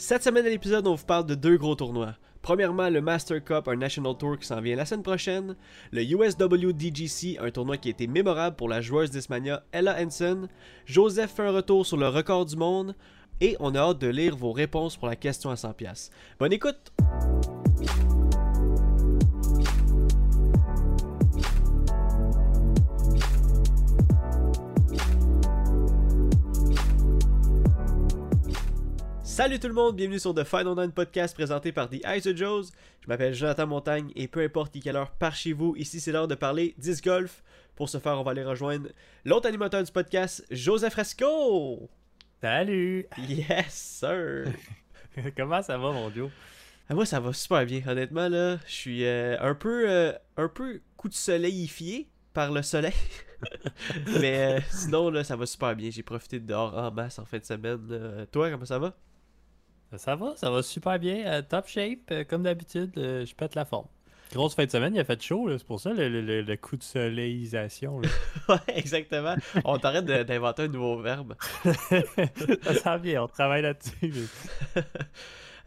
Cette 0.00 0.24
semaine 0.24 0.46
à 0.46 0.48
l'épisode, 0.48 0.86
on 0.86 0.94
vous 0.94 1.04
parle 1.04 1.26
de 1.26 1.34
deux 1.34 1.58
gros 1.58 1.74
tournois. 1.74 2.14
Premièrement, 2.40 2.88
le 2.88 3.02
Master 3.02 3.44
Cup, 3.44 3.68
un 3.68 3.76
National 3.76 4.16
Tour 4.16 4.38
qui 4.38 4.46
s'en 4.46 4.62
vient 4.62 4.74
la 4.74 4.86
semaine 4.86 5.02
prochaine. 5.02 5.56
Le 5.92 6.02
USWDGC, 6.02 7.36
un 7.38 7.50
tournoi 7.50 7.76
qui 7.76 7.88
a 7.88 7.90
été 7.90 8.06
mémorable 8.06 8.56
pour 8.56 8.70
la 8.70 8.80
joueuse 8.80 9.10
d'Ismania 9.10 9.62
Ella 9.72 9.98
Hansen. 10.00 10.48
Joseph 10.86 11.32
fait 11.32 11.42
un 11.42 11.52
retour 11.52 11.84
sur 11.84 11.98
le 11.98 12.08
record 12.08 12.46
du 12.46 12.56
monde. 12.56 12.94
Et 13.42 13.58
on 13.60 13.74
a 13.74 13.78
hâte 13.78 13.98
de 13.98 14.08
lire 14.08 14.38
vos 14.38 14.52
réponses 14.52 14.96
pour 14.96 15.06
la 15.06 15.16
question 15.16 15.50
à 15.50 15.54
100$. 15.54 16.08
Bonne 16.38 16.54
écoute! 16.54 16.92
Salut 29.40 29.58
tout 29.58 29.68
le 29.68 29.72
monde, 29.72 29.96
bienvenue 29.96 30.18
sur 30.18 30.34
The 30.34 30.44
Final 30.44 30.74
Nine 30.76 30.92
Podcast 30.92 31.34
présenté 31.34 31.72
par 31.72 31.88
The 31.88 32.04
Eyes 32.04 32.28
of 32.28 32.36
Joes. 32.36 32.72
Je 33.00 33.08
m'appelle 33.08 33.32
Jonathan 33.32 33.66
Montagne 33.66 34.12
et 34.14 34.28
peu 34.28 34.42
importe 34.42 34.78
quelle 34.78 34.96
heure 34.96 35.12
par 35.12 35.34
chez 35.34 35.54
vous, 35.54 35.74
ici 35.78 35.98
c'est 35.98 36.12
l'heure 36.12 36.28
de 36.28 36.34
parler 36.34 36.74
disc 36.76 37.02
golf. 37.02 37.42
Pour 37.74 37.88
ce 37.88 37.96
faire, 37.96 38.20
on 38.20 38.22
va 38.22 38.32
aller 38.32 38.44
rejoindre 38.44 38.90
l'autre 39.24 39.48
animateur 39.48 39.82
du 39.82 39.90
podcast, 39.90 40.44
Joseph 40.50 40.92
Fresco. 40.92 41.88
Salut! 42.42 43.06
Yes, 43.16 43.72
sir! 43.72 44.52
Comment 45.38 45.62
ça 45.62 45.78
va, 45.78 45.90
mon 45.90 46.10
Joe? 46.10 46.28
Ah, 46.90 46.94
moi, 46.94 47.06
ça 47.06 47.18
va 47.18 47.32
super 47.32 47.64
bien. 47.64 47.80
Honnêtement, 47.86 48.28
là, 48.28 48.58
je 48.66 48.72
suis 48.72 49.06
euh, 49.06 49.40
un 49.40 49.54
peu 49.54 49.88
euh, 49.88 50.12
un 50.36 50.48
peu 50.48 50.82
coup 50.98 51.08
de 51.08 51.14
soleilifié 51.14 52.10
par 52.34 52.52
le 52.52 52.60
soleil. 52.60 52.92
Mais 54.20 54.58
euh, 54.58 54.60
sinon, 54.70 55.08
là, 55.08 55.24
ça 55.24 55.34
va 55.34 55.46
super 55.46 55.74
bien. 55.74 55.88
J'ai 55.90 56.02
profité 56.02 56.40
de 56.40 56.46
dehors 56.46 56.76
en 56.76 56.90
masse 56.90 57.18
en 57.18 57.24
fin 57.24 57.38
de 57.38 57.44
semaine. 57.46 58.26
toi, 58.30 58.50
comment 58.50 58.66
ça 58.66 58.78
va? 58.78 58.94
Ça 59.96 60.14
va, 60.14 60.34
ça 60.36 60.50
va 60.50 60.62
super 60.62 60.98
bien. 60.98 61.26
Euh, 61.26 61.42
top 61.42 61.66
shape, 61.66 62.10
euh, 62.12 62.24
comme 62.24 62.44
d'habitude, 62.44 62.92
euh, 62.96 63.26
je 63.26 63.34
pète 63.34 63.56
la 63.56 63.64
forme. 63.64 63.86
Grosse 64.32 64.54
fin 64.54 64.64
de 64.64 64.70
semaine, 64.70 64.94
il 64.94 65.00
a 65.00 65.04
fait 65.04 65.20
chaud, 65.20 65.48
c'est 65.58 65.66
pour 65.66 65.80
ça 65.80 65.90
le, 65.92 66.54
coup 66.54 66.76
de 66.76 66.84
soleillisation. 66.84 67.96
ouais, 68.48 68.56
exactement. 68.68 69.34
On 69.64 69.76
t'arrête 69.78 70.04
d'inventer 70.04 70.62
un 70.62 70.68
nouveau 70.68 71.02
verbe. 71.02 71.34
ça 71.64 72.74
sent 72.74 72.98
bien, 73.00 73.24
on 73.24 73.26
travaille 73.26 73.62
là-dessus. 73.62 74.28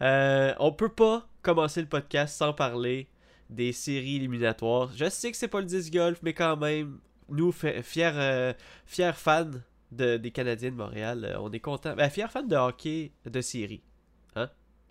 on 0.00 0.72
peut 0.72 0.88
pas 0.88 1.28
commencer 1.42 1.82
le 1.82 1.88
podcast 1.88 2.38
sans 2.38 2.54
parler 2.54 3.06
des 3.50 3.74
séries 3.74 4.16
éliminatoires. 4.16 4.90
Je 4.96 5.10
sais 5.10 5.30
que 5.30 5.36
c'est 5.36 5.48
pas 5.48 5.60
le 5.60 5.66
disc 5.66 5.92
golf, 5.92 6.20
mais 6.22 6.32
quand 6.32 6.56
même, 6.56 7.00
nous, 7.28 7.52
fiers, 7.52 8.54
fiers 8.86 9.12
fans 9.12 9.50
des 9.92 10.30
Canadiens 10.30 10.70
de 10.70 10.76
Montréal, 10.76 11.36
on 11.38 11.52
est 11.52 11.60
contents. 11.60 11.94
Ben, 11.94 12.08
fiers 12.08 12.28
fans 12.30 12.42
de 12.42 12.56
hockey 12.56 13.12
de 13.26 13.42
série. 13.42 13.82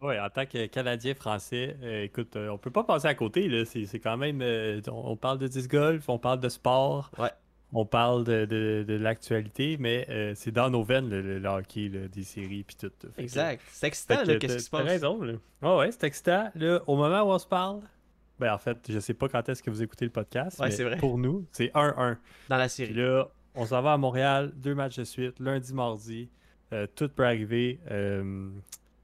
Oui, 0.04 0.20
en 0.20 0.30
tant 0.30 0.46
que 0.46 0.66
Canadien 0.66 1.14
français, 1.14 1.78
euh, 1.82 2.04
écoute, 2.04 2.36
euh, 2.36 2.50
on 2.50 2.58
peut 2.58 2.72
pas 2.72 2.84
passer 2.84 3.08
à 3.08 3.16
côté. 3.16 3.48
Là. 3.48 3.64
C'est, 3.64 4.00
quand 4.00 4.18
même. 4.18 4.42
Euh, 4.42 4.82
on, 4.92 5.16
parle 5.16 5.38
de 5.38 5.48
disc 5.48 5.72
golf, 5.72 6.10
on 6.10 6.20
parle 6.20 6.42
de 6.42 6.50
sport, 6.50 7.10
ouais. 7.18 7.30
on 7.72 7.86
parle 7.86 8.26
de, 8.26 8.98
l'actualité, 9.00 9.78
mais 9.80 10.06
c'est 10.36 10.52
dans 10.52 10.70
nos 10.70 10.84
veines 10.84 11.10
le, 11.10 11.48
hockey, 11.48 11.88
des 11.90 12.24
séries 12.24 12.64
puis 12.64 12.76
tout. 12.76 12.92
exact. 13.18 13.62
c'est 13.72 13.88
excitant, 13.88 14.24
là, 14.26 14.36
qu'est-ce 14.36 14.58
qui 14.58 14.64
se 14.64 14.70
passe? 14.70 14.84
raison. 14.84 15.22
Là. 15.22 15.78
ouais, 15.78 15.92
c'est 15.94 16.04
excitant. 16.04 16.52
Là, 16.54 16.82
au 16.86 16.98
moment 16.98 17.22
où 17.22 17.32
on 17.32 17.40
se 17.40 17.48
parle, 17.48 17.80
ben 18.40 18.54
en 18.54 18.58
fait, 18.58 18.78
je 18.90 19.00
sais 19.00 19.14
pas 19.14 19.30
quand 19.30 19.48
est-ce 19.48 19.64
que 19.64 19.70
vous 19.70 19.84
écoutez 19.84 20.04
le 20.04 20.12
podcast, 20.12 20.60
ouais, 20.60 20.68
mais 20.68 20.84
vrai. 20.84 20.98
pour 20.98 21.18
nous, 21.18 21.46
c'est 21.54 21.72
1-1. 21.74 22.18
Dans 22.50 22.58
la 22.58 22.68
série. 22.68 22.94
là, 22.94 23.30
on 23.56 23.68
s'en 23.68 23.82
va 23.82 23.94
à 23.94 23.98
Montréal, 23.98 24.52
deux 24.56 24.76
matchs 24.76 24.98
de 24.98 25.06
suite, 25.06 25.40
lundi, 25.40 25.74
mardi. 25.74 26.30
tout 26.96 27.08
peut 27.08 27.26
arriver. 27.26 27.80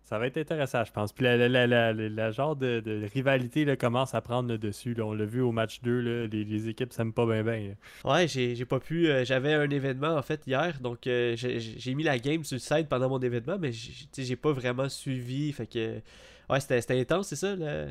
Ça 0.09 0.17
va 0.17 0.25
être 0.25 0.37
intéressant, 0.37 0.83
je 0.83 0.91
pense. 0.91 1.13
Puis 1.13 1.23
la, 1.23 1.37
la, 1.47 2.31
genre 2.31 2.55
de, 2.55 2.81
rivalité 3.13 3.63
là, 3.63 3.75
commence 3.75 4.15
à 4.15 4.21
prendre 4.21 4.49
le 4.49 4.57
dessus. 4.57 4.95
Là. 4.95 5.05
On 5.05 5.13
l'a 5.13 5.25
vu 5.25 5.39
au 5.39 5.51
match 5.51 5.81
2, 5.83 5.99
là, 5.99 6.25
les, 6.25 6.43
les, 6.43 6.67
équipes 6.67 6.91
s'aiment 6.91 7.13
pas 7.13 7.27
bien. 7.27 7.43
bien 7.43 7.75
ouais, 8.05 8.27
j'ai 8.27 8.65
pas 8.65 8.79
pu. 8.79 9.07
Euh, 9.07 9.23
j'avais 9.23 9.53
un 9.53 9.69
événement 9.69 10.15
en 10.15 10.23
fait 10.23 10.41
hier, 10.47 10.79
donc 10.81 11.05
euh, 11.05 11.35
j'ai 11.35 11.93
mis 11.93 12.01
la 12.01 12.17
game 12.17 12.43
sur 12.43 12.55
le 12.55 12.59
site 12.59 12.89
pendant 12.89 13.07
mon 13.07 13.19
événement, 13.19 13.59
mais 13.59 13.69
j'ai 13.71 14.35
pas 14.35 14.51
vraiment 14.51 14.89
suivi. 14.89 15.51
Fait 15.51 15.67
que. 15.67 16.01
Ouais, 16.49 16.59
c'était 16.59 16.99
intense, 16.99 17.27
c'est 17.27 17.35
ça? 17.35 17.55
Le... 17.55 17.89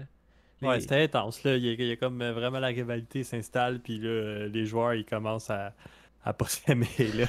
Ouais, 0.60 0.80
c'était 0.80 1.04
intense. 1.04 1.44
Là. 1.44 1.54
Il, 1.54 1.66
y 1.66 1.68
a, 1.68 1.72
il 1.74 1.86
y 1.86 1.92
a 1.92 1.96
comme 1.96 2.20
euh, 2.20 2.32
vraiment 2.32 2.58
la 2.58 2.66
rivalité 2.66 3.22
s'installe, 3.22 3.78
puis 3.78 4.00
là, 4.00 4.48
les 4.48 4.66
joueurs 4.66 4.94
ils 4.94 5.04
commencent 5.04 5.50
à 5.50 5.72
à 6.24 6.32
pas 6.32 6.46
s'aimer, 6.46 6.88
là. 7.14 7.26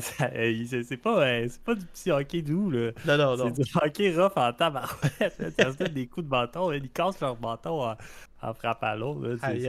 c'est 0.00 0.96
pas, 0.98 1.26
euh, 1.26 1.48
pas 1.64 1.74
du 1.74 1.84
petit 1.86 2.10
hockey 2.10 2.42
doux, 2.42 2.70
là. 2.70 2.90
Non, 3.06 3.16
non, 3.16 3.36
non. 3.36 3.52
C'est 3.54 3.62
du 3.62 3.70
hockey 3.74 4.14
rough 4.14 4.36
en 4.36 4.52
tabarouette. 4.52 5.34
Ils 5.40 5.64
se 5.64 5.88
des 5.88 6.06
coups 6.06 6.26
de 6.26 6.30
bâton, 6.30 6.70
ils 6.70 6.90
cassent 6.90 7.20
leur 7.20 7.36
bâton 7.36 7.82
en, 7.82 7.96
en 8.42 8.54
frappe 8.54 8.84
à 8.84 8.94
l'autre. 8.94 9.38
C'est 9.42 9.68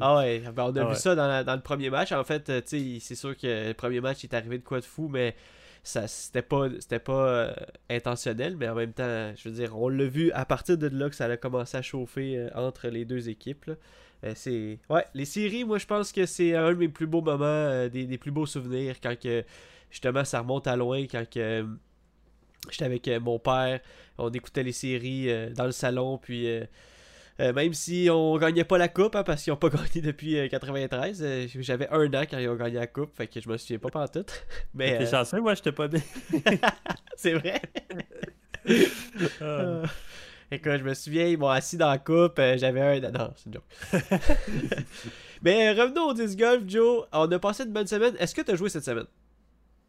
Ah 0.00 0.16
ouais, 0.16 0.40
ben, 0.40 0.64
on 0.64 0.76
a 0.76 0.82
ah 0.82 0.88
vu 0.88 0.94
ça 0.96 1.14
dans, 1.14 1.44
dans, 1.44 1.54
le 1.54 1.60
premier 1.60 1.90
match. 1.90 2.12
En 2.12 2.24
fait, 2.24 2.48
euh, 2.48 2.60
c'est 2.64 3.14
sûr 3.14 3.36
que 3.36 3.68
le 3.68 3.74
premier 3.74 4.00
match 4.00 4.24
est 4.24 4.34
arrivé 4.34 4.58
de 4.58 4.64
quoi 4.64 4.80
de 4.80 4.84
fou, 4.84 5.08
mais 5.08 5.36
ça 5.84 6.06
c'était 6.06 6.42
pas 6.42 6.68
c'était 6.78 7.00
pas 7.00 7.26
euh, 7.26 7.52
intentionnel 7.90 8.56
mais 8.56 8.68
en 8.68 8.74
même 8.76 8.92
temps 8.92 9.32
je 9.34 9.48
veux 9.48 9.54
dire 9.56 9.76
on 9.76 9.88
l'a 9.88 10.04
vu 10.04 10.30
à 10.30 10.44
partir 10.44 10.78
de 10.78 10.86
là 10.86 11.10
que 11.10 11.16
ça 11.16 11.24
a 11.24 11.36
commencé 11.36 11.76
à 11.76 11.82
chauffer 11.82 12.46
entre 12.54 12.86
les 12.86 13.04
deux 13.04 13.28
équipes 13.28 13.64
là. 13.64 13.74
Euh, 14.24 14.32
c'est 14.36 14.78
ouais 14.88 15.04
les 15.14 15.24
séries 15.24 15.64
moi 15.64 15.78
je 15.78 15.86
pense 15.86 16.12
que 16.12 16.26
c'est 16.26 16.54
un 16.54 16.70
de 16.70 16.76
mes 16.76 16.88
plus 16.88 17.08
beaux 17.08 17.22
moments 17.22 17.44
euh, 17.44 17.88
des, 17.88 18.18
plus 18.18 18.30
beaux 18.30 18.46
souvenirs 18.46 18.94
quand 19.02 19.18
que 19.18 19.44
justement 19.90 20.24
ça 20.24 20.40
remonte 20.40 20.68
à 20.68 20.76
loin 20.76 21.02
quand 21.10 21.28
que 21.28 21.66
j'étais 22.70 22.84
avec 22.84 23.08
euh, 23.08 23.18
mon 23.18 23.40
père 23.40 23.80
on 24.18 24.30
écoutait 24.30 24.62
les 24.62 24.72
séries 24.72 25.28
dans 25.54 25.64
le 25.64 25.72
salon 25.72 26.18
puis 26.18 26.46
même 27.40 27.72
si 27.72 28.08
on 28.12 28.36
gagnait 28.36 28.62
pas 28.62 28.78
la 28.78 28.86
coupe 28.86 29.16
hein, 29.16 29.24
parce 29.24 29.42
qu'ils 29.42 29.52
ont 29.52 29.56
pas 29.56 29.68
gagné 29.70 30.00
depuis 30.00 30.48
93 30.48 31.48
j'avais 31.58 31.88
un 31.88 32.06
an 32.14 32.22
quand 32.30 32.38
ils 32.38 32.48
ont 32.48 32.54
gagné 32.54 32.76
la 32.76 32.86
coupe 32.86 33.16
fait 33.16 33.26
que 33.26 33.40
je 33.40 33.48
me 33.48 33.56
souviens 33.56 33.80
pas 33.80 33.90
pas 33.90 34.06
tout 34.06 34.24
mais 34.74 34.98
t'es 34.98 35.10
chanceux 35.10 35.40
moi 35.40 35.54
j'étais 35.54 35.72
pas 35.72 35.88
bien 35.88 36.02
c'est 37.16 37.32
vrai 37.32 37.60
ah. 39.40 39.82
Écoute, 40.52 40.80
je 40.80 40.84
me 40.84 40.92
souviens, 40.92 41.28
ils 41.28 41.38
m'ont 41.38 41.48
assis 41.48 41.78
dans 41.78 41.88
la 41.88 41.96
coupe, 41.96 42.38
euh, 42.38 42.58
j'avais 42.58 42.82
un. 42.82 43.00
Non, 43.10 43.32
c'est 43.34 43.46
une 43.46 43.54
joke. 43.54 43.64
Mais 45.42 45.72
revenons 45.72 46.10
au 46.10 46.12
disc 46.12 46.38
golf, 46.38 46.64
Joe. 46.66 47.06
On 47.10 47.32
a 47.32 47.38
passé 47.38 47.64
une 47.64 47.72
bonne 47.72 47.86
semaine. 47.86 48.14
Est-ce 48.18 48.34
que 48.34 48.42
tu 48.42 48.50
as 48.50 48.54
joué 48.54 48.68
cette 48.68 48.84
semaine? 48.84 49.06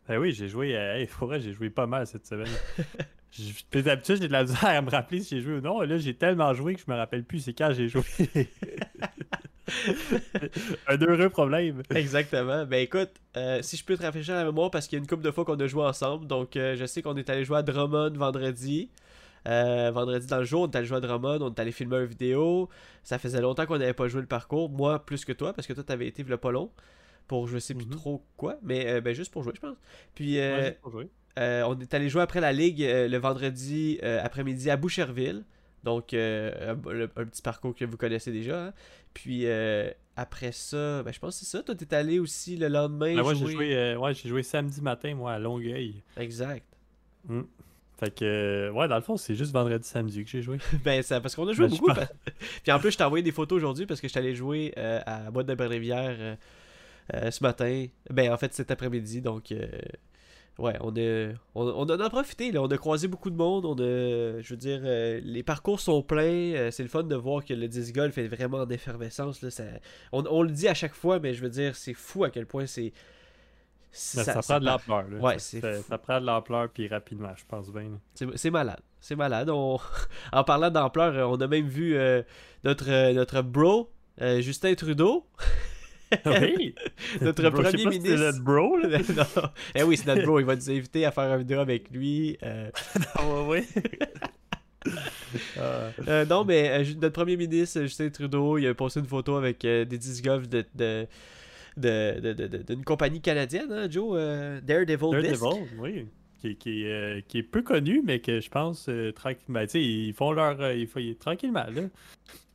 Ben 0.07 0.19
oui, 0.19 0.31
j'ai 0.31 0.47
joué. 0.47 0.73
Euh, 0.73 0.95
hey, 0.95 1.09
vrai, 1.19 1.41
j'ai 1.41 1.51
joué 1.51 1.69
pas 1.69 1.85
mal 1.85 2.07
cette 2.07 2.25
semaine. 2.25 2.47
D'habitude, 3.73 4.21
j'ai 4.21 4.27
de 4.29 4.31
la 4.31 4.43
misère 4.43 4.63
à 4.63 4.81
me 4.81 4.89
rappeler 4.89 5.19
si 5.19 5.35
j'ai 5.35 5.41
joué 5.41 5.55
ou 5.55 5.61
non. 5.61 5.81
là, 5.81 5.97
j'ai 5.97 6.13
tellement 6.13 6.53
joué 6.53 6.75
que 6.75 6.81
je 6.87 6.89
me 6.89 6.95
rappelle 6.95 7.25
plus 7.25 7.39
c'est 7.39 7.53
quand 7.53 7.73
j'ai 7.73 7.89
joué. 7.89 8.03
un 10.87 10.97
heureux 10.97 11.29
problème. 11.29 11.83
Exactement. 11.93 12.65
Ben 12.65 12.81
écoute, 12.81 13.11
euh, 13.35 13.61
si 13.61 13.75
je 13.75 13.83
peux 13.83 13.97
te 13.97 14.03
rafraîchir 14.03 14.35
la 14.35 14.45
mémoire, 14.45 14.71
parce 14.71 14.87
qu'il 14.87 14.95
y 14.97 15.01
a 15.01 15.03
une 15.03 15.09
couple 15.09 15.23
de 15.23 15.31
fois 15.31 15.43
qu'on 15.43 15.59
a 15.59 15.67
joué 15.67 15.83
ensemble. 15.83 16.25
Donc, 16.25 16.51
je 16.53 16.85
sais 16.85 17.01
qu'on 17.01 17.17
est 17.17 17.29
allé 17.29 17.43
jouer 17.43 17.57
à 17.57 17.63
Drummond 17.63 18.13
vendredi. 18.13 18.89
Euh, 19.47 19.91
vendredi 19.91 20.27
dans 20.27 20.37
le 20.37 20.45
jour, 20.45 20.63
on 20.63 20.67
est 20.67 20.75
allé 20.75 20.85
jouer 20.85 20.97
à 20.97 21.01
Drummond, 21.01 21.41
on 21.41 21.49
est 21.53 21.59
allé 21.59 21.71
filmer 21.71 21.97
une 21.97 22.05
vidéo. 22.05 22.69
Ça 23.03 23.19
faisait 23.19 23.41
longtemps 23.41 23.65
qu'on 23.65 23.77
n'avait 23.77 23.93
pas 23.93 24.07
joué 24.07 24.21
le 24.21 24.27
parcours. 24.27 24.69
Moi, 24.69 25.03
plus 25.05 25.25
que 25.25 25.33
toi, 25.33 25.53
parce 25.53 25.67
que 25.67 25.73
toi, 25.73 25.83
t'avais 25.83 26.07
été 26.07 26.23
le 26.23 26.37
pas 26.37 26.51
long 26.51 26.71
pour 27.27 27.47
je 27.47 27.57
sais 27.57 27.73
plus 27.73 27.85
mhm. 27.85 27.95
trop 27.95 28.25
quoi, 28.35 28.57
mais 28.63 28.85
euh, 28.87 29.01
ben, 29.01 29.13
juste 29.13 29.31
pour 29.31 29.43
jouer, 29.43 29.53
je 29.55 29.61
pense. 29.61 29.77
Puis, 30.13 30.39
euh, 30.39 30.71
on 31.37 31.79
est 31.79 31.93
allé 31.93 32.09
jouer 32.09 32.21
après 32.21 32.41
la 32.41 32.51
ligue 32.51 32.81
le 32.81 33.17
vendredi 33.17 33.99
après-midi 34.01 34.69
à 34.69 34.77
Boucherville. 34.77 35.43
Donc, 35.83 36.13
un, 36.13 36.75
petit 36.75 37.41
parcours 37.41 37.75
que 37.75 37.83
vous 37.83 37.97
connaissez 37.97 38.31
déjà. 38.31 38.67
Hein. 38.67 38.73
Puis, 39.13 39.45
après 40.15 40.51
ça, 40.51 41.03
ben, 41.03 41.11
je 41.11 41.19
pense 41.19 41.39
que 41.39 41.45
c'est 41.45 41.57
ça. 41.57 41.63
Toi, 41.63 41.75
t'es 41.75 41.93
allé 41.93 42.19
aussi 42.19 42.55
le 42.55 42.67
lendemain. 42.69 43.15
Ben, 43.15 43.33
j'ai 43.33 43.51
joué, 43.51 43.95
ouais, 43.95 44.13
joué 44.13 44.43
samedi 44.43 44.81
matin, 44.81 45.15
moi, 45.15 45.33
à 45.33 45.39
Longueuil. 45.39 46.01
Exact. 46.17 46.65
Mm. 47.27 47.41
Fait 47.99 48.13
que, 48.13 48.25
euh, 48.25 48.71
ouais, 48.71 48.87
dans 48.87 48.95
le 48.95 49.01
fond, 49.01 49.17
c'est 49.17 49.35
juste 49.35 49.53
vendredi 49.53 49.87
samedi 49.87 50.23
que 50.23 50.29
j'ai 50.29 50.41
joué. 50.41 50.57
ben, 50.83 51.01
c'est 51.03 51.19
parce 51.21 51.35
qu'on 51.35 51.47
a 51.47 51.53
joué 51.53 51.67
ben, 51.67 51.77
beaucoup. 51.77 51.91
Puis 52.63 52.71
en 52.71 52.79
plus, 52.79 52.91
je 52.91 52.97
t'ai 52.97 53.03
envoyé 53.03 53.23
des 53.23 53.31
photos 53.31 53.57
aujourd'hui 53.57 53.85
parce 53.85 54.01
que 54.01 54.07
je 54.07 54.17
allé 54.17 54.35
jouer 54.35 54.73
euh, 54.77 54.99
à 55.05 55.29
Boîte 55.31 55.47
de 55.47 55.55
Brévière 55.55 56.37
euh, 57.13 57.31
ce 57.31 57.43
matin. 57.43 57.85
Ben, 58.09 58.31
en 58.31 58.37
fait, 58.37 58.53
cet 58.53 58.71
après-midi. 58.71 59.21
Donc, 59.21 59.53
ouais, 60.57 60.73
on, 60.81 60.95
a, 60.95 61.33
on, 61.53 61.83
en 61.83 61.99
a 61.99 62.09
profité. 62.09 62.51
Là. 62.51 62.63
On 62.63 62.67
a 62.67 62.77
croisé 62.77 63.07
beaucoup 63.07 63.29
de 63.29 63.37
monde. 63.37 63.65
On 63.65 63.75
a, 63.75 64.41
je 64.41 64.49
veux 64.49 64.57
dire, 64.57 64.81
les 65.23 65.43
parcours 65.43 65.79
sont 65.79 66.01
pleins. 66.01 66.71
c'est 66.71 66.83
le 66.83 66.89
fun 66.89 67.03
de 67.03 67.15
voir 67.15 67.45
que 67.45 67.53
le 67.53 67.67
disc 67.67 67.93
golf 67.93 68.17
est 68.17 68.27
vraiment 68.27 68.59
en 68.59 68.69
effervescence. 68.69 69.43
Là. 69.43 69.51
Ça, 69.51 69.63
on, 70.11 70.23
on, 70.29 70.41
le 70.41 70.51
dit 70.51 70.67
à 70.67 70.73
chaque 70.73 70.95
fois, 70.95 71.19
mais 71.19 71.35
je 71.35 71.41
veux 71.41 71.49
dire, 71.49 71.75
c'est 71.75 71.93
fou 71.93 72.23
à 72.23 72.31
quel 72.31 72.47
point 72.47 72.65
c'est 72.65 72.91
ça, 73.93 74.41
prend 74.41 74.59
de 74.59 74.65
l'ampleur. 74.65 75.05
Ouais, 75.21 75.39
ça, 75.39 75.97
prend 75.97 76.19
de 76.19 76.25
l'ampleur 76.25 76.69
puis 76.69 76.87
rapidement, 76.87 77.31
je 77.35 77.43
pense 77.47 77.71
bien. 77.71 77.99
C'est 78.35 78.51
malade. 78.51 78.81
C'est 78.99 79.15
malade. 79.15 79.49
On... 79.49 79.79
en 80.33 80.43
parlant 80.43 80.69
d'ampleur, 80.69 81.29
on 81.29 81.35
a 81.35 81.47
même 81.47 81.67
vu 81.67 81.95
euh, 81.95 82.23
notre, 82.63 82.89
euh, 82.89 83.13
notre 83.13 83.41
bro, 83.41 83.91
euh, 84.21 84.41
Justin 84.41 84.73
Trudeau. 84.75 85.27
oui. 86.25 86.75
notre 87.21 87.49
Bro, 87.49 87.63
premier 87.63 87.85
ministre. 87.85 88.09
C'est 88.09 88.17
notre 88.17 88.41
bro, 88.41 88.77
là. 88.77 88.99
non. 88.99 89.49
Eh 89.75 89.83
oui, 89.83 89.97
c'est 89.97 90.07
notre 90.07 90.23
bro. 90.23 90.39
Il 90.39 90.45
va 90.45 90.55
nous 90.55 90.69
inviter 90.69 91.05
à 91.05 91.11
faire 91.11 91.31
une 91.33 91.39
vidéo 91.39 91.59
avec 91.59 91.89
lui. 91.91 92.37
Euh, 92.43 92.69
Ah, 93.15 93.43
ouais. 93.43 93.65
Ah. 95.57 95.89
euh, 96.07 96.25
non, 96.25 96.43
mais 96.45 96.69
euh, 96.69 96.93
notre 97.01 97.13
premier 97.13 97.37
ministre, 97.37 97.81
Justin 97.81 98.09
Trudeau, 98.09 98.57
il 98.57 98.67
a 98.67 98.73
posté 98.73 98.99
une 98.99 99.05
photo 99.05 99.35
avec 99.35 99.63
euh, 99.65 99.85
des 99.85 99.97
disc 99.97 100.23
golf 100.23 100.47
de. 100.47 100.65
de 100.75 101.07
de- 101.77 102.19
de- 102.19 102.33
de- 102.33 102.47
de- 102.47 102.63
d'une 102.63 102.83
compagnie 102.83 103.21
canadienne, 103.21 103.71
hein, 103.71 103.87
Joe, 103.89 104.15
euh, 104.17 104.61
Daredevil 104.61 105.21
Disc. 105.21 105.41
Daredevil, 105.41 105.67
oui. 105.79 106.05
Qui, 106.39 106.55
qui, 106.57 106.85
euh, 106.87 107.21
qui 107.27 107.37
est 107.37 107.43
peu 107.43 107.61
connu, 107.61 108.01
mais 108.05 108.19
que 108.19 108.41
je 108.41 108.49
pense 108.49 108.87
euh, 108.89 109.11
tranquillement. 109.13 109.61
Tu 109.61 109.69
sais, 109.69 109.81
ils 109.81 110.13
font 110.13 110.31
leur. 110.33 110.59
euh, 110.61 110.73
ils 110.75 110.87
font, 110.87 110.99
ils- 110.99 111.15
tranquillement, 111.15 111.65
là. 111.73 111.83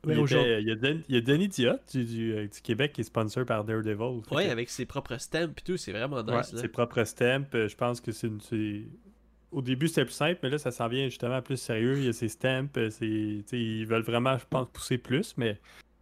Ouais, 0.06 0.14
il, 0.14 0.18
aujourd'hui- 0.20 0.52
était- 0.52 0.62
il 0.62 0.68
y 0.68 0.70
a 0.70 0.74
Den- 0.76 1.02
il 1.08 1.14
y 1.14 1.18
a 1.18 1.20
Denis 1.22 1.48
Diot 1.48 1.72
du, 1.92 2.04
du, 2.04 2.32
euh, 2.34 2.46
du 2.46 2.60
Québec 2.60 2.92
qui 2.92 3.00
est 3.00 3.04
sponsor 3.04 3.44
par 3.46 3.64
Daredevil. 3.64 4.20
Que- 4.30 4.50
avec 4.50 4.68
ses 4.68 4.84
propres 4.84 5.18
stamps 5.18 5.48
et 5.56 5.62
tout, 5.64 5.76
c'est 5.78 5.92
vraiment 5.92 6.18
nice. 6.22 6.28
Ouais, 6.30 6.36
là. 6.36 6.60
ses 6.60 6.68
propres 6.68 7.02
stamps. 7.04 7.44
Je 7.52 7.74
pense 7.74 8.00
que 8.02 8.12
c'est 8.12 8.26
une. 8.26 8.40
c'est- 8.40 8.82
Au 9.50 9.62
début, 9.62 9.88
c'était 9.88 10.04
plus 10.04 10.12
simple, 10.12 10.38
mais 10.42 10.50
là, 10.50 10.58
ça 10.58 10.70
s'en 10.70 10.88
vient 10.88 11.06
justement 11.08 11.40
plus 11.40 11.56
sérieux. 11.56 11.96
Il 11.96 12.04
y 12.04 12.08
a 12.08 12.12
ses 12.12 12.28
stamps. 12.28 12.66
c'est- 12.74 12.90
tu 13.00 13.42
sais, 13.46 13.58
Ils 13.58 13.86
veulent 13.86 14.02
vraiment, 14.02 14.36
je 14.36 14.44
pense, 14.50 14.68
pousser 14.70 14.98
plus, 14.98 15.32
mais 15.38 15.58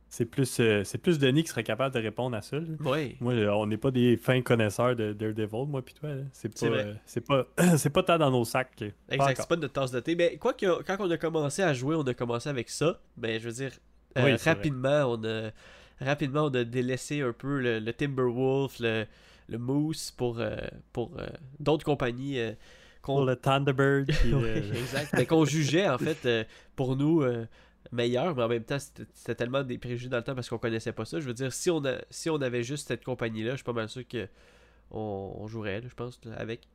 c'est 0.08 0.24
plus, 0.24 0.60
euh, 0.60 0.82
c'est 0.84 0.98
plus 0.98 1.18
Denis 1.18 1.42
qui 1.42 1.48
serait 1.50 1.64
capable 1.64 1.94
de 1.94 2.00
répondre 2.00 2.36
à 2.36 2.42
ça. 2.42 2.56
là. 2.58 2.66
Ouais. 2.80 3.16
Moi, 3.20 3.32
euh, 3.34 3.50
on 3.52 3.66
n'est 3.66 3.76
pas 3.76 3.90
des 3.90 4.16
fins 4.16 4.40
connaisseurs 4.40 4.94
de 4.96 5.12
Daredevil, 5.12 5.66
moi, 5.66 5.82
puis 5.82 5.94
toi. 5.94 6.10
là. 6.14 6.22
C'est 6.32 6.48
pas, 6.48 6.54
C'est 6.56 6.68
vrai. 6.68 6.84
euh, 6.86 6.94
c'est 7.06 7.20
pas, 7.26 7.46
c'est 7.76 7.90
pas 7.90 8.02
tant 8.02 8.18
dans 8.18 8.30
nos 8.30 8.44
sacs. 8.44 8.74
que- 8.76 8.84
pas 8.86 9.14
Exact, 9.14 9.30
encore. 9.32 9.36
c'est 9.42 9.48
pas 9.48 9.56
de 9.56 9.60
notre 9.62 9.74
tasse 9.74 9.90
de 9.90 10.00
thé. 10.00 10.14
Mais 10.14 10.36
quoi 10.36 10.52
que 10.54 10.82
quand 10.82 10.96
on 11.00 11.10
a 11.10 11.16
commencé 11.16 11.62
à 11.62 11.74
jouer, 11.74 11.96
on 11.96 12.02
a 12.02 12.14
commencé 12.14 12.48
avec 12.48 12.70
ça. 12.70 13.00
Ben, 13.16 13.40
je 13.40 13.46
veux 13.46 13.52
dire, 13.54 13.72
euh, 14.18 14.24
Oui, 14.24 14.34
c'est 14.38 14.50
rapidement, 14.50 15.04
on 15.12 15.24
a 15.24 15.50
rapidement 16.00 16.44
on 16.44 16.54
a 16.54 16.64
délaissé 16.64 17.20
un 17.22 17.32
peu 17.32 17.60
le, 17.60 17.78
le 17.80 17.92
Timberwolf, 17.92 18.78
le, 18.80 19.06
le 19.48 19.58
Moose 19.58 20.10
pour, 20.12 20.38
euh, 20.40 20.56
pour 20.92 21.12
euh, 21.18 21.26
d'autres 21.58 21.84
compagnies 21.84 22.38
euh, 22.38 22.52
qu'on 23.02 23.16
Pour 23.16 23.24
le 23.24 23.36
Thunderbird. 23.36 24.06
puis 24.06 24.32
Oui, 24.34 24.42
le- 24.42 24.76
exact. 24.76 25.12
Mais 25.14 25.26
qu'on 25.26 25.44
jugeait, 25.44 25.88
en 25.88 25.98
fait, 25.98 26.24
euh, 26.26 26.44
pour 26.76 26.96
nous, 26.96 27.22
euh, 27.22 27.46
meilleurs, 27.92 28.34
mais 28.36 28.42
en 28.42 28.48
même 28.48 28.64
temps, 28.64 28.78
c'était 28.78 29.34
tellement 29.34 29.62
des 29.62 29.78
préjugés 29.78 30.08
dans 30.08 30.16
le 30.18 30.22
temps 30.22 30.34
parce 30.34 30.48
qu'on 30.48 30.58
connaissait 30.58 30.92
pas 30.92 31.04
ça. 31.04 31.20
Je 31.20 31.26
veux 31.26 31.34
dire, 31.34 31.52
si 31.52 31.70
on, 31.70 31.84
a, 31.84 31.98
si 32.10 32.30
on 32.30 32.36
avait 32.40 32.62
juste 32.62 32.88
cette 32.88 33.04
compagnie-là, 33.04 33.52
je 33.52 33.56
suis 33.56 33.64
pas 33.64 33.72
mal 33.72 33.88
sûr 33.88 34.06
que 34.06 34.26
on, 34.90 35.36
on 35.40 35.46
jouerait, 35.48 35.80
là, 35.80 35.88
je 35.88 35.94
pense, 35.94 36.20
là, 36.24 36.34
avec. 36.36 36.68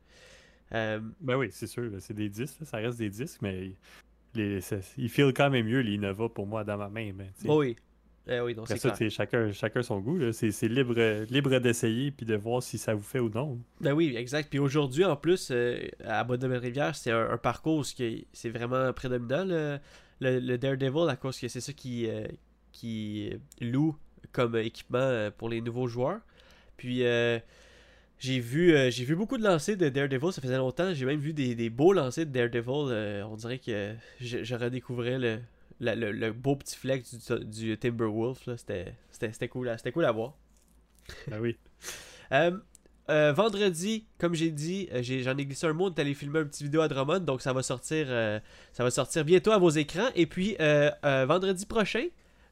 Euh, 0.74 1.00
Ben 1.20 1.36
oui, 1.36 1.48
c'est 1.50 1.66
sûr. 1.66 1.90
C'est 2.00 2.14
des 2.14 2.28
disques. 2.28 2.58
Ça 2.64 2.78
reste 2.78 2.98
des 2.98 3.10
disques, 3.10 3.40
mais 3.42 3.72
les, 4.34 4.60
ça- 4.60 4.76
ils 4.96 5.08
filent 5.10 5.32
quand 5.34 5.50
même 5.50 5.66
mieux 5.66 5.80
les 5.80 5.94
Innova 5.94 6.28
pour 6.28 6.46
moi 6.46 6.64
dans 6.64 6.76
ma 6.78 6.88
main. 6.88 7.12
Sais, 7.36 7.48
oh 7.48 7.60
oui. 7.60 7.76
Eh 8.28 8.38
oui, 8.38 8.54
non, 8.54 8.62
Après 8.62 8.78
c'est 8.78 8.88
ça, 8.88 8.94
clair. 8.94 9.10
chacun, 9.10 9.50
chacun 9.50 9.82
son 9.82 9.98
goût. 9.98 10.30
C'est 10.32 10.68
libre, 10.68 10.94
libre 11.28 11.58
d'essayer 11.58 12.12
puis 12.12 12.24
de 12.24 12.36
voir 12.36 12.62
si 12.62 12.78
ça 12.78 12.94
vous 12.94 13.02
fait 13.02 13.18
ou 13.18 13.28
non. 13.28 13.58
Ben 13.80 13.92
oui, 13.94 14.14
exact. 14.16 14.48
Puis 14.48 14.60
aujourd'hui, 14.60 15.04
en 15.04 15.16
plus, 15.16 15.48
euh, 15.50 15.80
à 16.04 16.22
Bonne-Rivière, 16.22 16.94
c'est 16.94 17.10
un, 17.10 17.30
un 17.30 17.36
parcours 17.36 17.84
qui- 17.84 18.28
c'est 18.32 18.50
vraiment 18.50 18.92
prédominant, 18.92 19.78
le, 20.22 20.38
le 20.40 20.58
Daredevil, 20.58 21.08
à 21.08 21.16
cause 21.16 21.38
que 21.38 21.48
c'est 21.48 21.60
ça 21.60 21.72
qui, 21.72 22.08
euh, 22.08 22.26
qui 22.72 23.32
loue 23.60 23.96
comme 24.32 24.56
équipement 24.56 24.98
euh, 24.98 25.30
pour 25.30 25.48
les 25.48 25.60
nouveaux 25.60 25.88
joueurs. 25.88 26.20
Puis 26.76 27.04
euh, 27.04 27.38
j'ai 28.18 28.40
vu, 28.40 28.74
euh, 28.74 28.90
j'ai 28.90 29.04
vu 29.04 29.16
beaucoup 29.16 29.38
de 29.38 29.42
lancers 29.44 29.76
de 29.76 29.88
Daredevil, 29.88 30.32
ça 30.32 30.40
faisait 30.42 30.56
longtemps. 30.56 30.94
J'ai 30.94 31.06
même 31.06 31.20
vu 31.20 31.32
des, 31.32 31.54
des 31.54 31.70
beaux 31.70 31.92
lancers 31.92 32.26
de 32.26 32.30
Daredevil. 32.32 33.24
on 33.28 33.36
dirait 33.36 33.58
que 33.58 33.94
je, 34.20 34.44
je 34.44 34.54
redécouvrais 34.54 35.18
le, 35.18 35.40
la- 35.80 35.96
le, 35.96 36.12
le 36.12 36.32
beau 36.32 36.56
petit 36.56 36.76
flex 36.76 37.14
du, 37.14 37.44
du 37.46 37.78
Timberwolf. 37.78 38.48
C'était, 38.56 39.48
cool, 39.48 39.74
cool 39.92 40.04
à 40.04 40.12
voir. 40.12 40.34
Ben 41.28 41.40
oui. 41.40 41.56
Euh, 43.12 43.30
vendredi, 43.34 44.06
comme 44.18 44.34
j'ai 44.34 44.50
dit, 44.50 44.88
euh, 44.90 45.02
j'en 45.02 45.36
ai 45.36 45.44
glissé 45.44 45.66
un 45.66 45.74
mot, 45.74 45.88
on 45.88 45.90
est 45.90 45.98
allé 45.98 46.14
filmer 46.14 46.38
un 46.38 46.44
petit 46.44 46.64
vidéo 46.64 46.80
à 46.80 46.88
Drummond, 46.88 47.20
donc 47.20 47.42
ça 47.42 47.52
va 47.52 47.62
sortir, 47.62 48.06
euh, 48.08 48.40
bientôt 49.26 49.50
à 49.50 49.58
vos 49.58 49.68
écrans. 49.68 50.08
Et 50.14 50.24
puis 50.24 50.56
vendredi 51.02 51.66
prochain, 51.66 52.06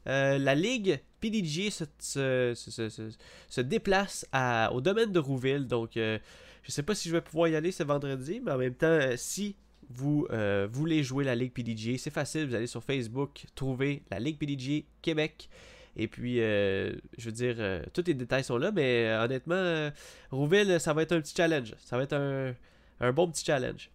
la 0.05 0.53
ligue 0.53 0.99
PDG 1.19 1.71
se, 1.71 3.61
déplace 3.61 4.27
au 4.71 4.81
domaine 4.81 5.11
de 5.11 5.19
Rouville. 5.19 5.65
Donc, 5.65 5.93
je 5.95 6.19
sais 6.67 6.83
pas 6.83 6.93
si 6.93 7.09
je 7.09 7.15
vais 7.15 7.21
pouvoir 7.21 7.47
y 7.47 7.55
aller 7.55 7.71
ce 7.71 7.81
vendredi, 7.81 8.39
mais 8.45 8.51
en 8.51 8.57
même 8.59 8.75
temps, 8.75 8.99
si 9.15 9.55
vous 9.89 10.27
voulez 10.71 11.01
jouer 11.01 11.23
la 11.23 11.33
ligue 11.33 11.53
PDG, 11.53 11.97
c'est 11.97 12.13
facile. 12.13 12.45
Vous 12.45 12.53
allez 12.53 12.67
sur 12.67 12.83
Facebook, 12.83 13.45
trouver 13.55 14.03
la 14.11 14.19
ligue 14.19 14.37
PDG 14.37 14.85
Québec. 15.01 15.49
Et 15.97 16.07
puis, 16.07 16.41
euh, 16.41 16.93
je 17.17 17.25
veux 17.25 17.31
dire, 17.33 17.55
euh, 17.59 17.81
tous 17.93 18.03
les 18.07 18.13
détails 18.13 18.43
sont 18.43 18.57
là, 18.57 18.71
mais 18.71 19.07
euh, 19.07 19.23
honnêtement, 19.25 19.89
Rouville, 20.31 20.79
ça 20.79 20.93
va 20.93 21.01
être 21.03 21.11
un 21.11 21.21
petit 21.21 21.35
challenge. 21.35 21.73
Ça 21.79 21.97
va 21.97 22.03
être 22.03 22.13
un, 22.13 22.53
un 23.01 23.11
bon 23.11 23.29
petit 23.29 23.43
challenge. 23.45 23.89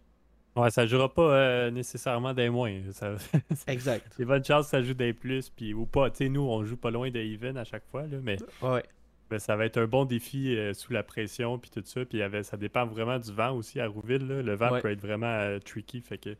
Ouais, 0.55 0.71
ça 0.71 0.85
jouera 0.87 1.13
pas 1.13 1.69
nécessairement 1.69 2.33
des 2.33 2.49
moins. 2.49 2.73
Ça... 2.91 3.15
Exact. 3.67 4.05
C'est 4.17 4.25
bonne 4.25 4.43
chance 4.43 4.65
que 4.65 4.69
ça 4.71 4.81
joue 4.81 4.93
des 4.95 5.13
plus 5.13 5.49
puis 5.49 5.73
ou 5.73 5.85
pas. 5.85 6.09
Tu 6.09 6.17
sais, 6.17 6.29
nous, 6.29 6.41
on 6.41 6.63
joue 6.63 6.77
pas 6.77 6.89
loin 6.91 7.09
de 7.11 7.19
even 7.19 7.57
à 7.57 7.63
chaque 7.63 7.85
fois, 7.91 8.03
là, 8.07 8.17
mais 8.23 8.37
Ouais. 8.63 8.83
ben, 9.29 9.37
ça 9.39 9.55
va 9.55 9.65
être 9.65 9.77
un 9.77 9.85
bon 9.85 10.05
défi 10.05 10.55
euh, 10.57 10.73
sous 10.73 10.93
la 10.93 11.03
pression 11.03 11.59
puis 11.59 11.69
tout 11.69 11.83
ça. 11.85 12.05
Puis 12.05 12.19
il 12.19 12.39
y 12.39 12.43
ça 12.43 12.57
dépend 12.57 12.85
vraiment 12.87 13.19
du 13.19 13.31
vent 13.31 13.55
aussi 13.55 13.79
à 13.79 13.87
Rouville. 13.87 14.27
là. 14.27 14.41
Le 14.41 14.55
vent 14.55 14.71
Ouais. 14.71 14.81
peut 14.81 14.91
être 14.91 15.01
vraiment 15.01 15.27
euh, 15.27 15.59
tricky. 15.59 16.01
Fait 16.01 16.17
que 16.17 16.35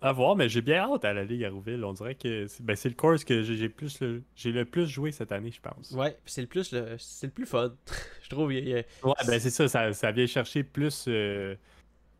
à 0.00 0.12
voir, 0.12 0.36
mais 0.36 0.48
j'ai 0.48 0.60
bien 0.60 0.76
hâte 0.76 1.04
à 1.04 1.12
la 1.12 1.24
Ligue 1.24 1.44
à 1.44 1.50
Rouville. 1.50 1.84
On 1.84 1.92
dirait 1.92 2.14
que 2.14 2.46
c'est 2.46 2.62
ben, 2.62 2.76
le 2.84 2.90
course 2.92 3.24
que 3.24 3.42
j'ai 3.42 3.68
plus 3.68 4.00
le, 4.00 4.22
j'ai 4.36 4.52
le 4.52 4.64
plus 4.64 4.86
joué 4.86 5.10
cette 5.10 5.32
année, 5.32 5.50
je 5.50 5.60
pense. 5.60 5.90
Ouais, 5.92 6.16
c'est 6.24 6.40
le 6.40 6.46
plus 6.46 6.72
le, 6.72 6.96
c'est 6.98 7.26
le 7.26 7.32
plus 7.32 7.46
fun. 7.46 7.74
je 8.22 8.28
trouve. 8.28 8.52
il 8.52 8.68
Ouais, 8.68 8.84
ben 9.26 9.40
c'est 9.40 9.50
ça, 9.50 9.68
ça, 9.68 9.92
ça 9.92 10.12
vient 10.12 10.26
chercher 10.26 10.62
plus, 10.62 11.06
euh, 11.08 11.54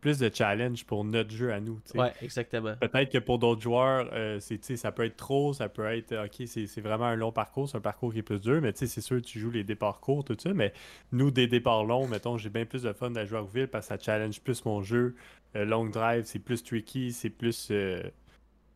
plus 0.00 0.18
de 0.18 0.30
challenge 0.32 0.84
pour 0.84 1.04
notre 1.04 1.30
jeu 1.30 1.52
à 1.52 1.60
nous. 1.60 1.80
tu 1.84 1.92
sais. 1.92 1.98
Ouais, 1.98 2.12
exactement. 2.22 2.74
Peut-être 2.76 3.10
que 3.10 3.18
pour 3.18 3.38
d'autres 3.38 3.60
joueurs, 3.60 4.08
euh, 4.12 4.38
c'est, 4.40 4.76
ça 4.76 4.92
peut 4.92 5.04
être 5.04 5.16
trop, 5.16 5.52
ça 5.52 5.68
peut 5.68 5.86
être, 5.86 6.12
euh, 6.12 6.26
ok, 6.26 6.46
c'est, 6.46 6.66
c'est 6.66 6.80
vraiment 6.80 7.06
un 7.06 7.16
long 7.16 7.32
parcours, 7.32 7.68
c'est 7.68 7.76
un 7.76 7.80
parcours 7.80 8.12
qui 8.12 8.20
est 8.20 8.22
plus 8.22 8.40
dur, 8.40 8.60
mais 8.62 8.72
tu 8.72 8.80
sais, 8.80 8.86
c'est 8.86 9.00
sûr, 9.00 9.20
tu 9.22 9.38
joues 9.40 9.50
les 9.50 9.64
départs 9.64 10.00
courts, 10.00 10.24
tout 10.24 10.36
ça, 10.38 10.54
mais 10.54 10.72
nous, 11.12 11.30
des 11.30 11.46
départs 11.46 11.84
longs, 11.84 12.06
mettons, 12.06 12.38
j'ai 12.38 12.50
bien 12.50 12.64
plus 12.64 12.82
de 12.82 12.92
fun 12.92 13.14
à 13.16 13.24
jouer 13.24 13.38
à 13.38 13.40
Rouville 13.42 13.68
parce 13.68 13.88
que 13.88 13.94
ça 13.94 14.00
challenge 14.00 14.40
plus 14.40 14.64
mon 14.64 14.82
jeu. 14.82 15.14
Euh, 15.56 15.64
long 15.64 15.86
drive, 15.86 16.24
c'est 16.24 16.38
plus 16.38 16.62
tricky, 16.62 17.12
c'est 17.12 17.30
plus... 17.30 17.68
euh, 17.70 18.02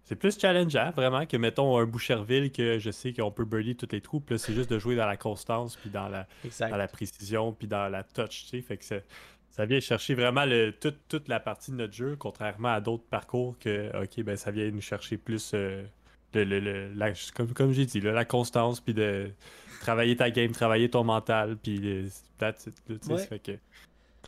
c'est 0.05 0.17
plus 0.17 0.37
challengeant, 0.37 0.91
vraiment, 0.91 1.27
que 1.27 1.37
mettons 1.37 1.79
un 1.79 1.87
Boucherville 1.87 2.51
que 2.51 2.79
je 2.79 2.91
sais 2.91 3.13
qu'on 3.13 3.31
peut 3.31 3.45
birdie 3.45 3.77
toutes 3.77 3.93
les 3.93 4.01
trous. 4.01 4.19
Puis 4.19 4.35
là, 4.35 4.39
c'est 4.39 4.53
juste 4.53 4.69
de 4.69 4.79
jouer 4.79 4.97
dans 4.97 5.07
la 5.07 5.17
constance, 5.17 5.77
puis 5.77 5.91
dans 5.91 6.09
la, 6.09 6.27
dans 6.59 6.77
la 6.77 6.89
précision, 6.89 7.53
puis 7.53 7.69
dans 7.69 7.89
la 7.89 8.03
touch, 8.03 8.43
tu 8.43 8.49
sais. 8.49 8.61
Fait 8.63 8.77
que 8.77 8.85
ça, 8.85 8.97
ça 9.53 9.65
vient 9.67 9.79
chercher 9.81 10.15
vraiment 10.15 10.45
le, 10.45 10.73
toute, 10.73 10.99
toute 11.09 11.29
la 11.29 11.39
partie 11.39 11.71
de 11.71 11.77
notre 11.77 11.93
jeu, 11.93 12.17
contrairement 12.17 12.73
à 12.73 12.81
d'autres 12.81 13.05
parcours 13.05 13.57
que, 13.61 13.91
ok, 14.03 14.25
ben 14.25 14.35
ça 14.37 14.51
vient 14.51 14.69
nous 14.71 14.81
chercher 14.81 15.17
plus, 15.19 15.53
euh, 15.55 15.85
le, 16.35 16.45
le- 16.45 16.93
la- 16.95 17.13
comme, 17.37 17.53
comme 17.53 17.73
j'ai 17.73 17.87
dit, 17.87 18.01
là, 18.01 18.13
la 18.13 18.25
constance, 18.25 18.81
puis 18.81 18.95
de 18.95 19.31
travailler 19.81 20.17
ta 20.17 20.31
game, 20.31 20.51
travailler 20.53 20.89
ton 20.89 21.05
mental, 21.05 21.57
puis 21.63 21.81
euh, 21.85 22.09
that's 22.39 22.67
it, 22.67 22.75
là, 22.89 22.97
tu 22.99 23.07
sais. 23.07 23.13
Ouais. 23.13 23.19
Ça 23.21 23.27
fait 23.27 23.39
que 23.39 23.53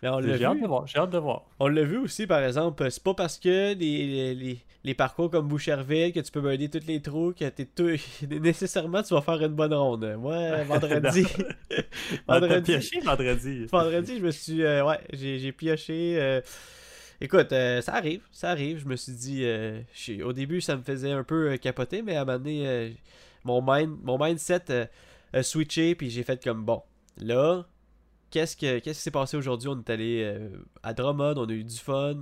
j'ai 0.03 0.45
hâte 0.45 0.61
de 0.61 0.67
voir, 0.67 0.87
j'ai 0.87 0.99
hâte 0.99 1.11
de 1.11 1.19
voir. 1.19 1.43
On 1.61 1.69
l'a 1.69 1.83
vu 1.85 1.99
aussi, 1.99 2.27
par 2.27 2.43
exemple. 2.43 2.91
C'est 2.91 3.03
pas 3.03 3.15
parce 3.15 3.39
que 3.39 3.75
les, 3.75 4.35
les, 4.35 4.59
les 4.85 4.95
parcours 4.95 5.31
comme 5.31 5.49
Boucherville, 5.49 6.13
que 6.13 6.21
tu 6.21 6.31
peux 6.31 6.41
burner 6.41 6.69
tous 6.69 6.87
les 6.87 7.01
trous, 7.01 7.33
que 7.33 7.49
t'es 7.49 7.65
tout... 7.65 7.89
nécessairement 8.29 9.03
tu 9.03 9.15
vas 9.15 9.23
faire 9.23 9.41
une 9.43 9.55
bonne 9.55 9.73
ronde. 9.73 10.15
Moi, 10.19 10.63
vendredi. 10.65 11.25
Vendredi. 12.29 12.73
pioché 12.73 13.01
vendredi. 13.01 13.65
vendredi, 13.67 14.19
je 14.19 14.25
me 14.25 14.31
suis. 14.31 14.63
euh, 14.63 14.85
ouais, 14.85 14.99
j'ai 15.13 15.53
pioché. 15.53 16.17
euh, 16.21 16.41
Écoute, 17.21 17.53
euh, 17.53 17.81
ça 17.81 17.95
arrive, 17.95 18.23
ça 18.33 18.51
arrive. 18.51 18.79
Je 18.81 18.87
me 18.87 18.97
suis 18.97 19.13
dit. 19.13 20.23
au 20.23 20.33
début, 20.33 20.61
ça 20.61 20.77
me 20.77 20.83
faisait 20.83 21.13
un 21.13 21.25
peu 21.25 21.57
capoter, 21.57 22.03
mais 22.03 22.17
à 22.17 22.23
un 22.23 22.25
moment 22.25 22.39
donné, 22.39 22.97
mon, 23.45 23.63
mind, 23.67 23.97
mon 24.03 24.19
mindset 24.23 24.89
a 25.33 25.43
switché, 25.43 25.95
puis 25.95 26.11
j'ai 26.11 26.23
fait 26.25 26.43
comme 26.43 26.65
bon. 26.65 26.83
Là, 27.19 27.65
qu'est-ce 28.35 28.57
que 28.57 28.81
qu'est-ce 28.81 28.99
qui 28.99 29.03
s'est 29.05 29.11
passé 29.11 29.37
aujourd'hui? 29.37 29.69
On 29.69 29.79
est 29.79 29.89
allé 29.91 30.23
euh, 30.25 30.49
à 30.83 30.93
Drummond, 30.93 31.35
on 31.39 31.49
a 31.49 31.53
eu 31.53 31.65
du 31.65 31.77
fun. 31.79 32.17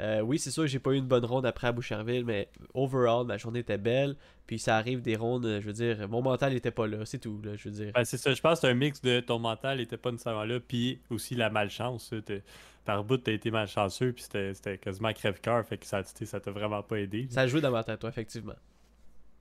Euh, 0.00 0.20
oui, 0.20 0.38
c'est 0.38 0.50
sûr 0.50 0.64
que 0.64 0.68
j'ai 0.68 0.80
pas 0.80 0.90
eu 0.90 0.96
une 0.96 1.06
bonne 1.06 1.24
ronde 1.24 1.46
après 1.46 1.68
à 1.68 1.72
Boucherville, 1.72 2.24
mais 2.24 2.48
overall, 2.74 3.24
ma 3.24 3.36
journée 3.38 3.60
était 3.60 3.78
belle. 3.78 4.16
Puis 4.48 4.58
ça 4.58 4.76
arrive 4.76 5.00
des 5.00 5.14
rondes, 5.14 5.46
euh, 5.46 5.60
je 5.60 5.66
veux 5.66 5.72
dire, 5.72 6.08
mon 6.08 6.22
mental 6.22 6.52
était 6.54 6.72
pas 6.72 6.88
là, 6.88 7.04
c'est 7.04 7.18
tout, 7.20 7.40
là, 7.44 7.52
je 7.56 7.68
veux 7.68 7.74
dire. 7.74 7.92
Ben, 7.94 8.04
c'est 8.04 8.16
ça, 8.16 8.34
je 8.34 8.40
pense 8.40 8.54
que 8.60 8.66
c'est 8.66 8.72
un 8.72 8.74
mix 8.74 9.00
de 9.00 9.20
ton 9.20 9.38
mental 9.38 9.80
était 9.80 9.96
pas 9.96 10.10
nécessairement 10.10 10.44
là, 10.44 10.58
puis 10.58 10.98
aussi 11.10 11.36
la 11.36 11.50
malchance. 11.50 12.12
t'es- 12.26 12.42
Par 12.84 13.04
bout, 13.04 13.18
t'as 13.18 13.32
été 13.32 13.52
malchanceux, 13.52 14.12
puis 14.12 14.24
c'était 14.24 14.54
c'était 14.54 14.76
quasiment 14.78 15.12
crève-cœur, 15.12 15.64
fait 15.64 15.78
que 15.78 15.86
ça 15.86 16.02
ça 16.02 16.40
t'a 16.40 16.50
vraiment 16.50 16.82
pas 16.82 16.98
aidé. 16.98 17.28
Ça 17.30 17.42
a 17.42 17.46
joué 17.46 17.60
dans 17.60 17.70
ma 17.70 17.84
tête, 17.84 18.00
toi, 18.00 18.10
effectivement. 18.10 18.56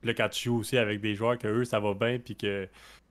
Là, 0.04 0.14
quand 0.14 0.30
tu 0.30 0.44
joues 0.44 0.58
aussi 0.60 0.78
avec 0.78 1.00
des 1.02 1.16
joueurs 1.16 1.38
que 1.40 1.48
eux, 1.48 1.66
ça 1.66 1.80
va 1.80 1.94
bien, 1.96 2.20
puis 2.20 2.36
que 2.36 2.68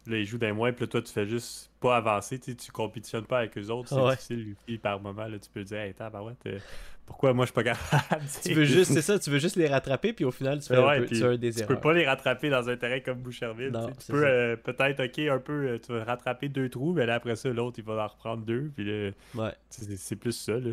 Là, 0.07 0.17
ils 0.17 0.25
jouent 0.25 0.39
d'un 0.39 0.55
moins, 0.55 0.73
puis 0.73 0.85
là, 0.85 0.87
toi, 0.89 1.03
tu 1.03 1.13
fais 1.13 1.27
juste 1.27 1.71
pas 1.79 1.97
avancer, 1.97 2.39
tu 2.39 2.57
tu 2.57 2.73
compétitionnes 2.73 3.27
pas 3.27 3.41
avec 3.41 3.57
eux 3.59 3.69
autres. 3.69 3.91
C'est 3.91 3.95
Ouais. 3.97 4.11
difficile, 4.13 4.57
puis 4.67 4.79
par 4.79 4.99
moment, 5.01 5.27
là, 5.27 5.39
tu 5.39 5.51
peux 5.51 5.63
dire, 5.63 5.79
hey, 5.79 5.93
tabarouette, 5.93 6.39
euh, 6.47 6.59
pourquoi 7.05 7.35
moi 7.35 7.45
je 7.45 7.49
suis 7.51 7.55
pas 7.55 7.65
capable 7.65 8.23
Tu 8.43 8.55
veux 8.55 8.65
juste, 8.65 8.93
c'est 8.95 9.03
ça, 9.03 9.19
tu 9.19 9.29
veux 9.31 9.39
juste 9.39 9.57
les 9.57 9.69
rattraper, 9.69 10.13
puis 10.15 10.25
au 10.25 10.31
final, 10.31 10.61
tu 10.61 10.69
fais 10.69 10.79
Ouais, 10.79 10.97
un, 10.97 11.01
peu, 11.01 11.07
tu 11.07 11.23
as 11.25 11.37
des 11.37 11.53
Tu 11.53 11.59
erreurs. 11.61 11.69
peux 11.77 11.81
pas 11.81 11.93
les 11.93 12.07
rattraper 12.07 12.49
dans 12.49 12.69
un 12.71 12.77
terrain 12.77 13.01
comme 13.01 13.19
Boucherville. 13.19 13.71
Non, 13.71 13.89
tu 13.91 14.13
peux 14.13 14.25
euh, 14.27 14.57
peut-être, 14.57 15.05
ok, 15.05 15.19
un 15.19 15.39
peu, 15.39 15.53
euh, 15.69 15.79
tu 15.79 15.93
vas 15.93 16.05
rattraper 16.05 16.49
deux 16.49 16.71
trous, 16.71 16.95
mais 16.95 17.05
là, 17.05 17.17
après 17.17 17.37
ça, 17.37 17.51
l'autre, 17.51 17.79
il 17.79 17.85
va 17.85 18.03
en 18.05 18.07
reprendre 18.09 18.43
deux, 18.45 18.71
puis 18.75 18.85
là, 18.85 19.11
Ouais. 19.35 19.53
c'est 19.69 19.97
c'est 19.97 20.17
plus 20.17 20.33
ça, 20.33 20.53
là. 20.59 20.71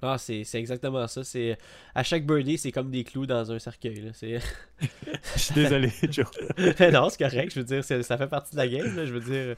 Ah, 0.00 0.16
c'est 0.18 0.44
exactement 0.54 1.06
ça. 1.08 1.24
C'est 1.24 1.58
À 1.94 2.02
chaque 2.04 2.24
birdie, 2.26 2.56
c'est 2.58 2.70
comme 2.70 2.90
des 2.90 3.02
clous 3.04 3.26
dans 3.26 3.50
un 3.50 3.58
cercueil. 3.58 4.12
Je 4.22 5.38
suis 5.40 5.54
désolé, 5.54 5.90
Joe. 6.10 6.26
non, 6.92 7.08
c'est 7.10 7.18
correct. 7.18 7.52
Je 7.54 7.60
veux 7.60 7.64
dire, 7.64 7.84
ça 8.04 8.16
fait 8.16 8.28
partie 8.28 8.52
de 8.52 8.56
la 8.58 8.68
game. 8.68 8.94
là. 8.94 9.04
Je 9.04 9.12
veux 9.12 9.20
dire, 9.20 9.56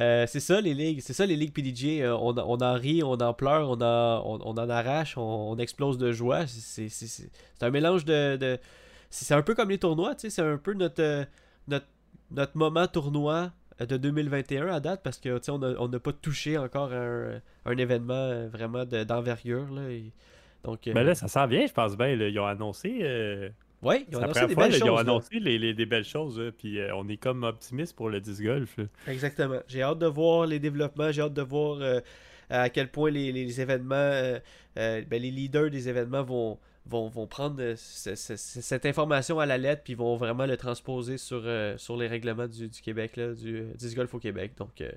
euh, 0.00 0.26
c'est 0.28 0.40
ça 0.40 0.60
les 0.60 0.72
ligues. 0.74 1.00
C'est 1.00 1.12
ça 1.12 1.26
les 1.26 1.34
ligues 1.36 1.52
PDG. 1.52 2.02
euh, 2.04 2.16
on, 2.16 2.36
on 2.38 2.58
en 2.60 2.74
rit, 2.74 3.02
on 3.02 3.14
en 3.14 3.34
pleure, 3.34 3.68
on 3.70 3.80
en, 3.80 4.22
on, 4.24 4.40
on 4.44 4.52
en 4.56 4.70
arrache, 4.70 5.18
on, 5.18 5.50
on 5.52 5.56
explose 5.58 5.98
de 5.98 6.12
joie. 6.12 6.46
C'est, 6.46 6.88
un 7.60 7.70
mélange 7.70 8.04
de. 8.04 8.36
de- 8.36 8.58
c'est 9.10 9.34
un 9.34 9.42
peu 9.42 9.54
comme 9.54 9.68
les 9.70 9.78
tournois. 9.78 10.14
tu 10.14 10.22
sais, 10.22 10.30
C'est 10.30 10.42
un 10.42 10.56
peu 10.58 10.74
notre, 10.74 11.02
euh, 11.02 11.24
notre, 11.68 11.86
notre 12.30 12.56
moment 12.56 12.86
tournoi 12.86 13.50
de 13.86 13.96
2021 13.96 14.68
à 14.68 14.80
date 14.80 15.00
parce 15.02 15.18
que 15.18 15.40
on 15.48 15.88
n'a 15.88 15.98
pas 16.00 16.12
touché 16.12 16.58
encore 16.58 16.92
un, 16.92 17.40
un 17.64 17.76
événement 17.76 18.14
euh, 18.14 18.48
vraiment 18.48 18.84
de- 18.84 19.04
d'envergure. 19.04 19.70
là, 19.72 19.90
et- 19.90 20.12
donc, 20.64 20.86
euh, 20.86 20.92
Mais 20.94 21.02
là, 21.04 21.14
ça 21.14 21.26
s'en 21.28 21.46
vient, 21.46 21.66
je 21.66 21.72
pense 21.72 21.96
bien. 21.96 22.14
là. 22.14 22.28
Ils 22.28 22.38
ont 22.38 22.46
annoncé. 22.46 22.98
euh, 23.02 23.48
ouais, 23.82 24.06
ils 24.08 24.16
ont 24.16 24.20
la 24.20 24.26
annoncé 24.26 24.40
première 24.40 24.48
des 24.48 24.54
fois, 24.54 24.62
belles 24.64 24.72
là, 24.72 24.78
choses. 24.78 24.86
ils 24.86 24.90
ont 24.90 24.96
annoncé 24.96 25.38
les, 25.40 25.58
les- 25.58 25.74
des 25.74 25.86
belles 25.86 26.04
choses, 26.04 26.38
là, 26.38 26.50
puis 26.56 26.78
euh, 26.78 26.94
on 26.94 27.08
est 27.08 27.16
comme 27.16 27.42
optimiste 27.42 27.96
pour 27.96 28.10
le 28.10 28.20
disc 28.20 28.42
golf. 28.42 28.78
Exactement. 29.08 29.58
J'ai 29.66 29.82
hâte 29.82 29.98
de 29.98 30.06
voir 30.06 30.46
les 30.46 30.58
développements, 30.60 31.10
j'ai 31.10 31.22
hâte 31.22 31.34
de 31.34 31.42
voir 31.42 31.78
euh, 31.80 32.00
à 32.48 32.68
quel 32.70 32.88
point 32.90 33.10
les, 33.10 33.32
les 33.32 33.60
événements, 33.60 33.94
euh, 33.96 34.38
euh, 34.78 35.02
ben, 35.08 35.20
les 35.20 35.30
leaders 35.32 35.70
des 35.70 35.88
événements 35.88 36.22
vont, 36.22 36.58
vont, 36.86 37.08
vont 37.08 37.26
prendre 37.26 37.56
euh, 37.60 37.74
ce- 37.76 38.14
ce- 38.14 38.36
ce- 38.36 38.60
cette 38.60 38.86
information 38.86 39.38
à 39.40 39.46
la 39.46 39.56
lettre 39.58 39.82
puis 39.84 39.94
vont 39.94 40.16
vraiment 40.16 40.46
le 40.46 40.56
transposer 40.56 41.16
sur, 41.18 41.42
euh, 41.44 41.76
sur 41.78 41.96
les 41.96 42.06
règlements 42.08 42.48
du, 42.48 42.68
du 42.68 42.80
Québec, 42.80 43.16
là, 43.16 43.32
du 43.34 43.58
euh, 43.58 43.72
disc 43.74 43.96
golf 43.96 44.12
au 44.14 44.18
Québec. 44.18 44.52
Donc, 44.58 44.80
euh, 44.80 44.90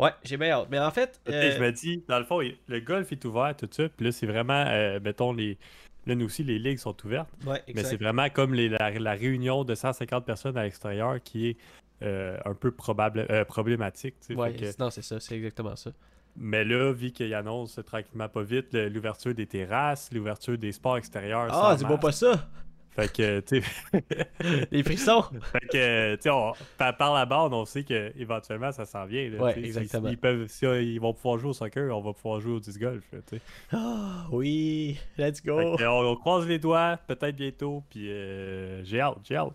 ouais, 0.00 0.10
j'ai 0.24 0.36
bien 0.36 0.50
hâte. 0.50 0.68
Mais 0.70 0.78
en 0.80 0.90
fait, 0.90 1.20
euh, 1.28 1.52
Je 1.56 1.60
me 1.62 1.70
dis, 1.72 2.02
dans 2.08 2.18
le 2.18 2.24
fond, 2.24 2.40
le 2.40 2.80
golf 2.80 3.12
est 3.12 3.24
ouvert, 3.24 3.54
tout 3.56 3.68
ça, 3.70 3.88
puis 3.88 4.06
là, 4.06 4.12
c'est 4.12 4.26
vraiment, 4.26 4.64
mettons, 5.00 5.32
les. 5.32 5.58
Là, 6.06 6.16
nous 6.16 6.26
aussi, 6.26 6.42
les 6.42 6.58
ligues 6.58 6.78
sont 6.78 6.96
ouvertes. 7.06 7.28
ouais, 7.46 7.62
Mais 7.68 7.84
c'est 7.84 7.96
vraiment 7.96 8.28
comme 8.28 8.54
les- 8.54 8.68
la, 8.68 8.90
la 8.90 9.12
réunion 9.12 9.62
de 9.62 9.76
150 9.76 10.26
personnes 10.26 10.56
à 10.56 10.64
l'extérieur 10.64 11.22
qui 11.22 11.50
est 11.50 11.56
un 12.00 12.54
peu 12.54 12.72
probable, 12.72 13.24
problématique. 13.46 14.16
Ouais, 14.30 14.52
que- 14.54 14.76
non, 14.80 14.90
c'est 14.90 15.02
ça, 15.02 15.20
c'est 15.20 15.36
exactement 15.36 15.76
ça. 15.76 15.92
Mais 16.36 16.64
là, 16.64 16.92
vu 16.92 17.10
qu'ils 17.12 17.34
annoncent 17.34 17.82
tranquillement 17.82 18.28
pas 18.28 18.42
vite 18.42 18.72
l'ouverture 18.74 19.34
des 19.34 19.46
terrasses, 19.46 20.10
l'ouverture 20.12 20.58
des 20.58 20.72
sports 20.72 20.96
extérieurs. 20.96 21.48
Ah, 21.50 21.76
dis-moi 21.76 21.98
pas 21.98 22.12
ça! 22.12 22.48
Fait 22.94 23.10
que, 23.10 23.40
tu 23.40 23.62
sais, 23.62 24.04
Les 24.70 24.82
frissons! 24.82 25.22
fait 25.50 25.66
que, 25.66 26.14
tu 26.16 26.22
sais, 26.30 26.92
par, 26.98 27.14
la 27.14 27.24
bande, 27.24 27.54
on 27.54 27.64
sait 27.64 27.84
qu'éventuellement, 27.84 28.70
ça 28.70 28.84
s'en 28.84 29.06
vient. 29.06 29.30
là, 29.30 29.42
Ouais, 29.42 29.54
sais. 29.54 29.60
Si- 29.60 29.66
exactement. 29.78 30.08
s'ils 30.08 30.18
peuvent, 30.18 30.46
si 30.46 30.66
ils 30.66 30.98
vont 31.00 31.14
pouvoir 31.14 31.38
jouer 31.38 31.50
au 31.50 31.54
soccer, 31.54 31.96
on 31.96 32.02
va 32.02 32.12
pouvoir 32.12 32.40
jouer 32.40 32.52
au 32.52 32.60
disc 32.60 32.78
golf. 32.78 33.02
Ah, 33.72 34.26
oui! 34.30 34.98
Let's 35.16 35.42
go! 35.42 35.76
que, 35.76 35.84
on, 35.84 36.10
on 36.10 36.16
croise 36.16 36.46
les 36.46 36.58
doigts, 36.58 36.98
peut-être 37.06 37.34
bientôt, 37.34 37.82
puis 37.88 38.10
euh, 38.10 38.84
j'ai 38.84 39.00
hâte, 39.00 39.16
j'ai 39.24 39.36
hâte. 39.36 39.54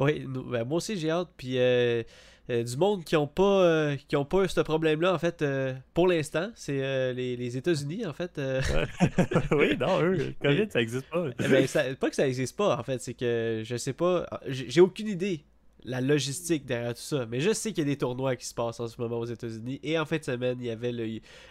Oui, 0.00 0.24
ben, 0.26 0.64
moi 0.64 0.78
aussi 0.78 0.96
j'ai 0.96 1.10
hâte. 1.10 1.28
Puis 1.36 1.58
euh, 1.58 2.02
euh, 2.50 2.62
du 2.64 2.76
monde 2.76 3.04
qui 3.04 3.16
ont 3.16 3.26
pas 3.26 3.62
euh, 3.62 3.96
qui 4.08 4.16
ont 4.16 4.24
pas 4.26 4.46
ce 4.48 4.60
problème-là, 4.60 5.14
en 5.14 5.18
fait, 5.18 5.40
euh, 5.42 5.72
pour 5.94 6.08
l'instant, 6.08 6.50
c'est 6.54 7.12
les, 7.14 7.36
les 7.36 7.56
États-Unis, 7.56 8.04
en 8.06 8.12
fait. 8.12 8.38
oui, 9.52 9.76
non, 9.78 10.02
eux, 10.02 10.12
le 10.16 10.34
COVID, 10.42 10.70
ça 10.70 10.80
existe 10.82 11.08
pas. 11.08 11.26
eh 11.38 11.48
ben, 11.48 11.66
ça- 11.66 11.94
pas 11.94 12.10
que 12.10 12.16
ça 12.16 12.26
existe 12.28 12.56
pas, 12.56 12.76
en 12.76 12.82
fait, 12.82 13.00
c'est 13.00 13.14
que 13.14 13.62
je 13.64 13.76
sais 13.76 13.92
pas. 13.94 14.26
J'ai 14.48 14.80
aucune 14.80 15.08
idée 15.08 15.44
la 15.84 16.02
logistique 16.02 16.66
derrière 16.66 16.92
tout 16.92 17.00
ça, 17.00 17.24
mais 17.24 17.40
je 17.40 17.52
sais 17.54 17.70
qu'il 17.72 17.84
y 17.84 17.86
a 17.86 17.90
des 17.90 17.96
tournois 17.96 18.36
qui 18.36 18.44
se 18.44 18.52
passent 18.52 18.80
en 18.80 18.86
ce 18.88 19.00
moment 19.00 19.18
aux 19.18 19.24
États-Unis. 19.24 19.80
Et 19.82 19.98
en 19.98 20.04
fin 20.04 20.18
de 20.18 20.24
semaine, 20.24 20.58
il 20.60 20.66
y 20.66 20.70
avait 20.70 20.92
le, 20.92 21.06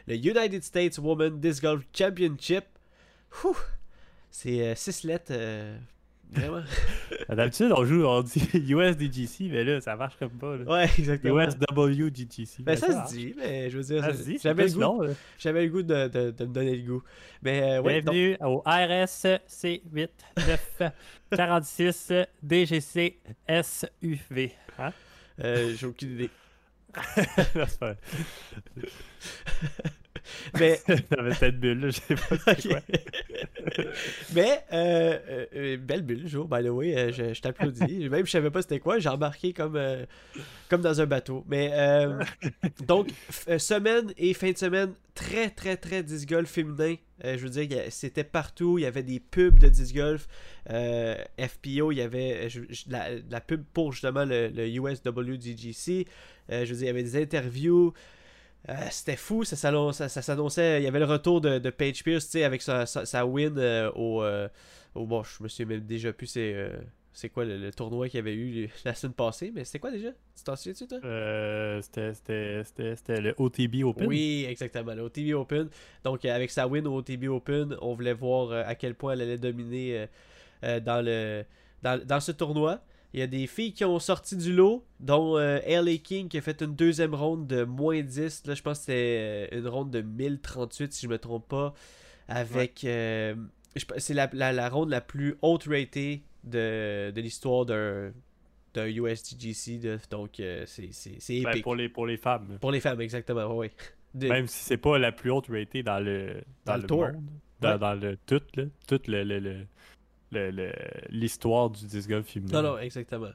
le 0.07 0.15
United 0.15 0.63
States 0.63 0.99
Women 0.99 1.39
Disc 1.39 1.63
Golf 1.63 1.83
Championship. 1.97 2.65
C'est 4.29 4.75
6 4.75 5.03
lettres. 5.05 5.33
Vraiment. 6.31 6.63
D'habitude, 7.29 7.71
on 7.75 7.85
joue, 7.85 8.03
on 8.05 8.21
dit 8.21 8.41
USDGC, 8.53 9.49
mais 9.51 9.63
là, 9.63 9.81
ça 9.81 9.95
marche 9.95 10.15
comme 10.17 10.31
pas. 10.31 10.55
Là. 10.57 10.63
Ouais, 10.65 10.89
exactement. 10.97 11.39
USWGGC. 11.41 12.63
Ben, 12.63 12.75
ça 12.77 12.87
marche. 12.89 13.09
se 13.09 13.15
dit, 13.15 13.33
mais 13.37 13.69
je 13.69 13.77
veux 13.77 13.83
dire, 13.83 14.01
Ça 14.03 14.11
ça- 14.11 14.17
se 14.17 14.23
dit, 14.23 14.33
c'est 14.37 14.43
j'avais 14.49 14.67
le 14.67 14.73
goût, 14.73 14.79
long, 14.79 15.15
j'avais 15.37 15.63
le 15.65 15.69
goût 15.71 15.83
de, 15.83 16.07
de- 16.07 16.31
de 16.31 16.45
me 16.45 16.53
donner 16.53 16.75
le 16.75 16.87
goût. 16.87 17.03
Mais 17.41 17.61
euh, 17.61 17.81
ouais, 17.81 18.01
donc- 18.01 18.13
Bienvenue 18.13 18.37
au 18.45 18.61
RSC 18.65 19.81
8 19.91 20.11
9 20.37 20.81
46 21.35 22.13
DGC 22.43 23.19
SUV. 23.63 24.51
Hein? 24.77 24.91
euh, 25.43 25.73
j'ai 25.77 25.85
aucune 25.87 26.11
idée. 26.13 26.29
Non, 27.55 27.65
c'est 27.67 27.79
pas- 27.79 27.95
Mais, 30.59 30.79
cette 31.39 31.59
bulle, 31.59 31.79
là, 31.79 31.89
je 31.89 31.99
sais 31.99 32.15
pas 32.15 32.55
c'est 32.57 32.67
quoi. 32.69 32.79
mais 34.33 34.63
euh, 34.73 35.17
euh, 35.55 35.77
belle 35.77 36.01
bulle, 36.03 36.27
jour, 36.27 36.47
by 36.47 36.63
the 36.63 36.69
way, 36.69 36.97
euh, 36.97 37.11
je, 37.11 37.33
je 37.33 37.41
t'applaudis. 37.41 38.09
Même 38.09 38.25
je 38.25 38.31
savais 38.31 38.49
pas 38.51 38.61
c'était 38.61 38.79
quoi, 38.79 38.99
j'ai 38.99 39.09
embarqué 39.09 39.53
comme, 39.53 39.75
euh, 39.75 40.05
comme 40.69 40.81
dans 40.81 41.01
un 41.01 41.05
bateau. 41.05 41.43
Mais 41.47 41.71
donc, 42.85 43.09
semaine 43.57 44.13
et 44.17 44.33
fin 44.33 44.51
de 44.51 44.57
semaine, 44.57 44.93
très 45.15 45.49
très 45.49 45.77
très 45.77 46.03
disc 46.03 46.27
golf 46.29 46.49
féminin. 46.49 46.95
Je 47.23 47.37
veux 47.37 47.49
dire, 47.49 47.81
c'était 47.89 48.23
partout, 48.23 48.77
il 48.77 48.83
y 48.83 48.85
avait 48.85 49.03
des 49.03 49.19
pubs 49.19 49.59
de 49.59 49.67
disc 49.69 49.93
golf. 49.95 50.27
FPO, 50.67 51.91
il 51.91 51.97
y 51.97 52.01
avait 52.01 52.49
je- 52.49 52.61
je- 52.69 52.85
la, 52.89 53.07
la 53.29 53.41
pub 53.41 53.63
pour 53.73 53.91
justement 53.91 54.25
le, 54.25 54.47
le 54.49 54.67
USWGGC. 54.67 56.07
Euh, 56.51 56.65
je 56.65 56.71
veux 56.73 56.77
dire, 56.79 56.85
il 56.85 56.87
y 56.87 56.89
avait 56.89 57.03
des 57.03 57.21
interviews. 57.21 57.93
Euh, 58.67 58.73
c'était 58.91 59.15
fou, 59.15 59.43
ça, 59.45 59.55
ça, 59.55 60.09
ça 60.09 60.21
s'annonçait. 60.21 60.81
Il 60.81 60.83
y 60.83 60.87
avait 60.87 60.99
le 60.99 61.05
retour 61.05 61.39
de, 61.41 61.59
de 61.59 61.69
Paige 61.69 62.03
Pierce, 62.03 62.35
avec 62.35 62.61
sa, 62.61 62.85
sa, 62.85 63.05
sa 63.05 63.25
win 63.25 63.57
euh, 63.57 63.89
au, 63.95 64.21
euh, 64.21 64.49
au. 64.95 65.05
Bon, 65.05 65.23
je 65.23 65.41
me 65.41 65.47
souviens 65.47 65.77
même 65.77 65.85
déjà 65.85 66.11
plus 66.11 66.27
c'est, 66.27 66.53
euh, 66.53 66.69
c'est 67.13 67.29
quoi 67.29 67.45
le, 67.45 67.57
le 67.57 67.71
tournoi 67.71 68.09
qu'il 68.09 68.17
y 68.17 68.19
avait 68.21 68.35
eu 68.35 68.69
la 68.85 68.93
semaine 68.93 69.13
passée, 69.13 69.51
mais 69.55 69.63
c'était 69.63 69.79
quoi 69.79 69.91
déjà? 69.91 70.09
Tu 70.35 70.43
t'en 70.43 70.55
souviens-tu, 70.57 70.87
toi? 70.87 70.99
C'était- 71.81 73.21
le 73.21 73.33
OTB 73.37 73.83
Open. 73.85 74.07
Oui, 74.07 74.45
exactement, 74.47 74.93
le 74.93 75.03
OTB 75.03 75.33
Open. 75.33 75.69
Donc, 76.03 76.25
avec 76.25 76.51
sa 76.51 76.67
win 76.67 76.85
au 76.85 76.97
OTB 76.97 77.29
Open, 77.29 77.77
on 77.81 77.93
voulait 77.93 78.13
voir 78.13 78.51
à 78.67 78.75
quel 78.75 78.93
point 78.93 79.13
elle 79.13 79.21
allait 79.21 79.37
dominer 79.37 80.07
dans, 80.61 81.03
le, 81.03 81.43
dans, 81.81 82.05
dans 82.05 82.19
ce 82.19 82.33
tournoi. 82.33 82.81
Il 83.13 83.19
y 83.19 83.23
a 83.23 83.27
des 83.27 83.47
filles 83.47 83.73
qui 83.73 83.83
ont 83.85 83.97
sorti 83.99 84.35
du 84.37 84.53
lot, 84.53 84.85
dont 84.99 85.37
euh, 85.37 85.59
LA 85.67 85.97
King 85.97 86.27
qui 86.27 86.37
a 86.37 86.41
fait 86.41 86.61
une 86.61 86.75
deuxième 86.75 87.15
ronde 87.15 87.47
de 87.47 87.63
moins 87.63 88.01
10. 88.01 88.43
Là, 88.45 88.53
je 88.53 88.61
pense 88.61 88.79
que 88.79 88.85
c'était 88.85 89.47
euh, 89.51 89.59
une 89.59 89.67
ronde 89.67 89.89
de 89.89 90.01
1038, 90.01 90.93
si 90.93 91.05
je 91.05 91.09
me 91.11 91.17
trompe 91.17 91.47
pas. 91.47 91.73
Avec. 92.27 92.83
euh, 92.83 93.35
c'est 93.97 94.13
la, 94.13 94.29
la, 94.33 94.51
la 94.53 94.69
ronde 94.69 94.89
la 94.89 95.01
plus 95.01 95.35
haute 95.41 95.63
ratée 95.65 96.23
de, 96.43 97.11
de 97.11 97.21
l'histoire 97.21 97.65
d'un 97.65 98.11
d'un 98.75 98.85
USDGC. 98.85 99.79
de- 99.79 99.97
donc, 100.11 100.39
euh, 100.39 100.63
c'est 100.67 100.91
Ben, 101.43 101.49
épique. 101.49 101.63
pour, 101.63 101.75
les, 101.75 101.89
pour 101.89 102.05
les 102.05 102.17
femmes. 102.17 102.57
Pour 102.61 102.71
les 102.71 102.79
femmes, 102.79 103.01
exactement, 103.01 103.57
oui. 103.57 103.69
De- 104.13 104.27
Même 104.27 104.47
si 104.47 104.63
c'est 104.63 104.77
pas 104.77 104.97
la 104.99 105.11
plus 105.11 105.29
haute 105.31 105.47
ratée 105.47 105.81
dans 105.83 105.99
le, 105.99 106.41
Dans 106.65 106.73
dans 106.73 106.75
le 106.75 106.81
le, 106.81 106.87
tour. 106.87 107.07
monde. 107.11 107.25
Dans, 107.61 107.71
Ouais. 107.73 107.79
dans 107.79 107.93
le 107.93 108.17
tout, 108.25 108.41
là. 108.55 108.63
Le- 108.91 108.99
le- 109.07 109.23
le- 109.23 109.39
le- 109.39 109.65
l'histoire 111.09 111.69
du 111.69 111.85
disc 111.85 112.09
golf 112.09 112.27
féminin. 112.27 112.61
Non, 112.61 112.71
non, 112.73 112.77
exactement. 112.79 113.29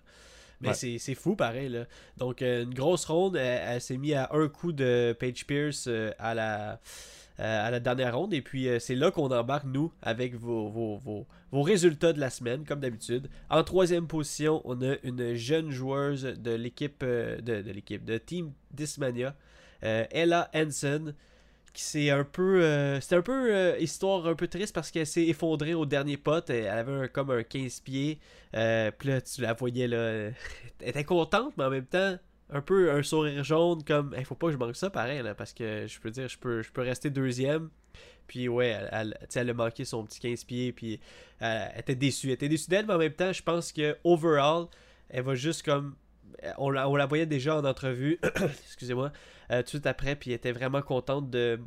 Mais 0.60 0.68
Ouais. 0.68 0.98
c'est 0.98 1.14
fou 1.14 1.34
pareil. 1.36 1.68
Là. 1.68 1.84
Donc, 2.16 2.40
euh, 2.40 2.62
une 2.62 2.72
grosse 2.74 3.04
ronde, 3.06 3.36
elle, 3.36 3.62
elle 3.66 3.80
s'est 3.80 3.96
mise 3.98 4.14
à 4.14 4.30
un 4.32 4.48
coup 4.48 4.72
de 4.72 5.14
Paige 5.18 5.46
Pierce 5.46 5.86
euh, 5.88 6.12
à, 6.18 6.32
la, 6.32 6.80
euh, 7.40 7.66
à 7.66 7.70
la 7.70 7.80
dernière 7.80 8.16
ronde. 8.16 8.32
Et 8.32 8.40
puis, 8.40 8.68
euh, 8.68 8.78
c'est 8.78 8.94
là 8.94 9.10
qu'on 9.10 9.30
embarque, 9.30 9.64
nous, 9.66 9.92
avec 10.00 10.34
vos, 10.36 10.68
vos, 10.68 10.96
vos, 10.98 11.26
vos 11.50 11.62
résultats 11.62 12.12
de 12.12 12.20
la 12.20 12.30
semaine, 12.30 12.64
comme 12.64 12.80
d'habitude. 12.80 13.28
En 13.50 13.62
troisième 13.64 14.06
position, 14.06 14.62
on 14.64 14.80
a 14.80 14.94
une 15.02 15.34
jeune 15.34 15.70
joueuse 15.70 16.22
de 16.22 16.52
l'équipe 16.52 17.02
euh, 17.02 17.36
de, 17.40 17.60
de 17.60 17.70
l'équipe 17.72 18.04
de 18.04 18.16
Team 18.16 18.52
Dismania, 18.70 19.34
Ella 19.82 20.48
Hansen 20.54 21.14
c'est 21.81 22.11
un 22.11 22.25
peu 22.25 22.61
euh, 22.62 23.00
un 23.11 23.23
peu 23.23 23.54
euh, 23.54 23.78
histoire 23.78 24.26
un 24.26 24.35
peu 24.35 24.47
triste 24.49 24.75
parce 24.75 24.90
qu'elle 24.90 25.07
s'est 25.07 25.26
effondrée 25.26 25.75
au 25.75 25.87
dernier 25.87 26.16
pot 26.16 26.49
elle 26.49 26.69
avait 26.69 27.09
comme 27.09 27.31
un 27.31 27.43
15 27.43 27.81
pieds 27.81 28.21
euh, 28.54 28.90
puis 28.97 29.09
là 29.09 29.21
tu 29.21 29.40
la 29.40 29.54
voyais 29.54 29.88
là 29.88 29.97
elle 30.81 30.88
était 30.88 31.04
contente 31.04 31.54
mais 31.57 31.64
en 31.64 31.71
même 31.71 31.87
temps 31.87 32.16
un 32.50 32.61
peu 32.61 32.93
un 32.93 33.02
sourire 33.02 33.43
jaune 33.43 33.83
comme 33.83 34.14
il 34.16 34.25
faut 34.25 34.35
pas 34.35 34.49
que 34.49 34.52
je 34.52 34.59
manque 34.59 34.76
ça 34.76 34.90
pareil 34.90 35.23
là, 35.23 35.35
parce 35.35 35.52
que 35.52 35.87
je 35.87 36.00
peux 36.00 36.11
dire 36.11 36.28
je 36.28 36.38
peux 36.38 36.83
rester 36.83 37.11
deuxième. 37.11 37.71
Puis 38.26 38.49
ouais 38.49 38.78
elle, 38.90 39.19
elle, 39.35 39.50
a 39.50 39.54
manqué 39.54 39.85
son 39.85 40.04
petit 40.04 40.21
15 40.21 40.45
pieds 40.45 40.73
puis 40.73 41.00
elle 41.40 41.73
était 41.76 41.95
déçue. 41.95 42.28
Elle 42.28 42.35
était 42.35 42.49
déçue 42.49 42.71
d'elle 42.71 42.87
mais 42.87 42.95
en 42.95 42.99
même 42.99 43.12
temps 43.12 43.33
je 43.33 43.43
pense 43.43 43.73
que 43.73 43.97
overall 44.04 44.66
elle 45.09 45.25
va 45.25 45.35
juste 45.35 45.62
comme 45.62 45.95
on, 46.59 46.71
la, 46.71 46.88
on 46.88 46.97
la 46.97 47.07
voyait 47.07 47.26
déjà 47.26 47.57
en 47.57 47.64
entrevue, 47.64 48.19
excusez-moi, 48.67 49.11
tout 49.49 49.57
de 49.57 49.69
suite 49.69 49.87
après, 49.87 50.17
puis 50.17 50.31
elle 50.31 50.37
était 50.37 50.53
vraiment 50.53 50.83
contente 50.83 51.31
de, 51.31 51.59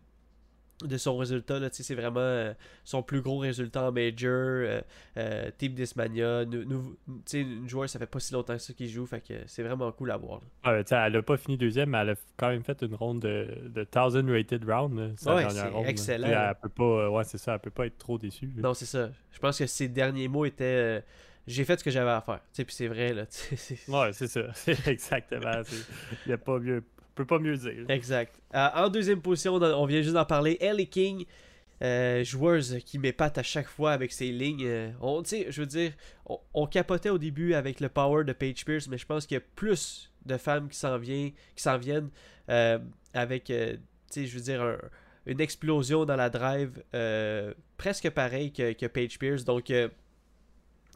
de 0.83 0.97
son 0.97 1.17
résultat. 1.17 1.59
Là, 1.59 1.69
c'est 1.71 1.95
vraiment 1.95 2.19
euh, 2.19 2.53
son 2.83 3.01
plus 3.01 3.21
gros 3.21 3.39
résultat 3.39 3.87
en 3.87 3.91
Major. 3.91 4.31
Euh, 4.31 4.81
euh, 5.17 5.49
Team 5.57 5.73
Dismania. 5.73 6.43
une 6.43 7.67
joueuse, 7.67 7.89
ça 7.89 7.99
fait 7.99 8.05
pas 8.05 8.19
si 8.19 8.33
longtemps 8.33 8.53
que 8.53 8.61
ça 8.61 8.73
qu'il 8.73 8.89
joue. 8.89 9.05
Fait 9.05 9.21
que 9.21 9.33
c'est 9.47 9.63
vraiment 9.63 9.91
cool 9.91 10.11
à 10.11 10.17
voir. 10.17 10.41
elle 10.63 11.15
a 11.15 11.21
pas 11.21 11.37
fini 11.37 11.57
deuxième, 11.57 11.89
mais 11.89 11.99
elle 11.99 12.11
a 12.11 12.15
quand 12.37 12.49
même 12.49 12.63
fait 12.63 12.81
une 12.81 12.95
ronde 12.95 13.21
de, 13.21 13.47
de 13.69 14.21
1000 14.21 14.35
rated 14.35 14.63
round. 14.69 14.93
ouais, 14.97 15.15
c'est 15.49 15.89
excellent. 15.89 16.27
elle 16.27 16.55
peut 16.61 16.69
pas, 16.69 17.09
ouais, 17.09 17.23
c'est 17.23 17.39
ça. 17.39 17.53
Elle 17.55 17.59
peut 17.59 17.71
pas 17.71 17.87
être 17.87 17.97
trop 17.97 18.17
déçue. 18.17 18.51
Non, 18.55 18.73
c'est 18.73 18.85
ça. 18.85 19.09
Je 19.31 19.39
pense 19.39 19.57
que 19.57 19.65
ses 19.65 19.87
derniers 19.87 20.27
mots 20.27 20.45
étaient 20.45 21.03
j'ai 21.47 21.63
fait 21.63 21.79
ce 21.79 21.83
que 21.83 21.89
j'avais 21.89 22.11
à 22.11 22.21
faire. 22.21 22.41
Puis 22.53 22.65
c'est 22.69 22.87
vrai, 22.87 23.13
là. 23.13 23.23
ouais, 23.87 24.13
c'est 24.13 24.27
ça. 24.27 24.41
Exactement. 24.85 25.61
Il 26.25 26.27
n'y 26.27 26.33
a 26.33 26.37
pas 26.37 26.59
mieux, 26.59 26.83
peut 27.15 27.25
pas 27.25 27.39
mieux 27.39 27.55
dire. 27.55 27.89
Exact. 27.89 28.39
Euh, 28.53 28.67
en 28.75 28.89
deuxième 28.89 29.21
position, 29.21 29.55
on, 29.55 29.85
vient 29.85 30.01
juste 30.01 30.13
d'en 30.13 30.25
parler. 30.25 30.57
Ellie 30.59 30.87
King, 30.87 31.25
euh, 31.81 32.23
joueuse 32.25 32.79
qui 32.85 32.99
m'épate 32.99 33.37
à 33.37 33.43
chaque 33.43 33.67
fois 33.67 33.93
avec 33.93 34.11
ses 34.11 34.31
lignes. 34.31 34.65
Euh, 34.65 34.91
on, 35.01 35.23
je 35.23 35.59
veux 35.59 35.65
dire, 35.65 35.93
on, 36.53 36.67
capotait 36.67 37.09
au 37.09 37.17
début 37.17 37.53
avec 37.53 37.79
le 37.79 37.87
power 37.87 38.25
de 38.25 38.33
Paige 38.33 38.65
Pierce, 38.65 38.89
mais 38.89 38.97
je 38.97 39.05
pense 39.05 39.25
qu'il 39.25 39.35
y 39.35 39.39
a 39.39 39.43
plus 39.55 40.11
de 40.25 40.35
femmes 40.35 40.67
qui 40.67 40.77
s'en 40.77 40.97
viennent, 40.97 41.31
qui 41.55 41.63
s'en 41.63 41.77
viennent 41.77 42.09
avec, 43.13 43.47
je 43.49 44.33
veux 44.33 44.41
dire, 44.41 44.77
une 45.25 45.39
explosion 45.39 46.03
dans 46.03 46.17
la 46.17 46.29
drive 46.29 46.83
presque 47.77 48.09
pareil 48.09 48.51
que, 48.51 48.73
que 48.73 48.85
Paige 48.85 49.17
Pierce. 49.17 49.45
Donc, 49.45 49.71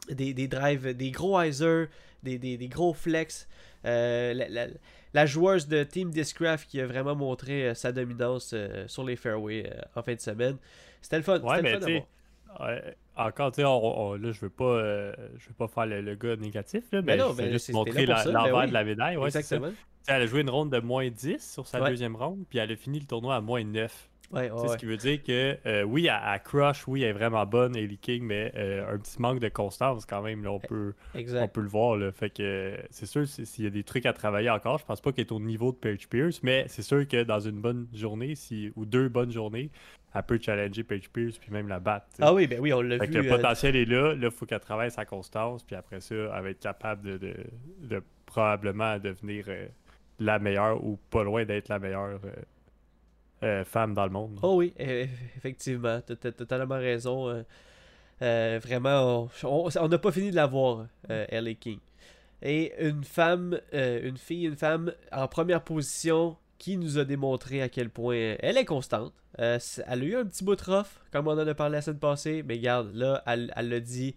des, 0.08 0.34
des 0.34 0.48
drives, 0.48 0.96
des 0.96 1.10
gros 1.10 1.40
hyzer, 1.40 1.88
des, 2.22 2.38
des, 2.38 2.68
gros 2.68 2.94
flex. 2.94 3.48
la, 3.84 4.68
la 5.14 5.26
joueuse 5.26 5.68
de 5.68 5.84
Team 5.84 6.10
Discraft 6.10 6.68
qui 6.68 6.80
a 6.80 6.86
vraiment 6.86 7.14
montré 7.14 7.68
euh, 7.68 7.74
sa 7.74 7.92
dominance 7.92 8.52
euh, 8.54 8.86
sur 8.88 9.04
les 9.04 9.16
fairways 9.16 9.66
euh, 9.66 9.80
en 9.94 10.02
fin 10.02 10.14
de 10.14 10.20
semaine. 10.20 10.56
C'était 11.00 11.18
le 11.18 11.22
fun. 11.22 11.40
Ouais, 11.40 11.62
mais 11.62 11.74
le 11.74 11.80
fun 11.80 12.04
encore, 13.14 13.52
tu 13.52 13.56
sais, 13.56 13.62
là, 13.62 14.16
je 14.32 14.40
veux 14.40 14.48
pas, 14.48 14.80
je 15.36 15.48
veux 15.48 15.54
pas 15.56 15.68
faire 15.68 15.84
le, 15.84 16.14
gars 16.14 16.34
négatif, 16.36 16.84
là, 16.92 17.02
mais, 17.02 17.18
non, 17.18 17.32
je 17.32 17.42
vais 17.42 17.52
juste 17.52 17.70
montrer 17.72 18.06
l'envers 18.06 18.52
ben 18.52 18.66
de 18.68 18.72
la 18.72 18.84
médaille. 18.84 19.16
Ouais, 19.18 19.26
Exactement. 19.26 19.70
Elle 20.06 20.22
a 20.22 20.26
joué 20.26 20.40
une 20.40 20.48
ronde 20.48 20.72
de 20.72 20.78
moins 20.78 21.10
10 21.10 21.52
sur 21.52 21.66
sa 21.66 21.80
deuxième 21.80 22.16
ronde, 22.16 22.44
puis 22.48 22.58
elle 22.58 22.72
a 22.72 22.76
fini 22.76 23.00
le 23.00 23.06
tournoi 23.06 23.36
à 23.36 23.40
moins 23.42 23.62
9. 23.62 24.08
Ouais, 24.32 24.50
Ce 24.66 24.76
qui 24.78 24.86
veut 24.86 24.96
dire 24.96 25.22
que 25.22 25.58
euh, 25.66 25.82
oui, 25.82 26.08
à, 26.08 26.38
crush, 26.38 26.88
oui, 26.88 27.02
elle 27.02 27.10
est 27.10 27.12
vraiment 27.12 27.44
bonne, 27.44 27.76
Ellie 27.76 27.98
King, 27.98 28.24
mais 28.24 28.50
euh, 28.56 28.94
un 28.94 28.98
petit 28.98 29.20
manque 29.20 29.40
de 29.40 29.48
constance 29.50 30.06
quand 30.06 30.22
même, 30.22 30.42
là, 30.42 30.52
on, 30.52 30.58
peut, 30.58 30.94
on 31.14 31.48
peut 31.48 31.60
le 31.60 31.68
voir. 31.68 31.96
Là. 31.96 32.12
Fait 32.12 32.30
que 32.30 32.78
c'est 32.90 33.04
sûr, 33.04 33.28
s'il 33.28 33.64
y 33.64 33.66
a 33.66 33.70
des 33.70 33.84
trucs 33.84 34.06
à 34.06 34.14
travailler 34.14 34.48
encore, 34.48 34.78
je 34.78 34.86
pense 34.86 35.02
pas 35.02 35.12
qu'elle 35.12 35.26
est 35.26 35.32
au 35.32 35.40
niveau 35.40 35.72
de 35.72 35.76
Paige 35.76 36.08
Pierce, 36.08 36.42
mais 36.42 36.64
c'est 36.68 36.82
sûr 36.82 37.06
que 37.06 37.24
dans 37.24 37.40
une 37.40 37.60
bonne 37.60 37.88
journée, 37.92 38.34
si, 38.34 38.72
ou 38.74 38.86
deux 38.86 39.10
bonnes 39.10 39.30
journées, 39.30 39.70
elle 40.14 40.22
peut 40.22 40.38
challenger 40.40 40.82
Paige 40.82 41.10
Pierce 41.10 41.36
puis 41.36 41.50
même 41.50 41.68
la 41.68 41.78
battre. 41.78 42.06
Ah 42.18 42.32
oui, 42.32 42.46
ben 42.46 42.58
oui, 42.58 42.72
on 42.72 42.80
l'a 42.80 42.96
vu. 42.96 43.12
le 43.12 43.26
euh, 43.26 43.36
potentiel 43.36 43.76
est 43.76 43.84
là. 43.84 44.14
Là, 44.14 44.28
il 44.28 44.30
faut 44.30 44.46
qu'elle 44.46 44.60
travaille 44.60 44.90
sa 44.90 45.04
constance, 45.04 45.62
puis 45.62 45.76
après 45.76 46.00
ça, 46.00 46.14
elle 46.14 46.42
va 46.42 46.50
être 46.50 46.60
capable 46.60 47.18
de, 47.18 47.34
de, 47.80 48.02
probablement 48.24 48.98
devenir 48.98 49.44
la 50.18 50.38
meilleure 50.38 50.82
ou 50.82 50.98
pas 51.10 51.22
loin 51.22 51.44
d'être 51.44 51.68
la 51.68 51.78
meilleure 51.78 52.18
euh, 53.42 53.64
femme 53.64 53.94
dans 53.94 54.04
le 54.04 54.10
monde. 54.10 54.38
Oh 54.42 54.56
oui, 54.56 54.72
effectivement, 54.78 56.00
tu 56.06 56.12
as, 56.12 56.32
totalement 56.32 56.76
raison. 56.76 57.28
Euh, 57.28 57.42
euh, 58.22 58.60
vraiment, 58.62 59.28
on 59.42 59.88
n'a 59.88 59.98
pas 59.98 60.12
fini 60.12 60.30
de 60.30 60.36
la 60.36 60.46
voir, 60.46 60.86
Ellie 61.08 61.56
King. 61.56 61.78
Et 62.40 62.72
une 62.78 63.04
femme, 63.04 63.58
une 63.72 64.16
fille, 64.16 64.46
une 64.46 64.56
femme 64.56 64.92
en 65.10 65.26
première 65.26 65.62
position 65.62 66.36
qui 66.58 66.76
nous 66.76 66.98
a 66.98 67.04
démontré 67.04 67.62
à 67.62 67.68
quel 67.68 67.90
point 67.90 68.36
elle 68.38 68.58
est 68.58 68.64
constante. 68.64 69.12
elle 69.38 69.60
a 69.86 69.96
eu 69.96 70.16
un 70.16 70.24
petit 70.24 70.44
bout 70.44 70.54
de 70.54 70.62
rough, 70.62 71.00
comme 71.10 71.26
on 71.26 71.32
en 71.32 71.46
a 71.46 71.54
parlé 71.54 71.74
la 71.74 71.82
semaine 71.82 71.98
passée, 71.98 72.44
mais 72.46 72.54
regarde, 72.54 72.94
là, 72.94 73.22
elle 73.26 73.50
l'a 73.56 73.80
dit 73.80 74.14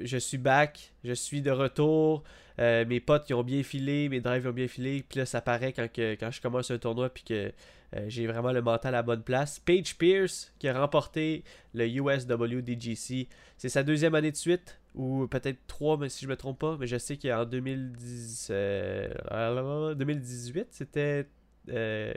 je 0.00 0.18
suis 0.18 0.38
back, 0.38 0.92
je 1.04 1.14
suis 1.14 1.40
de 1.40 1.50
retour, 1.50 2.22
mes 2.58 3.00
potes 3.00 3.24
qui 3.24 3.32
ont 3.32 3.44
bien 3.44 3.62
filé, 3.62 4.10
mes 4.10 4.20
drives 4.20 4.46
ont 4.46 4.52
bien 4.52 4.68
filé, 4.68 5.04
puis 5.08 5.20
là 5.20 5.26
ça 5.26 5.40
paraît 5.40 5.72
quand, 5.72 5.88
quand 5.94 6.30
je 6.30 6.42
commence 6.42 6.70
un 6.70 6.78
tournoi 6.78 7.08
puis 7.08 7.24
que 7.24 7.52
euh, 7.94 8.04
j'ai 8.08 8.26
vraiment 8.26 8.52
le 8.52 8.62
mental 8.62 8.94
à 8.94 8.98
la 8.98 9.02
bonne 9.02 9.22
place. 9.22 9.58
Paige 9.58 9.98
Pierce 9.98 10.52
qui 10.58 10.68
a 10.68 10.78
remporté 10.78 11.44
le 11.74 11.86
USWDGC. 11.86 13.28
C'est 13.56 13.68
sa 13.68 13.82
deuxième 13.82 14.14
année 14.14 14.30
de 14.30 14.36
suite, 14.36 14.80
ou 14.94 15.26
peut-être 15.26 15.58
trois, 15.66 15.98
mais 15.98 16.08
si 16.08 16.24
je 16.24 16.30
me 16.30 16.36
trompe 16.36 16.58
pas. 16.58 16.76
Mais 16.78 16.86
je 16.86 16.96
sais 16.96 17.16
qu'en 17.16 17.44
2010, 17.44 18.48
2018, 18.48 20.60
euh, 20.60 20.64
c'était 20.70 21.26
euh, 21.68 22.14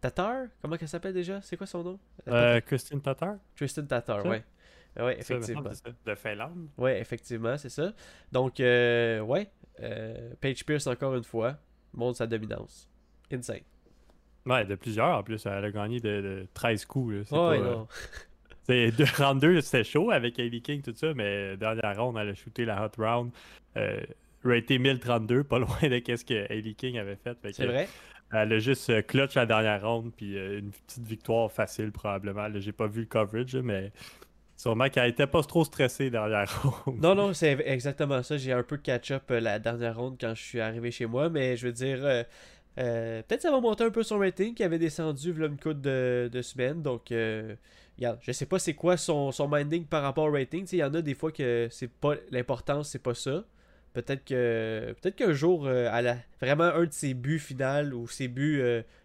Tatar? 0.00 0.46
Comment 0.62 0.76
elle 0.80 0.88
s'appelle 0.88 1.14
déjà? 1.14 1.40
C'est 1.42 1.56
quoi 1.56 1.66
son 1.66 1.82
nom? 1.82 1.98
Christine 2.66 3.00
Tatar? 3.00 3.36
Christine 3.56 3.86
Tatar, 3.86 4.24
oui. 4.26 4.38
Oui, 4.96 5.12
effectivement. 5.18 5.70
de 6.06 6.14
Finlande. 6.14 6.68
Oui, 6.78 6.92
effectivement, 6.92 7.58
c'est 7.58 7.68
ça. 7.68 7.92
Donc, 8.30 8.60
ouais, 8.60 9.50
Paige 10.40 10.64
Pierce 10.64 10.86
encore 10.86 11.16
une 11.16 11.24
fois 11.24 11.56
montre 11.92 12.18
sa 12.18 12.28
dominance. 12.28 12.88
Insane. 13.32 13.62
Ouais, 14.46 14.64
de 14.64 14.74
plusieurs 14.74 15.18
en 15.18 15.22
plus. 15.22 15.46
Elle 15.46 15.64
a 15.64 15.70
gagné 15.70 16.00
de, 16.00 16.46
13 16.54 16.84
coups. 16.84 17.14
C'est 17.26 17.36
ouais, 17.36 17.60
non. 17.60 17.88
C'est 18.66 18.92
32, 18.96 19.60
c'était 19.60 19.84
chaud 19.84 20.10
avec 20.10 20.38
Hailey 20.38 20.60
King, 20.60 20.80
tout 20.80 20.94
ça, 20.94 21.12
mais 21.12 21.54
dernière 21.58 22.02
ronde, 22.02 22.16
elle 22.18 22.30
a 22.30 22.34
shooté 22.34 22.64
la 22.64 22.82
hot 22.82 22.92
round. 22.96 23.30
Euh, 23.76 24.00
raté 24.42 24.78
1032, 24.78 25.44
pas 25.44 25.58
loin 25.60 25.76
de 25.82 26.16
ce 26.16 26.24
que 26.24 26.50
Hailey 26.50 26.72
King 26.72 26.98
avait 26.98 27.16
fait. 27.16 27.36
c'est 27.52 27.66
vrai. 27.66 27.88
Elle 28.32 28.54
a 28.54 28.58
juste 28.58 28.88
euh, 28.88 29.02
clutch 29.02 29.34
la 29.34 29.44
dernière 29.44 29.86
ronde, 29.86 30.12
puis 30.16 30.38
euh, 30.38 30.60
une 30.60 30.70
petite 30.70 31.04
victoire 31.04 31.52
facile 31.52 31.92
probablement. 31.92 32.48
J'ai 32.54 32.72
pas 32.72 32.86
vu 32.86 33.02
le 33.02 33.06
coverage, 33.06 33.54
mais 33.56 33.92
sûrement 34.56 34.88
qu'elle 34.88 35.10
était 35.10 35.26
pas 35.26 35.42
trop 35.42 35.64
stressée 35.64 36.08
dernière 36.08 36.50
ronde. 36.84 37.00
Non, 37.00 37.14
non, 37.14 37.34
c'est 37.34 37.62
exactement 37.66 38.22
ça. 38.22 38.38
J'ai 38.38 38.52
un 38.52 38.62
peu 38.62 38.78
catch-up 38.78 39.24
la 39.28 39.58
dernière 39.58 39.98
ronde 39.98 40.16
quand 40.18 40.34
je 40.34 40.42
suis 40.42 40.60
arrivé 40.60 40.90
chez 40.90 41.04
moi, 41.04 41.28
mais 41.28 41.58
je 41.58 41.66
veux 41.66 41.72
dire 41.72 42.24
euh, 42.78 43.22
peut-être 43.22 43.42
ça 43.42 43.50
va 43.50 43.60
monter 43.60 43.84
un 43.84 43.90
peu 43.90 44.02
son 44.02 44.18
rating 44.18 44.54
qui 44.54 44.64
avait 44.64 44.78
descendu 44.78 45.32
v'là 45.32 45.46
une 45.46 45.58
coupe 45.58 45.80
de, 45.80 46.28
de 46.32 46.42
semaines. 46.42 46.82
Donc, 46.82 47.12
euh, 47.12 47.54
je 47.98 48.32
sais 48.32 48.46
pas 48.46 48.58
c'est 48.58 48.74
quoi 48.74 48.96
son, 48.96 49.30
son 49.30 49.48
minding 49.48 49.84
par 49.84 50.02
rapport 50.02 50.24
au 50.24 50.32
rating. 50.32 50.66
Il 50.72 50.78
y 50.78 50.84
en 50.84 50.92
a 50.94 51.02
des 51.02 51.14
fois 51.14 51.30
que 51.30 51.68
c'est 51.70 51.90
pas 51.90 52.14
l'importance, 52.30 52.90
c'est 52.90 53.02
pas 53.02 53.14
ça. 53.14 53.44
Peut-être 53.92 54.24
que 54.24 54.92
peut-être 55.00 55.14
qu'un 55.14 55.32
jour, 55.32 55.66
euh, 55.66 55.88
vraiment 56.40 56.64
un 56.64 56.84
de 56.84 56.92
ses 56.92 57.14
buts 57.14 57.38
final 57.38 57.94
ou 57.94 58.08
ses 58.08 58.26
buts 58.26 58.60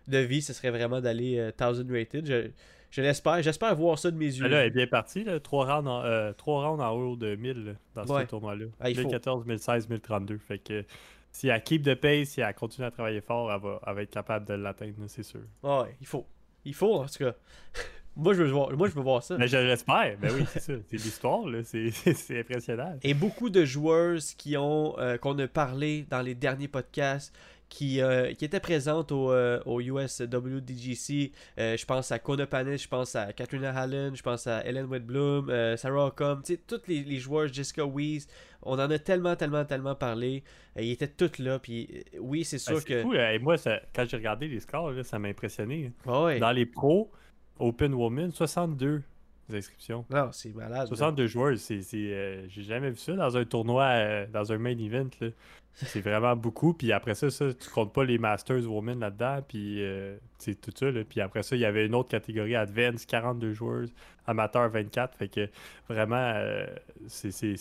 de 0.08 0.18
vie, 0.18 0.42
ce 0.42 0.54
serait 0.54 0.72
vraiment 0.72 1.00
d'aller 1.00 1.52
1000 1.60 1.96
rated. 1.96 2.26
Je, 2.26 2.50
je 2.90 3.02
l'espère. 3.04 3.44
J'espère 3.44 3.76
voir 3.76 4.00
ça 4.00 4.10
de 4.10 4.18
mes 4.18 4.26
yeux. 4.26 4.48
Là, 4.48 4.62
elle 4.62 4.68
est 4.68 4.72
bien 4.72 4.88
partie. 4.88 5.24
Là. 5.24 5.40
Trois, 5.40 5.72
rounds 5.72 5.88
en, 5.88 6.34
trois 6.34 6.68
rounds 6.68 6.82
en 6.84 6.90
haut 6.90 7.16
de 7.16 7.36
1000 7.36 7.76
dans 7.94 8.08
ce 8.08 8.26
tournoi-là. 8.26 8.66
2014, 8.84 9.44
2016, 9.44 9.90
1032. 9.90 10.40
Fait 10.40 10.58
que 10.58 10.84
si 11.32 11.48
elle 11.48 11.64
keep 11.64 11.82
de 11.82 11.94
pace, 11.94 12.30
si 12.30 12.42
elle 12.42 12.54
continue 12.54 12.88
à 12.88 12.92
travailler 12.92 13.22
fort, 13.22 13.52
elle 13.52 13.96
va, 13.96 14.02
être 14.02 14.10
capable 14.10 14.46
de 14.46 14.54
l'atteindre, 14.54 14.96
c'est 15.08 15.24
sûr. 15.24 15.42
Ouais, 15.64 15.96
il 16.02 16.08
faut. 16.08 16.26
Il 16.66 16.74
faut, 16.74 16.96
en 16.96 17.06
tout 17.06 17.20
cas. 17.20 17.34
moi, 18.16 18.34
je 18.34 18.44
veux 18.44 18.52
voir, 18.52 18.72
moi, 18.74 18.90
je 18.90 18.94
veux 18.94 19.02
voir 19.02 19.24
ça. 19.24 19.38
Mais 19.38 19.48
je 19.48 19.58
l'espère. 19.58 20.18
Ben 20.20 20.32
oui, 20.34 20.44
c'est 20.52 20.60
ça. 20.60 20.74
C'est 20.90 20.98
l'histoire, 20.98 21.46
là. 21.48 21.60
C'est 21.64 22.40
impressionnant. 22.40 22.98
Et 23.02 23.14
beaucoup 23.14 23.50
de 23.50 23.64
joueurs 23.64 24.20
qui 24.38 24.58
ont, 24.58 24.98
euh, 25.00 25.18
qu'on 25.18 25.38
a 25.40 25.48
parlé 25.48 26.06
dans 26.10 26.22
les 26.22 26.36
derniers 26.36 26.68
podcasts, 26.68 27.34
qui, 27.70 28.02
euh, 28.02 28.34
qui 28.34 28.46
était 28.46 28.60
présente 28.60 29.12
au, 29.12 29.32
euh, 29.32 29.62
au 29.66 29.80
USWDGC. 29.80 31.32
Euh, 31.60 31.78
je 31.78 31.86
pense 31.86 32.12
à 32.12 32.20
Kona 32.20 32.48
Panis, 32.48 32.80
je 32.80 32.88
pense 32.88 33.16
à 33.16 33.32
Katrina 33.32 33.70
Hallen, 33.72 34.16
je 34.16 34.24
pense 34.24 34.48
à 34.48 34.66
Ellen 34.66 34.88
Whitbloom, 34.88 35.78
Sarah 35.78 36.08
Ockham, 36.08 36.42
tu 36.44 36.54
sais, 36.54 36.60
tous 36.68 36.82
les, 36.88 37.04
les, 37.04 37.18
joueurs, 37.20 37.48
Jessica 37.48 37.86
Weiss. 37.86 38.28
On 38.64 38.74
en 38.74 38.90
a 38.90 39.00
tellement, 39.00 39.36
tellement, 39.36 39.64
tellement 39.64 39.96
parlé. 39.96 40.44
ils 40.78 40.92
étaient 40.92 41.08
tous 41.08 41.40
là. 41.40 41.60
Puis 41.60 42.04
oui, 42.20 42.44
c'est 42.44 42.58
sûr 42.58 42.84
que. 42.84 43.04
Fou, 43.04 43.14
et 43.14 43.40
moi, 43.40 43.56
quand 43.96 44.06
j'ai 44.10 44.18
regardé 44.18 44.48
les 44.48 44.60
scores, 44.60 44.92
là, 44.92 45.04
ça 45.04 45.20
m'a 45.20 45.30
impressionné. 45.30 45.94
Ouais. 46.06 46.40
Dans 46.40 46.52
les 46.52 46.66
pros, 46.66 47.12
Open 47.60 47.94
Woman, 47.94 48.32
62 48.32 49.04
inscriptions. 49.52 50.06
Non, 50.10 50.30
c'est 50.32 50.54
malade. 50.54 50.88
62 50.88 51.28
joueurs, 51.28 51.58
c'est, 51.58 51.82
j'ai 51.82 52.64
jamais 52.64 52.90
vu 52.90 52.98
ça 52.98 53.14
dans 53.14 53.38
un 53.38 53.46
tournoi, 53.46 54.26
dans 54.28 54.52
un 54.52 54.58
main 54.58 54.78
event. 54.78 55.10
Là. 55.22 55.30
C'est 55.74 56.02
vraiment 56.02 56.36
beaucoup. 56.36 56.74
Puis 56.74 56.92
après 56.92 57.16
ça, 57.16 57.30
ça, 57.30 57.54
tu 57.54 57.70
comptes 57.70 57.94
pas 57.94 58.04
les 58.04 58.18
Masters 58.18 58.70
Women 58.70 59.00
là-dedans. 59.00 59.40
Puis 59.48 59.84
euh, 59.84 60.18
c'est 60.38 60.60
tout 60.60 60.72
ça. 60.76 60.92
Là. 60.92 61.04
Puis 61.08 61.22
après 61.22 61.44
ça, 61.44 61.56
il 61.56 61.60
y 61.60 61.66
avait 61.66 61.86
une 61.86 61.96
autre 61.96 62.10
catégorie 62.10 62.56
Advance, 62.56 63.06
42 63.06 63.54
joueurs, 63.54 63.86
amateur 64.28 64.70
24. 64.70 65.16
Fait 65.18 65.30
que 65.30 65.50
vraiment, 65.88 66.34
euh, 66.36 66.66
c'est. 67.08 67.56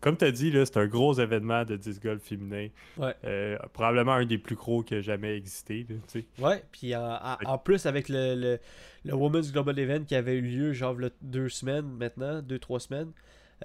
comme 0.00 0.16
tu 0.16 0.24
as 0.24 0.30
dit, 0.30 0.52
c'est 0.52 0.76
un 0.78 0.86
gros 0.86 1.14
événement 1.14 1.64
de 1.64 1.76
disc 1.76 2.02
golf 2.02 2.22
féminin. 2.22 2.68
Ouais. 2.96 3.14
Euh, 3.24 3.58
probablement 3.72 4.12
un 4.12 4.24
des 4.24 4.38
plus 4.38 4.56
gros 4.56 4.82
que 4.82 5.00
jamais 5.00 5.36
existé. 5.36 5.86
Là, 5.88 6.20
ouais. 6.48 6.64
Puis 6.72 6.94
en, 6.96 7.58
plus, 7.58 7.84
avec 7.86 8.08
le, 8.08 8.58
le, 9.04 9.14
Women's 9.14 9.52
Global 9.52 9.78
Event 9.78 10.04
qui 10.04 10.14
avait 10.14 10.36
eu 10.36 10.42
lieu, 10.42 10.72
genre, 10.72 10.96
deux 11.20 11.48
semaines 11.48 11.86
maintenant, 11.86 12.40
deux, 12.40 12.58
trois 12.58 12.80
semaines. 12.80 13.12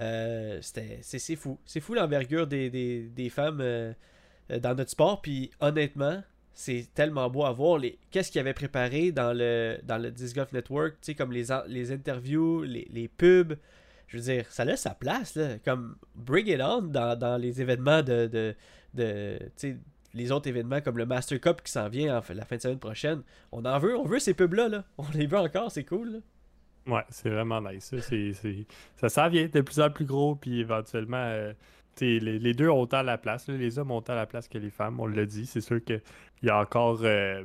Euh, 0.00 0.58
c'est 0.62 1.36
fou. 1.36 1.58
C'est 1.64 1.80
fou 1.80 1.94
l'envergure 1.94 2.46
des, 2.46 3.30
femmes. 3.30 3.60
Euh, 3.60 4.58
dans 4.58 4.74
notre 4.74 4.90
sport. 4.90 5.22
Puis 5.22 5.50
honnêtement, 5.60 6.22
c'est 6.52 6.88
tellement 6.94 7.28
beau 7.30 7.44
à 7.44 7.52
voir. 7.52 7.80
Qu'est-ce 8.10 8.30
qu'il 8.30 8.40
avait 8.40 8.54
préparé 8.54 9.12
dans 9.12 9.32
le, 9.32 9.78
dans 9.84 9.98
Network, 10.52 10.96
tu 11.00 11.14
comme 11.14 11.32
les, 11.32 11.50
interviews, 11.92 12.62
les, 12.62 13.08
pubs. 13.08 13.56
Je 14.08 14.18
veux 14.18 14.22
dire, 14.24 14.46
ça 14.50 14.64
a 14.64 14.76
sa 14.76 14.94
place. 14.94 15.38
Comme 15.64 15.96
Bring 16.14 16.48
It 16.48 16.60
On 16.60 16.82
dans, 16.82 17.40
les 17.40 17.60
événements 17.60 18.02
de. 18.02 18.54
les 18.94 20.32
autres 20.32 20.48
événements 20.48 20.80
comme 20.80 20.98
le 20.98 21.06
Master 21.06 21.40
Cup 21.40 21.62
qui 21.62 21.72
s'en 21.72 21.88
vient 21.88 22.18
en, 22.18 22.34
la 22.34 22.44
fin 22.44 22.56
de 22.56 22.60
semaine 22.60 22.78
prochaine. 22.78 23.22
On 23.52 23.64
en 23.64 23.78
veut, 23.78 23.96
on 23.96 24.04
veut 24.04 24.18
ces 24.18 24.34
pubs-là, 24.34 24.68
là. 24.68 24.84
On 24.98 25.04
les 25.14 25.26
veut 25.26 25.38
encore, 25.38 25.70
c'est 25.70 25.84
cool. 25.84 26.20
Ouais, 26.86 27.04
c'est 27.10 27.30
vraiment 27.30 27.60
nice. 27.60 27.94
Ça, 28.00 28.48
ça 28.96 29.08
s'en 29.08 29.28
vient 29.28 29.46
de 29.46 29.60
plus 29.60 29.80
en 29.80 29.90
plus 29.90 30.04
gros, 30.04 30.34
puis 30.34 30.60
éventuellement. 30.60 31.16
Euh, 31.16 31.52
les, 32.00 32.20
les, 32.20 32.54
deux 32.54 32.68
ont 32.68 32.80
autant 32.80 33.02
la 33.02 33.18
place. 33.18 33.48
Les 33.48 33.78
hommes 33.78 33.90
ont 33.90 33.98
autant 33.98 34.14
la 34.14 34.26
place 34.26 34.48
que 34.48 34.58
les 34.58 34.70
femmes, 34.70 35.00
on 35.00 35.06
l'a 35.06 35.26
dit. 35.26 35.46
C'est 35.46 35.60
sûr 35.60 35.82
qu'il 35.84 36.00
y 36.42 36.50
a 36.50 36.58
encore. 36.58 37.00
Euh, 37.02 37.44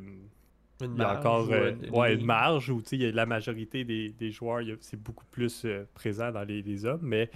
une 0.79 0.93
il 0.93 0.99
y 0.99 1.03
a 1.03 1.17
encore 1.17 1.51
euh, 1.51 1.71
une, 1.71 1.89
ouais, 1.89 2.13
une 2.13 2.25
marge 2.25 2.69
où 2.69 2.83
y 2.91 3.05
a 3.05 3.11
la 3.11 3.25
majorité 3.25 3.83
des, 3.83 4.09
des 4.09 4.29
joueurs, 4.29 4.61
c'est 4.79 5.01
beaucoup 5.01 5.25
plus 5.31 5.65
euh, 5.65 5.87
présent 5.95 6.31
dans 6.31 6.43
les, 6.43 6.61
les, 6.61 6.85
hommes, 6.85 7.01
mais 7.01 7.31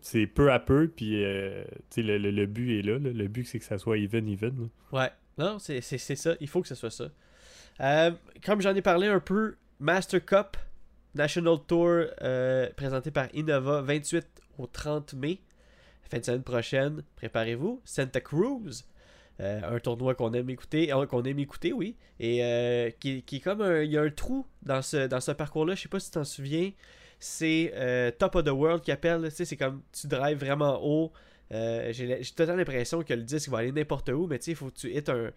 c'est 0.00 0.28
peu 0.28 0.52
à 0.52 0.60
peu, 0.60 0.88
puis 0.88 1.22
le, 1.22 1.64
le, 1.96 2.18
le, 2.18 2.46
but 2.46 2.78
est 2.78 2.82
là. 2.82 2.98
Le 2.98 3.26
but, 3.26 3.44
c'est 3.44 3.58
que 3.58 3.64
ça 3.64 3.78
soit 3.78 3.98
even-even. 3.98 4.68
Ouais, 4.92 5.10
non, 5.38 5.58
c'est 5.58 5.80
ça. 5.80 6.34
Il 6.40 6.48
faut 6.48 6.62
que 6.62 6.68
ce 6.68 6.76
soit 6.76 6.90
ça. 6.90 8.12
comme 8.44 8.60
j'en 8.60 8.74
ai 8.76 8.82
parlé 8.82 9.08
un 9.08 9.20
peu, 9.20 9.56
Master 9.80 10.24
Cup 10.24 10.56
National 11.16 11.56
Tour 11.66 12.04
présenté 12.76 13.10
par 13.10 13.26
Innova 13.34 13.82
28 13.82 14.26
au 14.58 14.66
30 14.66 15.14
mai. 15.14 15.40
Fin 16.08 16.18
de 16.18 16.24
semaine 16.24 16.42
prochaine, 16.42 17.02
préparez-vous, 17.16 17.80
Santa 17.84 18.20
Cruz. 18.20 18.84
Euh, 19.40 19.60
un 19.76 19.78
tournoi 19.80 20.14
qu'on 20.14 20.32
aime 20.32 20.48
écouter, 20.48 20.90
euh, 20.94 21.04
qu'on 21.04 21.22
aime 21.24 21.38
écouter, 21.38 21.74
oui, 21.74 21.94
et 22.18 22.42
euh, 22.42 22.90
qui, 22.98 23.22
est 23.30 23.40
comme 23.40 23.60
un, 23.60 23.82
il 23.82 23.90
y 23.90 23.98
a 23.98 24.00
un 24.00 24.08
trou 24.08 24.46
dans 24.62 24.80
ce, 24.80 25.08
dans 25.08 25.20
ce 25.20 25.32
parcours-là, 25.32 25.74
je 25.74 25.82
sais 25.82 25.88
pas 25.90 26.00
si 26.00 26.06
tu 26.10 26.14
t'en 26.14 26.24
souviens, 26.24 26.70
c'est 27.18 28.14
Top 28.18 28.34
of 28.34 28.44
the 28.44 28.48
World 28.48 28.80
qui 28.82 28.92
appelle, 28.92 29.24
tu 29.24 29.30
sais, 29.32 29.44
c'est 29.44 29.58
comme 29.58 29.82
tu 29.92 30.06
drives 30.06 30.38
vraiment 30.38 30.80
haut, 30.82 31.12
j'ai 31.50 32.18
totalement 32.34 32.56
l'impression 32.56 33.02
que 33.02 33.12
le 33.12 33.22
disque 33.22 33.50
va 33.50 33.58
aller 33.58 33.72
n'importe 33.72 34.08
où, 34.08 34.26
mais 34.26 34.38
tu 34.38 34.46
sais, 34.46 34.50
il 34.52 34.56
faut 34.56 34.70
que 34.70 34.76
tu 34.76 34.90
hits 34.90 35.04
un, 35.08 35.14
euh, 35.14 35.30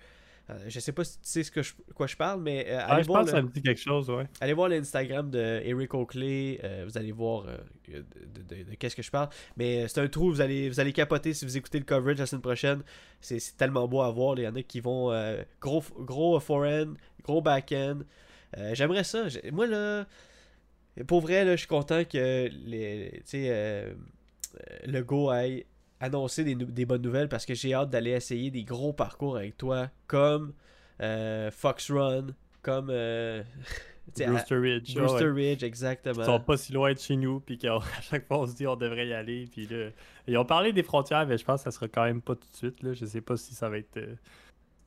je 0.68 0.80
sais 0.80 0.92
pas 0.92 1.04
si 1.04 1.14
tu 1.14 1.30
sais 1.30 1.44
ce 1.44 1.52
que 1.52 1.62
je, 1.62 1.74
quoi 1.94 2.08
je 2.08 2.16
parle, 2.16 2.42
mais 2.42 2.66
euh, 2.68 2.80
allez 2.86 3.04
voir. 3.04 3.22
Je 3.22 3.24
pense 3.24 3.26
que 3.26 3.32
ça 3.32 3.42
me 3.42 3.50
dit 3.50 3.62
quelque 3.62 3.80
chose, 3.80 4.10
ouais. 4.10 4.26
Allez 4.40 4.54
voir 4.54 4.70
l'Instagram 4.70 5.30
de 5.30 5.62
Eric 5.64 5.94
Oakley. 5.94 6.60
Euh, 6.64 6.86
vous 6.88 6.98
allez 6.98 7.12
voir 7.12 7.46
de, 7.88 8.64
qu'est-ce 8.78 8.96
que 8.96 9.02
je 9.02 9.12
parle. 9.12 9.30
Mais 9.58 9.88
c'est 9.88 10.02
un 10.02 10.08
trou, 10.08 10.30
vous 10.30 10.42
allez, 10.42 10.70
vous 10.70 10.80
allez 10.80 10.94
capoter 10.94 11.34
si 11.34 11.46
vous 11.46 11.58
écoutez 11.58 11.80
le 11.80 11.86
coverage 11.86 12.18
la 12.18 12.26
semaine 12.26 12.42
prochaine. 12.42 12.82
C'est 13.22 13.58
tellement 13.58 13.88
beau 13.88 14.02
à 14.02 14.12
voir. 14.12 14.38
Il 14.38 14.44
y 14.44 14.48
en 14.48 14.56
a 14.56 14.64
qui 14.64 14.80
vont 14.80 15.14
gros, 15.62 15.84
gros 16.00 16.40
forehand, 16.40 16.94
gros 17.24 17.42
backhand. 17.42 18.00
J'aimerais 18.74 19.04
ça. 19.04 19.26
Moi, 19.52 19.68
là, 19.68 20.06
pour 21.08 21.22
vrai, 21.22 21.46
là, 21.46 21.52
je 21.52 21.60
suis 21.60 21.68
content 21.68 22.04
que 22.04 22.50
les, 22.66 23.22
le 24.86 25.02
Go 25.02 25.30
aille 25.30 25.66
annoncer 26.00 26.44
des, 26.44 26.86
bonnes 26.86 27.02
nouvelles 27.02 27.30
parce 27.30 27.46
que 27.46 27.54
j'ai 27.54 27.74
hâte 27.74 27.90
d'aller 27.90 28.12
essayer 28.12 28.52
des 28.52 28.64
gros 28.64 28.94
parcours 28.94 29.38
avec 29.38 29.58
toi, 29.58 29.90
comme 30.08 30.54
euh, 31.02 31.52
Fox 31.52 31.92
Run, 31.92 32.28
comme 32.62 32.90
euh, 32.90 33.44
Brewster 34.18 34.58
Ridge. 34.58 34.96
Brewster 34.96 35.30
Ridge, 35.30 35.64
exactement. 35.64 36.22
Ils 36.22 36.26
sont 36.26 36.40
pas 36.40 36.58
si 36.58 36.72
loin 36.72 36.94
de 36.94 37.00
chez 37.00 37.16
nous, 37.16 37.40
puis 37.40 37.58
qu'à 37.58 37.78
chaque 38.10 38.28
fois 38.28 38.40
on 38.40 38.48
se 38.48 38.56
dit 38.56 38.68
on 38.68 38.76
devrait 38.76 39.08
y 39.08 39.14
aller. 39.14 39.48
Puis 39.52 39.68
là, 39.68 39.90
ils 40.28 40.38
ont 40.38 40.46
parlé 40.46 40.74
des 40.74 40.84
frontières, 40.84 41.28
mais 41.28 41.38
je 41.38 41.46
pense 41.46 41.64
que 41.64 41.72
ça 41.72 41.72
sera 41.72 41.88
quand 41.88 42.04
même 42.04 42.22
pas 42.22 42.36
tout 42.36 42.48
de 42.50 42.56
suite. 42.56 42.84
Là. 42.84 42.94
Je 42.94 43.06
sais 43.06 43.22
pas 43.22 43.36
si 43.38 43.54
ça 43.54 43.70
va 43.70 43.78
être 43.78 43.98
euh, 43.98 44.16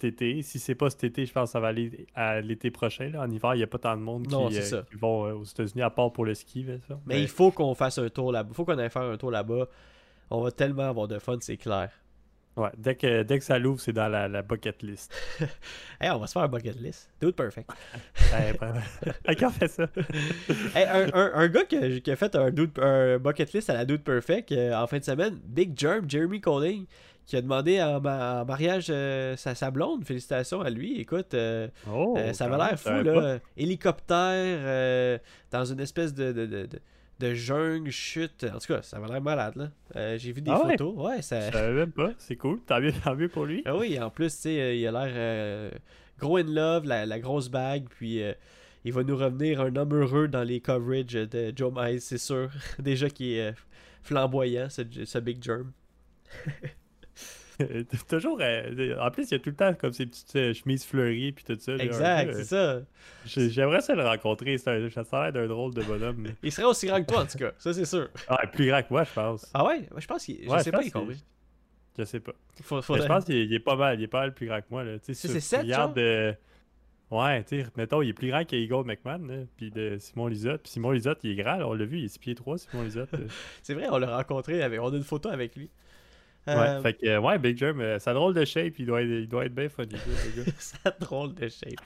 cet 0.01 0.15
été. 0.15 0.43
Si 0.43 0.59
c'est 0.59 0.75
pas 0.75 0.89
cet 0.89 1.05
été, 1.05 1.27
je 1.27 1.33
pense 1.33 1.51
que 1.51 1.53
ça 1.53 1.61
va 1.61 1.69
aller 1.69 2.07
à 2.15 2.41
l'été 2.41 2.71
prochain. 2.71 3.11
Là. 3.11 3.23
En 3.23 3.31
hiver, 3.31 3.55
il 3.55 3.59
n'y 3.59 3.65
a 3.65 3.69
pas 3.69 3.79
tant 3.79 3.97
de 3.97 4.03
monde 4.03 4.27
qui, 4.27 4.97
vont 4.97 5.41
aux 5.41 5.45
États-Unis 5.45 5.83
à 5.83 5.91
part 5.91 6.13
pour 6.13 6.25
le 6.25 6.35
ski. 6.35 6.65
Mais, 6.67 6.79
mais 7.07 7.21
il 7.21 7.29
faut 7.29 7.51
qu'on 7.51 7.75
fasse 7.75 7.99
un 7.99 8.09
tour 8.09 8.33
là-bas. 8.33 8.49
Il 8.51 8.55
faut 8.55 8.65
qu'on 8.65 8.79
aille 8.79 8.91
faire 8.91 9.03
un 9.03 9.17
tour 9.17 9.31
là-bas. 9.31 9.69
On 10.35 10.41
va 10.41 10.51
tellement 10.51 10.89
avoir 10.89 11.09
de 11.09 11.19
fun, 11.19 11.37
c'est 11.41 11.59
clair. 11.59 11.91
Ouais, 12.57 12.71
dès 12.79 12.95
que, 12.95 13.23
dès 13.23 13.39
que 13.39 13.45
ça 13.45 13.59
l'ouvre, 13.59 13.81
c'est 13.81 13.93
dans 13.93 14.09
la, 14.09 14.41
bucket 14.41 14.83
list. 14.83 15.13
hey, 16.01 16.11
on 16.11 16.19
va 16.19 16.27
se 16.27 16.33
faire 16.33 16.43
un 16.43 16.49
bucket 16.49 16.81
list. 16.81 17.11
Dude 17.21 17.35
perfect. 17.35 17.71
hey, 19.27 19.37
Qui 19.37 19.45
a 19.45 19.51
fait 19.51 19.69
ça? 19.69 19.87
hey, 20.75 20.85
un, 20.85 21.11
un, 21.13 21.33
un, 21.35 21.49
gars 21.49 21.65
qui 21.65 21.77
a, 21.77 22.01
qui 22.01 22.11
a 22.11 22.17
fait 22.17 22.35
un, 22.35 22.51
dude, 22.51 22.79
un, 22.79 23.19
bucket 23.19 23.53
list 23.53 23.69
à 23.69 23.75
la 23.75 23.85
Dude 23.85 24.03
Perfect 24.03 24.53
euh, 24.53 24.75
en 24.75 24.87
fin 24.87 24.99
de 24.99 25.05
semaine, 25.05 25.39
Big 25.45 25.79
Germ, 25.79 26.09
Jeremy 26.09 26.41
Colling, 26.41 26.87
qui 27.27 27.37
a 27.37 27.43
demandé 27.43 27.83
en, 27.83 28.01
mariage 28.01 28.87
euh, 28.89 29.37
sa, 29.37 29.71
blonde. 29.71 30.07
Félicitations 30.07 30.63
à 30.63 30.71
lui. 30.71 30.99
Écoute, 30.99 31.35
euh, 31.35 31.69
oh, 31.91 32.19
ça 32.33 32.47
avait 32.47 32.57
l'air 32.57 32.81
fou, 32.81 33.03
là. 33.03 33.39
Hélicoptère 33.55 35.21
dans 35.51 35.65
une 35.67 35.81
espèce 35.81 36.15
de, 36.15 36.33
de 36.33 36.47
de 36.47 36.81
jungle, 37.21 37.91
chute. 37.91 38.45
En 38.45 38.59
tout 38.59 38.73
cas, 38.73 38.83
ça 38.83 38.99
va 38.99 39.09
l'air 39.09 39.23
malade, 39.23 39.57
là. 39.57 39.71
Euh, 39.97 40.19
j'ai 40.19 40.33
vu 40.33 40.41
des 40.41 40.51
ah 40.51 40.61
photos. 40.63 40.95
Ouais, 40.97 41.23
ça. 41.23 41.49
Je 41.49 41.53
savais 41.53 41.73
même 41.73 41.93
pas. 41.93 42.13
C'est 42.19 42.37
cool. 42.37 42.61
Tant 42.67 42.81
mieux, 42.81 42.93
tant 42.93 43.15
mieux 43.15 43.29
pour 43.29 43.45
lui. 43.45 43.63
Ah 43.65 43.77
oui, 43.77 43.99
en 44.01 44.11
plus, 44.11 44.35
tu 44.35 44.43
sais, 44.43 44.61
euh, 44.61 44.75
il 44.75 44.87
a 44.87 44.93
l'air 44.93 45.13
euh, 45.15 45.71
gros 46.19 46.37
in 46.37 46.45
love, 46.45 46.85
la, 46.85 47.19
grosse 47.19 47.49
bague, 47.49 47.87
puis 47.89 48.21
il 48.85 48.93
va 48.93 49.03
nous 49.05 49.17
revenir 49.17 49.61
un 49.61 49.75
homme 49.77 49.95
heureux 49.95 50.29
dans 50.29 50.43
les 50.43 50.61
coverages 50.61 51.07
de 51.07 51.53
Joe 51.55 51.73
Miles, 51.75 52.01
c'est 52.01 52.19
sûr. 52.19 52.51
Déjà 52.79 53.09
qui 53.09 53.35
est 53.35 53.55
flamboyant, 54.03 54.69
ce, 54.69 54.83
ce 55.05 55.19
Big 55.19 55.43
Germ. 55.43 55.73
toujours. 58.09 58.39
Euh, 58.41 58.97
en 59.01 59.11
plus, 59.11 59.31
il 59.31 59.33
y 59.33 59.35
a 59.35 59.39
tout 59.39 59.51
le 59.51 59.57
temps 59.57 59.75
comme 59.75 59.93
ces 59.93 60.07
petites 60.07 60.37
euh, 60.37 60.55
chemises 60.55 60.85
fleuries 60.85 61.33
puis 61.33 61.45
tout 61.45 61.57
ça. 61.59 61.77
exact, 61.77 62.35
c'est 62.35 62.45
ça. 62.45 62.81
J'aimerais 63.27 63.81
ça 63.81 63.95
le 63.95 64.03
rencontrer. 64.03 64.59
Ça 64.59 64.73
a 64.73 64.79
l'air 64.79 65.33
d'un 65.33 65.47
drôle 65.47 65.75
de 65.75 65.83
bonhomme. 65.83 66.29
il 66.43 66.53
serait 66.53 66.67
aussi 66.67 66.87
grand 66.87 67.03
que 67.03 67.13
toi, 67.13 67.23
en 67.23 67.27
tout 67.27 67.39
cas. 67.39 67.53
Ça, 67.59 67.73
c'est 67.73 67.85
sûr. 67.85 68.09
Ah, 68.29 68.47
plus 68.47 68.67
grand 68.67 68.83
que 68.83 68.89
moi, 68.91 69.05
je 69.05 69.13
pense. 69.13 69.51
Ah 69.55 69.67
ouais? 69.67 69.89
Je 69.97 70.07
pense 70.07 70.25
qu'il. 70.25 70.39
Je 70.43 70.59
sais 70.59 70.71
pas, 70.71 70.83
il 70.83 70.89
est 70.89 70.91
combien. 70.91 71.17
Je 71.99 72.05
sais 72.05 72.21
pas. 72.21 72.33
Je 72.59 73.07
pense 73.07 73.25
qu'il 73.25 73.53
est, 73.53 73.59
pas 73.59 73.77
mal. 73.77 73.99
Il 73.99 74.05
est 74.05 74.09
pas 74.09 74.21
mal 74.21 74.35
plus 74.35 74.47
grand 74.47 74.61
que 74.61 74.67
moi. 74.71 74.85
C'est 75.03 75.15
7 75.15 75.63
regarde 75.63 75.97
de... 75.97 76.35
Ouais, 77.13 77.45
tu 77.45 77.61
sais, 77.61 77.67
mettons, 77.77 78.01
il 78.01 78.09
est 78.09 78.15
plus 78.15 78.29
grand 78.29 78.43
qu'Eagle 78.43 78.87
McMahon, 78.87 79.47
puis 79.59 79.71
de 79.71 79.99
Simon 80.01 80.29
Lisotte. 80.29 80.63
Puis 80.63 80.73
Simon 80.73 80.93
Lisotte, 80.93 81.19
il 81.25 81.33
est 81.33 81.43
grand, 81.43 81.59
on 81.59 81.75
l'a 81.75 81.85
vu, 81.85 81.99
il 81.99 82.05
est 82.07 82.09
6 82.09 82.19
pieds 82.19 82.35
3, 82.35 82.57
Simon 82.57 82.85
Lisotte. 82.85 83.11
c'est 83.63 83.75
vrai, 83.75 83.87
on 83.91 83.99
l'a 83.99 84.17
rencontré, 84.17 84.63
avec... 84.63 84.81
on 84.81 84.91
a 84.91 84.97
une 84.97 85.05
photo 85.05 85.29
avec 85.29 85.55
lui. 85.55 85.69
Ouais, 86.47 86.55
euh, 86.55 86.83
fait 86.83 86.95
que, 86.95 87.19
ouais, 87.19 87.39
Big 87.39 87.57
Germ, 87.57 87.81
euh, 87.81 88.01
ça 88.01 88.13
drôle 88.13 88.35
de 88.35 88.45
shape, 88.45 88.77
il 88.79 88.87
doit 88.87 89.03
être, 89.03 89.09
il 89.09 89.29
doit 89.29 89.45
être 89.45 89.55
bien 89.55 89.69
funny. 89.69 89.95
ça 90.59 90.91
drôle 90.99 91.35
de 91.35 91.49
shape. 91.49 91.79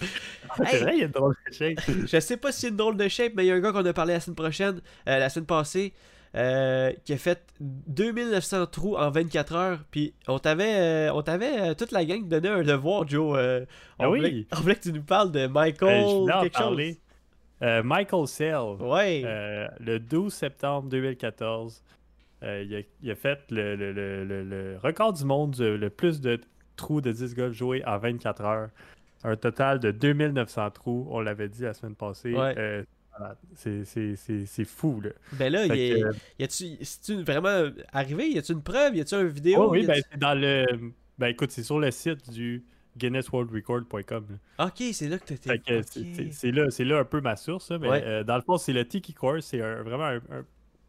c'est 0.57 0.79
vrai, 0.79 0.93
il 0.95 1.01
y 1.01 1.03
a 1.03 1.07
une 1.07 1.11
drôle 1.11 1.35
de 1.47 1.53
shape. 1.53 1.79
je 2.07 2.21
sais 2.21 2.39
pas 2.39 2.53
s'il 2.53 2.65
y 2.65 2.67
a 2.69 2.71
une 2.71 2.77
drôle 2.77 2.97
de 2.97 3.07
shape, 3.07 3.33
mais 3.37 3.45
il 3.45 3.49
y 3.49 3.51
a 3.51 3.55
un 3.55 3.61
gars 3.61 3.73
qu'on 3.73 3.85
a 3.85 3.93
parlé 3.93 4.15
la 4.15 4.21
semaine 4.21 4.37
prochaine, 4.37 4.81
euh, 5.09 5.19
la 5.19 5.29
semaine 5.29 5.47
passée, 5.47 5.93
qui 6.33 7.13
a 7.13 7.19
fait 7.19 7.43
2900 7.61 8.67
trous 8.69 8.97
en 8.97 9.11
24 9.11 9.55
heures. 9.55 9.81
Puis 9.91 10.15
on 10.27 10.39
t'avait, 10.39 11.11
on 11.11 11.21
t'avait 11.21 11.75
toute 11.75 11.93
la 11.93 12.07
gang 12.07 12.27
donné 12.27 12.49
un 12.49 12.63
devoir, 12.63 13.07
Joe. 13.07 13.37
on, 13.37 13.67
ah 13.99 14.09
voulait, 14.09 14.31
oui. 14.31 14.47
on 14.53 14.57
voulait 14.61 14.77
que 14.77 14.83
tu 14.83 14.93
nous 14.93 15.03
parles 15.03 15.33
de 15.33 15.47
Michael, 15.47 16.27
quelque 16.43 16.57
chose. 16.57 16.81
Michael 17.85 18.27
Sell. 18.27 18.77
Ouais. 18.81 19.23
le 19.81 19.99
12 19.99 20.33
septembre 20.33 20.89
2014. 20.89 21.83
Euh, 22.43 22.85
il, 23.03 23.11
a, 23.11 23.15
fait 23.15 23.41
le, 23.51 24.77
record 24.83 25.13
du 25.13 25.25
monde 25.25 25.57
le 25.59 25.89
plus 25.89 26.21
de 26.21 26.41
trous 26.77 27.01
de 27.01 27.13
disc 27.13 27.37
golf 27.37 27.55
joués 27.55 27.83
en 27.87 27.99
24 27.99 28.45
heures. 28.45 28.69
Un 29.25 29.37
total 29.37 29.81
de 29.81 29.91
2900 29.91 30.71
trous, 30.71 31.07
on 31.11 31.21
l'avait 31.21 31.49
dit 31.49 31.63
la 31.63 31.75
semaine 31.75 31.95
passée. 31.95 32.35
Euh, 32.37 32.85
c'est 33.55 34.65
fou, 34.65 35.01
là. 35.01 35.11
Ben 35.33 35.51
là, 35.51 35.67
il 35.67 36.15
y 36.39 36.45
a-tu 36.45 37.23
vraiment 37.23 37.71
arrivé? 37.93 38.31
Y 38.31 38.39
a-tu 38.39 38.53
une 38.53 38.63
preuve? 38.63 38.97
Y 38.97 39.01
a-tu 39.01 39.15
une 39.15 39.29
vidéo? 39.29 39.71
oui, 39.71 39.87
ben 39.87 40.01
c'est 40.11 40.19
dans 40.19 40.35
le... 40.35 40.67
Ben 41.19 41.29
écoute, 41.29 41.51
c'est 41.51 41.63
sur 41.63 41.79
le 41.79 41.91
site 41.91 42.31
du 42.31 42.63
GuinnessWorldRecord.com. 42.99 44.39
Ok, 44.59 44.83
c'est 44.93 45.09
là 45.09 45.19
que 45.19 45.25
tu 45.25 45.35
étais. 45.35 46.31
C'est 46.31 46.53
là, 46.53 46.67
là 46.79 46.99
un 47.01 47.05
peu 47.05 47.21
ma 47.23 47.37
source, 47.37 47.71
mais 47.71 47.89
euh, 47.89 48.25
dans 48.25 48.37
le 48.37 48.43
fond, 48.43 48.59
c'est 48.59 48.75
le 48.75 48.87
Tiki 48.87 49.15
Course. 49.15 49.47
C'est 49.47 49.59
vraiment 49.59 50.05
un, 50.05 50.21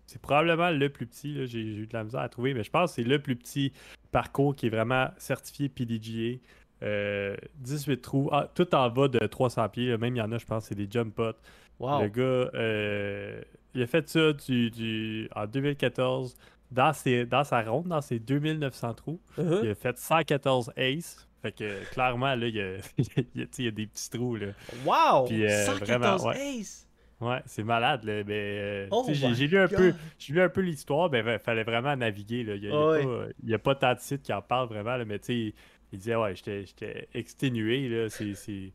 c'est 0.08 0.22
probablement 0.22 0.72
le 0.72 0.89
plus 0.89 1.06
petit. 1.06 1.46
J'ai 1.48 1.60
eu 1.60 1.86
de 1.86 1.93
la 1.93 2.06
misère 2.06 2.22
à 2.22 2.30
trouver, 2.30 2.54
mais 2.54 2.63
je 2.63 2.72
pense 2.72 2.91
que 2.91 2.96
c'est 2.96 3.08
le 3.08 3.22
plus 3.22 3.36
petit 3.36 3.74
parcours 4.12 4.56
qui 4.56 4.67
est 4.67 4.70
vraiment 4.70 5.10
certifié 5.17 5.70
PDGA. 5.70 6.39
18 6.80 6.84
euh, 6.84 7.96
trous, 8.02 8.30
ah, 8.32 8.50
tout 8.54 8.74
en 8.74 8.89
bas 8.89 9.08
de 9.08 9.20
300 9.20 9.70
pieds. 9.70 9.98
Même 9.98 10.15
il 10.15 10.20
y 10.20 10.22
en 10.22 10.32
a, 10.32 10.38
je 10.38 10.46
pense, 10.46 10.65
c'est 10.65 10.76
des 10.76 10.88
jump 10.89 11.13
pots. 11.13 11.34
Le 11.80 12.08
gars, 12.08 12.50
euh, 12.56 13.41
il 13.74 13.82
a 13.82 13.88
fait 13.88 14.08
ça 14.10 14.34
du, 14.34 15.30
en 15.36 15.46
2014 15.46 16.36
dans, 16.72 16.91
dans 17.30 17.43
sa 17.43 17.62
ronde, 17.62 17.88
dans 17.88 18.02
ses 18.02 18.20
2900 18.20 18.93
trous. 18.93 19.20
Uh-huh. 19.38 19.60
Il 19.63 19.70
a 19.70 19.76
fait 19.76 19.98
114 19.98 20.72
aces. 20.78 21.28
Fait 21.41 21.52
que 21.52 21.84
clairement, 21.91 22.34
là, 22.34 22.48
il 22.48 22.56
y 22.56 22.62
a, 22.62 22.78
il 22.98 23.63
y 23.63 23.67
a, 23.67 23.72
des 23.72 23.88
petits 23.88 24.10
trous. 24.10 24.36
Là. 24.36 24.48
Wow! 24.86 25.28
114 25.28 26.26
euh, 26.26 26.30
aces! 26.30 26.87
Ouais, 27.20 27.42
c'est 27.46 27.64
malade, 27.64 28.04
là. 28.04 28.24
Mais, 28.26 28.58
euh, 28.60 28.88
Oh 28.92 29.04
j'ai, 29.12 29.48
lu 29.48 29.58
un 29.58 29.68
peu, 29.68 29.94
j'ai 30.20 30.34
lu 30.34 30.42
un 30.42 30.50
peu 30.50 30.62
l'histoire, 30.62 31.10
mais 31.10 31.20
il 31.26 31.40
fallait 31.40 31.64
vraiment 31.64 31.96
naviguer. 31.96 32.44
Là. 32.44 32.56
Il 32.56 32.62
n'y 32.62 32.70
a, 32.70 32.88
Ouais. 32.88 33.58
pas, 33.58 33.72
a 33.72 33.76
tant 33.76 33.94
de 33.96 34.00
sites 34.00 34.22
qui 34.22 34.34
en 34.34 34.42
parlent 34.42 34.68
vraiment, 34.70 34.98
là, 34.98 35.06
mais 35.06 35.18
tu 35.20 35.26
sais, 35.26 35.54
il 35.92 35.98
disait, 36.00 36.16
ouais, 36.16 36.36
j'étais, 36.36 36.66
j'étais 36.66 37.08
exténué. 37.16 37.90
Là. 37.90 38.10
C'est- 38.10 38.72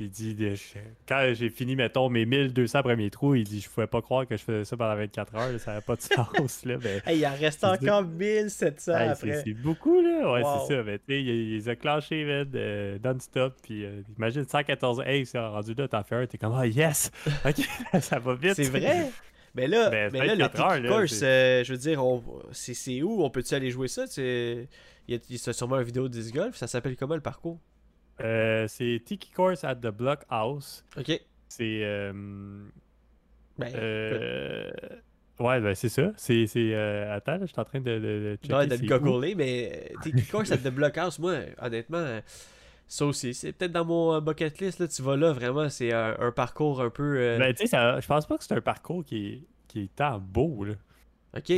Il 0.00 0.08
dit, 0.10 0.34
quand 1.06 1.30
j'ai 1.34 1.50
fini, 1.50 1.76
mettons, 1.76 2.08
mes 2.08 2.24
1200 2.24 2.82
premiers 2.82 3.10
trous, 3.10 3.34
il 3.34 3.44
dit, 3.44 3.60
je 3.60 3.68
pouvais 3.68 3.86
pas 3.86 4.00
croire 4.00 4.26
que 4.26 4.36
je 4.36 4.42
faisais 4.42 4.64
ça 4.64 4.76
pendant 4.76 4.96
24 4.96 5.34
heures, 5.34 5.52
là, 5.52 5.58
ça 5.58 5.72
n'avait 5.72 5.84
pas 5.84 5.96
de 5.96 6.00
sens. 6.02 6.64
Là, 6.64 6.76
mais, 6.82 7.02
Hey, 7.06 7.18
il 7.18 7.26
en 7.26 7.34
reste 7.34 7.62
encore 7.64 8.02
1700 8.04 8.92
hey, 8.96 8.98
c'est, 9.14 9.28
après. 9.30 9.42
c'est 9.44 9.52
beaucoup, 9.54 10.00
là. 10.00 10.32
Ouais, 10.32 10.42
Wow. 10.42 10.66
c'est 10.66 10.74
ça. 10.74 10.82
Mais 10.82 10.98
tu 10.98 11.04
sais, 11.08 11.22
il, 11.22 11.50
les 11.54 11.68
a 11.68 11.76
clenchés, 11.76 12.24
euh, 12.26 12.98
non-stop. 13.04 13.54
Puis 13.62 13.84
euh, 13.84 14.00
imagine 14.16 14.44
114, 14.48 15.02
hey, 15.04 15.26
c'est 15.26 15.38
rendu 15.38 15.74
là, 15.74 15.86
t'en 15.86 16.02
fais 16.02 16.14
un, 16.16 16.26
t'es 16.26 16.38
comme, 16.38 16.54
ah, 16.56 16.66
yes! 16.66 17.10
Ok, 17.44 17.56
ça 18.00 18.18
va 18.18 18.34
vite. 18.34 18.54
C'est 18.54 18.64
vrai? 18.70 19.10
Mais 19.54 19.66
là, 19.66 19.90
Ben, 19.90 20.10
mais 20.12 20.26
là 20.26 20.34
le 20.36 20.42
24 20.44 20.60
heures, 20.60 20.74
Tiki 20.76 20.82
là, 20.86 20.88
Course, 21.00 21.12
c'est- 21.12 21.24
euh, 21.26 21.64
je 21.64 21.72
veux 21.72 21.78
dire, 21.78 22.00
c'est, 22.52 23.02
où? 23.02 23.24
On 23.24 23.30
peut-tu 23.30 23.52
aller 23.54 23.70
jouer 23.70 23.88
ça? 23.88 24.06
C'est... 24.06 24.68
Il 25.08 25.14
y 25.14 25.18
a, 25.18 25.20
il 25.28 25.36
y 25.44 25.48
a 25.48 25.52
sûrement 25.52 25.78
une 25.80 25.84
vidéo 25.84 26.04
de 26.08 26.12
disc 26.12 26.32
golf. 26.32 26.54
Ça 26.56 26.68
s'appelle 26.68 26.94
comment 26.96 27.16
le 27.16 27.20
parcours? 27.20 27.58
Euh, 28.22 28.66
c'est 28.68 29.00
Tiki 29.04 29.30
Course 29.32 29.64
at 29.64 29.76
the 29.76 29.88
Block 29.88 30.20
House. 30.30 30.84
Ok. 30.96 31.20
C'est. 31.48 31.80
euh, 31.82 32.12
Ben, 33.58 33.72
euh, 33.74 34.70
Ouais, 35.38 35.58
ben 35.60 35.74
c'est 35.74 35.88
ça. 35.88 36.12
C'est. 36.16 36.44
Attends, 37.10 37.38
je 37.40 37.46
suis 37.46 37.58
en 37.58 37.64
train 37.64 37.80
de, 37.80 37.98
de, 37.98 38.38
de 38.42 38.76
le 38.86 38.94
où. 38.94 38.98
googler, 39.00 39.34
mais 39.34 39.92
Tiki 40.02 40.22
Course 40.24 40.52
at 40.52 40.58
the 40.58 40.68
Blockhouse, 40.68 41.18
moi, 41.18 41.36
honnêtement, 41.60 42.20
ça 42.86 43.06
aussi, 43.06 43.32
c'est 43.32 43.52
peut-être 43.52 43.72
dans 43.72 43.84
mon 43.84 44.20
bucket 44.20 44.58
list, 44.60 44.80
là, 44.80 44.88
tu 44.88 45.00
vas 45.00 45.16
là, 45.16 45.32
vraiment, 45.32 45.68
c'est 45.70 45.92
un, 45.92 46.14
un 46.18 46.32
parcours 46.32 46.82
un 46.82 46.90
peu... 46.90 47.36
Ben, 47.38 47.54
tu 47.54 47.66
sais, 47.66 47.76
je 48.00 48.06
pense 48.06 48.26
pas 48.26 48.36
que 48.36 48.44
c'est 48.44 48.52
un 48.54 48.60
parcours 48.60 49.02
qui 49.04 49.26
est, 49.28 49.42
qui 49.68 49.84
est 49.84 49.94
tant 49.96 50.18
beau, 50.18 50.64
là. 50.64 50.74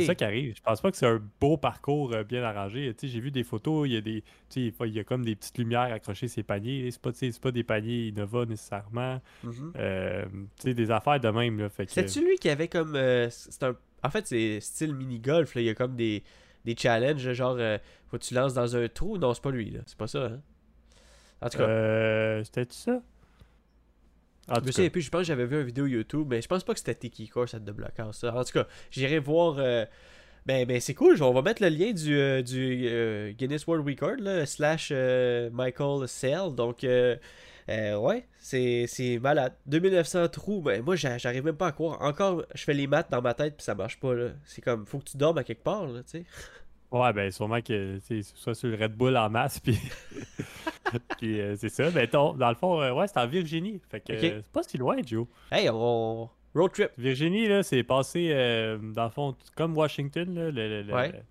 C'est 0.01 0.05
ça 0.05 0.15
qui 0.15 0.23
arrive. 0.23 0.55
Je 0.55 0.61
pense 0.61 0.81
pas 0.81 0.91
que 0.91 0.97
c'est 0.97 1.07
un 1.07 1.21
beau 1.41 1.57
parcours 1.57 2.13
euh, 2.13 2.23
bien 2.23 2.43
arrangé. 2.43 2.93
J'ai 3.01 3.19
vu 3.19 3.31
des 3.31 3.43
photos, 3.43 3.87
il 3.87 3.93
y 3.93 3.97
a 3.97 4.01
des. 4.01 4.23
Il 4.55 4.71
y 4.87 4.99
a 4.99 5.03
comme 5.03 5.25
des 5.25 5.35
petites 5.35 5.57
lumières 5.57 5.91
accrochées 5.91 6.27
sur 6.27 6.35
ces 6.35 6.43
paniers. 6.43 6.89
C'est 6.91 7.01
pas, 7.01 7.11
pas 7.41 7.51
des 7.51 7.63
paniers 7.63 8.07
Innova 8.09 8.45
nécessairement. 8.45 9.19
Euh, 9.75 10.25
sais, 10.59 10.73
des 10.73 10.91
affaires 10.91 11.19
de 11.19 11.29
même, 11.29 11.69
que. 11.69 11.85
C'est-tu 11.87 12.23
lui 12.23 12.37
qui 12.37 12.49
avait 12.49 12.67
comme... 12.67 12.95
euh, 12.95 13.29
un... 13.61 13.75
En 14.03 14.09
fait, 14.09 14.27
c'est 14.27 14.59
style 14.59 14.93
mini-golf, 14.93 15.53
il 15.55 15.63
y 15.63 15.69
a 15.69 15.73
comme 15.73 15.95
des, 15.95 16.23
des 16.65 16.75
challenges, 16.77 17.31
genre, 17.33 17.57
faut 18.07 18.17
que 18.17 18.23
tu 18.23 18.33
lances 18.33 18.53
dans 18.53 18.75
un 18.75 18.87
trou, 18.89 19.17
non, 19.17 19.33
c'est 19.33 19.41
pas 19.41 19.49
lui, 19.51 19.71
là, 19.71 19.79
c'est 19.85 19.97
pas 19.97 20.07
ça, 20.07 20.25
hein? 20.25 20.41
En 21.41 21.49
tout 21.49 21.57
cas, 21.57 21.63
Euh, 21.67 22.43
C'était-tu 22.43 22.75
ça? 22.75 23.01
En 24.49 24.55
tout 24.55 24.65
cas, 24.65 24.71
souviens 24.73 24.89
plus, 24.89 25.01
je 25.01 25.09
pense 25.09 25.21
que 25.21 25.27
j'avais 25.27 25.45
vu 25.45 25.59
une 25.59 25.65
vidéo 25.65 25.85
YouTube, 25.85 26.27
mais 26.29 26.41
je 26.41 26.47
pense 26.47 26.63
pas 26.63 26.73
que 26.73 26.79
c'était 26.79 26.95
Tiki 26.95 27.27
Course 27.29 27.53
à 27.53 27.59
The 27.59 27.71
Blockhouse. 27.71 28.17
ça. 28.17 28.35
En 28.35 28.43
tout 28.43 28.51
cas, 28.53 28.67
j'irai 28.91 29.19
voir. 29.19 29.55
euh, 29.59 29.85
Ben, 30.45 30.65
ben 30.67 30.81
c'est 30.81 30.93
cool, 30.93 31.21
on 31.23 31.31
va 31.33 31.41
mettre 31.41 31.61
le 31.63 31.69
lien 31.69 31.93
du, 31.93 32.17
euh, 32.17 32.41
du 32.41 32.85
euh, 32.89 33.31
Guinness 33.31 33.65
World 33.65 33.87
Record, 33.87 34.17
là, 34.19 34.45
slash 34.45 34.91
Michael 35.53 36.07
Sell. 36.09 36.53
Donc, 36.53 36.85
ouais, 37.69 38.27
c'est 38.39 39.19
malade. 39.21 39.53
2900 39.67 40.27
trous, 40.27 40.61
ben, 40.61 40.81
moi, 40.83 40.97
j'a- 40.97 41.17
j'arrive 41.17 41.45
même 41.45 41.55
pas 41.55 41.67
à 41.67 41.71
croire. 41.71 42.01
Encore, 42.01 42.43
je 42.53 42.63
fais 42.65 42.73
les 42.73 42.87
maths 42.87 43.09
dans 43.09 43.21
ma 43.21 43.33
tête, 43.33 43.55
puis 43.55 43.63
ça 43.63 43.73
marche 43.75 43.97
pas, 44.01 44.13
là. 44.13 44.31
C'est 44.43 44.61
comme, 44.61 44.85
faut 44.85 44.99
que 44.99 45.05
tu 45.11 45.15
dormes 45.17 45.37
à 45.37 45.45
quelque 45.45 45.63
part, 45.63 45.87
là, 45.87 46.01
tu 46.03 46.19
sais. 46.19 46.25
Ouais, 46.93 47.11
ben 47.11 47.31
sûrement 47.31 47.59
que 47.61 47.97
sais, 48.03 48.21
soit 48.21 48.53
sur 48.55 48.69
le 48.69 48.75
Red 48.75 48.93
Bull 48.95 49.17
en 49.17 49.29
masse, 49.29 49.59
puis, 49.59 49.77
puis 51.17 51.41
euh, 51.41 51.55
c'est 51.55 51.69
ça. 51.69 51.89
Ben, 51.91 52.07
ton- 52.07 52.33
dans 52.33 52.49
le 52.49 52.55
fond, 52.55 52.81
euh, 52.81 52.93
ouais, 52.93 53.07
c'est 53.07 53.17
en 53.19 53.27
Virginie. 53.27 53.81
Fait 53.89 53.99
que 53.99 54.13
euh, 54.13 54.19
c'est 54.43 54.51
pas 54.51 54.63
si 54.63 54.77
loin, 54.77 54.97
Joe. 55.05 55.25
Hey, 55.51 55.69
on. 55.71 56.29
Road 56.55 56.71
trip. 56.71 56.91
Virginie, 56.97 57.47
là, 57.47 57.63
c'est 57.63 57.81
passé, 57.83 58.29
euh, 58.31 58.77
dans 58.77 59.05
le 59.05 59.09
fond, 59.09 59.35
comme 59.55 59.75
Washington, 59.75 60.35
là, 60.35 60.51
le- 60.51 60.69
le- 60.69 60.81
le- 60.83 60.93
Ouais. 60.93 61.23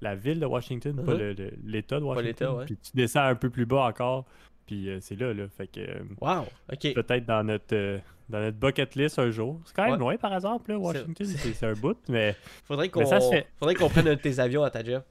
la 0.00 0.16
ville 0.16 0.40
de 0.40 0.46
Washington, 0.46 0.96
pas 1.04 1.12
Uh-huh. 1.14 1.50
l'État 1.64 2.00
de 2.00 2.04
Pas 2.06 2.20
l'État, 2.22 2.46
Washington. 2.52 2.58
ouais. 2.58 2.64
Puis 2.66 2.76
tu 2.78 2.90
descends 2.96 3.22
un 3.22 3.36
peu 3.36 3.50
plus 3.50 3.66
bas 3.66 3.82
encore, 3.86 4.24
puis 4.66 4.88
c'est 5.00 5.14
là, 5.18 5.32
là. 5.32 5.44
Fait 5.56 5.68
que 5.68 5.80
Wow, 6.20 6.46
ok. 6.72 6.92
peut-être 6.94 7.24
dans 7.24 7.44
notre, 7.44 8.00
dans 8.28 8.40
notre 8.40 8.56
bucket 8.56 8.94
list 8.94 9.18
un 9.18 9.30
jour. 9.30 9.60
C'est 9.66 9.74
quand 9.74 9.84
même 9.84 9.92
Ouais. 9.92 9.98
loin, 9.98 10.16
par 10.16 10.34
exemple, 10.34 10.70
là, 10.70 10.78
Washington. 10.78 11.26
C'est 11.26 11.66
un 11.66 11.72
bout, 11.74 11.96
mais 12.08 12.34
Faudrait 12.64 12.88
qu'on 12.88 13.06
fait. 13.06 13.46
faudrait 13.58 13.74
qu'on 13.74 13.88
prenne 13.88 14.08
un 14.08 14.14
de 14.14 14.20
tes 14.20 14.38
avions 14.38 14.62
à 14.64 14.70
ta 14.70 14.82
job. 14.84 15.02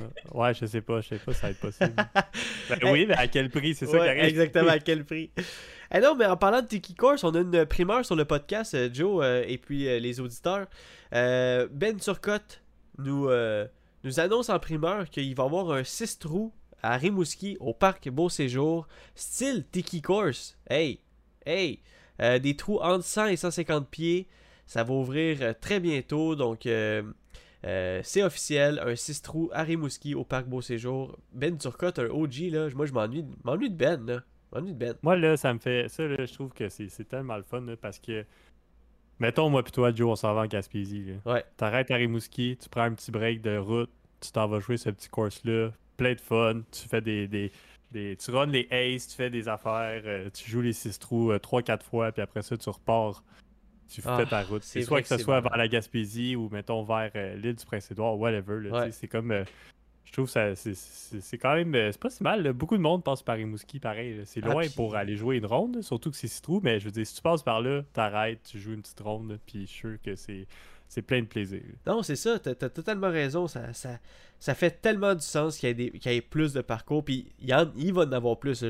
euh, 0.00 0.04
ouais, 0.32 0.52
je 0.54 0.66
sais 0.66 0.80
pas, 0.80 1.00
je 1.00 1.08
sais 1.10 1.18
pas 1.18 1.32
si 1.32 1.40
ça 1.40 1.46
va 1.46 1.50
être 1.52 1.60
possible. 1.60 1.94
Ben 2.70 2.92
oui, 2.92 3.06
mais 3.06 3.14
à 3.14 3.26
quel 3.28 3.50
prix, 3.50 3.74
c'est 3.74 3.86
ça 3.86 3.98
qui 3.98 4.08
arrive. 4.08 4.24
exactement, 4.24 4.70
à 4.70 4.78
quel 4.78 5.04
prix. 5.04 5.30
Eh 5.96 6.00
non, 6.00 6.16
mais 6.16 6.26
en 6.26 6.36
parlant 6.36 6.60
de 6.62 6.66
Tiki 6.66 6.94
Course, 6.94 7.22
on 7.22 7.32
a 7.34 7.40
une 7.40 7.66
primeur 7.66 8.04
sur 8.04 8.16
le 8.16 8.24
podcast, 8.24 8.74
euh, 8.74 8.88
Joe, 8.92 9.22
euh, 9.22 9.44
et 9.46 9.58
puis 9.58 9.86
euh, 9.86 10.00
les 10.00 10.18
auditeurs. 10.18 10.66
Euh, 11.14 11.68
ben 11.70 11.96
Turcotte 11.98 12.62
nous, 12.98 13.28
nous 14.02 14.20
annonce 14.20 14.48
en 14.48 14.58
primeur 14.58 15.08
qu'il 15.10 15.34
va 15.36 15.44
avoir 15.44 15.70
un 15.70 15.84
6 15.84 16.18
trous 16.18 16.52
à 16.82 16.96
Rimouski 16.96 17.56
au 17.60 17.72
parc 17.74 18.08
Beau 18.08 18.28
Séjour, 18.28 18.88
style 19.14 19.64
Tiki 19.70 20.02
Course. 20.02 20.56
Hey, 20.68 20.98
hey, 21.46 21.80
Euh, 22.20 22.38
des 22.38 22.56
trous 22.56 22.78
entre 22.80 23.04
100 23.04 23.26
et 23.26 23.36
150 23.36 23.88
pieds. 23.88 24.28
Ça 24.66 24.84
va 24.84 24.94
ouvrir 24.94 25.38
euh, 25.42 25.52
très 25.58 25.80
bientôt, 25.80 26.36
donc 26.36 26.66
euh, 26.66 27.02
euh, 27.64 28.00
c'est 28.02 28.22
officiel, 28.22 28.80
un 28.84 28.94
6 28.94 29.22
trous 29.22 29.50
à 29.52 29.62
Rimouski 29.62 30.14
au 30.14 30.24
parc 30.24 30.46
Beau 30.46 30.60
Séjour. 30.60 31.18
Ben 31.32 31.56
Turcotte, 31.56 31.98
un 31.98 32.08
OG, 32.08 32.50
là, 32.50 32.68
moi 32.74 32.86
je 32.86 32.92
m'ennuie 32.92 33.24
m'ennuie 33.42 33.70
de 33.70 33.76
Ben, 33.76 34.04
là. 34.06 34.22
M'ennuie 34.52 34.72
de 34.72 34.78
Ben. 34.78 34.94
Moi, 35.02 35.16
là, 35.16 35.36
ça 35.36 35.52
me 35.52 35.58
fait. 35.58 35.88
Ça, 35.88 36.06
là, 36.06 36.24
je 36.24 36.32
trouve 36.32 36.52
que 36.52 36.68
c'est 36.68 36.88
c'est 36.88 37.08
tellement 37.08 37.36
le 37.36 37.42
fun, 37.42 37.60
là, 37.62 37.76
parce 37.76 37.98
que. 37.98 38.24
Mettons, 39.20 39.48
moi, 39.48 39.62
puis 39.62 39.70
toi, 39.70 39.94
Joe, 39.94 40.10
on 40.10 40.16
s'en 40.16 40.34
va 40.34 40.42
en 40.42 40.46
Gaspésie. 40.46 41.04
là. 41.04 41.32
Ouais. 41.32 41.44
T'arrêtes 41.56 41.90
à 41.90 41.96
Rimouski, 41.96 42.58
tu 42.60 42.68
prends 42.68 42.82
un 42.82 42.94
petit 42.94 43.12
break 43.12 43.42
de 43.42 43.56
route, 43.56 43.90
tu 44.20 44.32
t'en 44.32 44.48
vas 44.48 44.58
jouer 44.58 44.76
ce 44.76 44.90
petit 44.90 45.08
course-là, 45.08 45.70
plein 45.96 46.14
de 46.14 46.20
fun, 46.20 46.62
tu 46.72 46.88
fais 46.88 47.00
des. 47.00 47.28
des, 47.28 47.52
des- 47.94 48.16
tu 48.16 48.30
runs 48.30 48.46
les 48.46 48.68
aces, 48.70 49.08
tu 49.08 49.14
fais 49.16 49.30
des 49.30 49.48
affaires, 49.48 50.02
euh, 50.04 50.28
tu 50.34 50.50
joues 50.50 50.60
les 50.60 50.72
six 50.74 50.98
trous 50.98 51.32
3-4 51.38 51.82
fois, 51.82 52.12
puis 52.12 52.20
après 52.20 52.42
ça, 52.42 52.56
tu 52.56 52.68
repars. 52.68 53.24
Tu 53.88 54.00
Ah, 54.04 54.16
fais 54.16 54.26
ta 54.26 54.42
route. 54.42 54.62
c'est 54.64 54.82
soit 54.82 55.02
que 55.02 55.08
que 55.08 55.16
ce 55.16 55.22
soit 55.22 55.40
bon. 55.40 55.48
vers 55.50 55.58
la 55.58 55.68
Gaspésie 55.68 56.36
ou, 56.36 56.48
mettons, 56.50 56.82
vers 56.82 57.10
euh, 57.16 57.36
l'île 57.36 57.54
du 57.54 57.64
Prince-Édouard, 57.64 58.18
whatever. 58.18 58.68
Ouais. 58.70 58.90
C'est 58.90 59.08
comme. 59.08 59.30
euh, 59.30 59.44
je 60.06 60.12
trouve 60.12 60.28
ça 60.28 60.54
c'est- 60.54 61.38
quand 61.38 61.54
même 61.54 61.74
euh, 61.74 61.90
c'est 61.90 62.00
pas 62.00 62.08
si 62.10 62.22
mal 62.22 62.42
là. 62.44 62.52
beaucoup 62.52 62.76
de 62.76 62.82
monde 62.82 63.02
passe 63.02 63.22
par 63.22 63.34
Rimouski 63.36 63.80
pareil 63.80 64.20
c'est 64.26 64.44
Ah, 64.44 64.48
loin 64.52 64.62
puis- 64.62 64.70
pour 64.76 64.94
aller 64.94 65.16
jouer 65.16 65.38
une 65.38 65.46
ronde 65.46 65.82
surtout 65.82 66.10
que 66.12 66.16
c'est 66.16 66.28
six 66.28 66.40
trous 66.40 66.60
mais 66.62 66.78
je 66.78 66.84
veux 66.84 66.92
dire 66.92 67.04
si 67.04 67.16
tu 67.16 67.22
passes 67.22 67.42
par 67.42 67.60
là 67.60 67.82
t'arrêtes 67.92 68.42
tu 68.44 68.60
joues 68.60 68.74
une 68.74 68.82
petite 68.82 69.00
ronde 69.00 69.40
puis 69.44 69.62
je 69.62 69.72
suis 69.72 69.78
sûr 69.80 69.96
que 70.04 70.14
c'est 70.14 70.46
c'est 70.88 71.02
plein 71.02 71.20
de 71.22 71.26
plaisir 71.26 71.60
Non, 71.86 72.02
c'est 72.02 72.16
ça, 72.16 72.38
t'as 72.38 72.52
as 72.52 72.68
totalement 72.70 73.10
raison. 73.10 73.48
Ça, 73.48 73.72
ça, 73.72 74.54
fait 74.54 74.80
tellement 74.80 75.14
du 75.14 75.24
sens 75.24 75.58
qu'il 75.58 75.80
y, 75.80 75.90
qu'il 75.98 76.12
y 76.12 76.16
ait 76.16 76.20
plus 76.20 76.52
de 76.52 76.60
parcours. 76.60 77.04
Puis 77.04 77.32
il, 77.40 77.54
il 77.76 77.92
va 77.92 78.02
en 78.02 78.12
avoir 78.12 78.38
plus. 78.38 78.64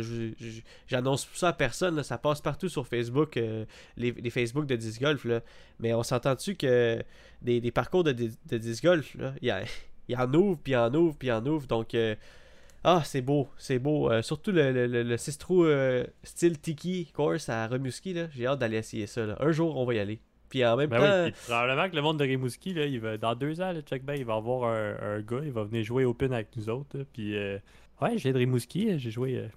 J'annonce 0.86 1.28
ça 1.34 1.48
à 1.48 1.52
personne. 1.52 2.02
Ça 2.02 2.16
passe 2.16 2.40
partout 2.40 2.68
sur 2.68 2.86
Facebook, 2.86 3.36
euh, 3.36 3.64
les, 3.96 4.12
les 4.12 4.30
Facebook 4.30 4.66
de 4.66 4.76
disc 4.76 5.00
golf. 5.00 5.26
Mais 5.80 5.92
on 5.92 6.02
s'entend-tu 6.02 6.54
que 6.54 7.02
des, 7.42 7.70
parcours 7.70 8.04
de, 8.04 8.12
de 8.12 8.58
disc 8.58 8.82
golf, 8.82 9.16
il 9.42 9.48
y, 10.08 10.12
y 10.12 10.16
en 10.16 10.32
ouvre, 10.32 10.58
puis 10.62 10.76
en 10.76 10.94
ouvre, 10.94 11.16
puis 11.18 11.30
en 11.30 11.44
ouvre. 11.44 11.66
Donc, 11.66 11.94
euh, 11.94 12.14
ah, 12.84 13.02
c'est 13.04 13.22
beau, 13.22 13.48
c'est 13.58 13.78
beau. 13.78 14.10
Euh, 14.10 14.22
surtout 14.22 14.52
le, 14.52 14.72
le, 14.72 14.86
le, 14.86 15.02
le 15.02 15.16
6 15.16 15.38
trous 15.38 15.66
style 16.22 16.58
Tiki 16.58 17.12
Course 17.12 17.48
à 17.50 17.66
Remuski. 17.66 18.14
J'ai 18.34 18.46
hâte 18.46 18.60
d'aller 18.60 18.78
essayer 18.78 19.06
ça. 19.06 19.26
là. 19.26 19.36
Un 19.40 19.52
jour, 19.52 19.76
on 19.76 19.84
va 19.84 19.94
y 19.94 19.98
aller. 19.98 20.20
Puis 20.54 20.64
en 20.64 20.76
même 20.76 20.88
Ben 20.88 20.98
temps. 21.00 21.24
oui, 21.24 21.32
probablement 21.48 21.90
que 21.90 21.96
le 21.96 22.02
monde 22.02 22.16
de 22.16 22.22
Rimouski 22.24 22.74
là, 22.74 22.86
il 22.86 23.00
va, 23.00 23.16
dans 23.16 23.34
deux 23.34 23.60
ans 23.60 23.72
le 23.72 23.80
check 23.80 24.04
ben, 24.04 24.14
il 24.16 24.24
va 24.24 24.34
avoir 24.36 24.70
un, 24.72 24.94
un 25.02 25.20
gars 25.20 25.40
il 25.42 25.50
va 25.50 25.64
venir 25.64 25.82
jouer 25.82 26.04
Open 26.04 26.32
avec 26.32 26.56
nous 26.56 26.68
autres 26.70 26.96
là, 26.96 27.04
puis 27.12 27.36
euh, 27.36 27.58
ouais 28.00 28.16
j'ai 28.18 28.32
de 28.32 28.38
Rimouski 28.38 28.92
euh, 28.92 28.98
j'ai 28.98 29.10
joué 29.10 29.36
euh, 29.36 29.48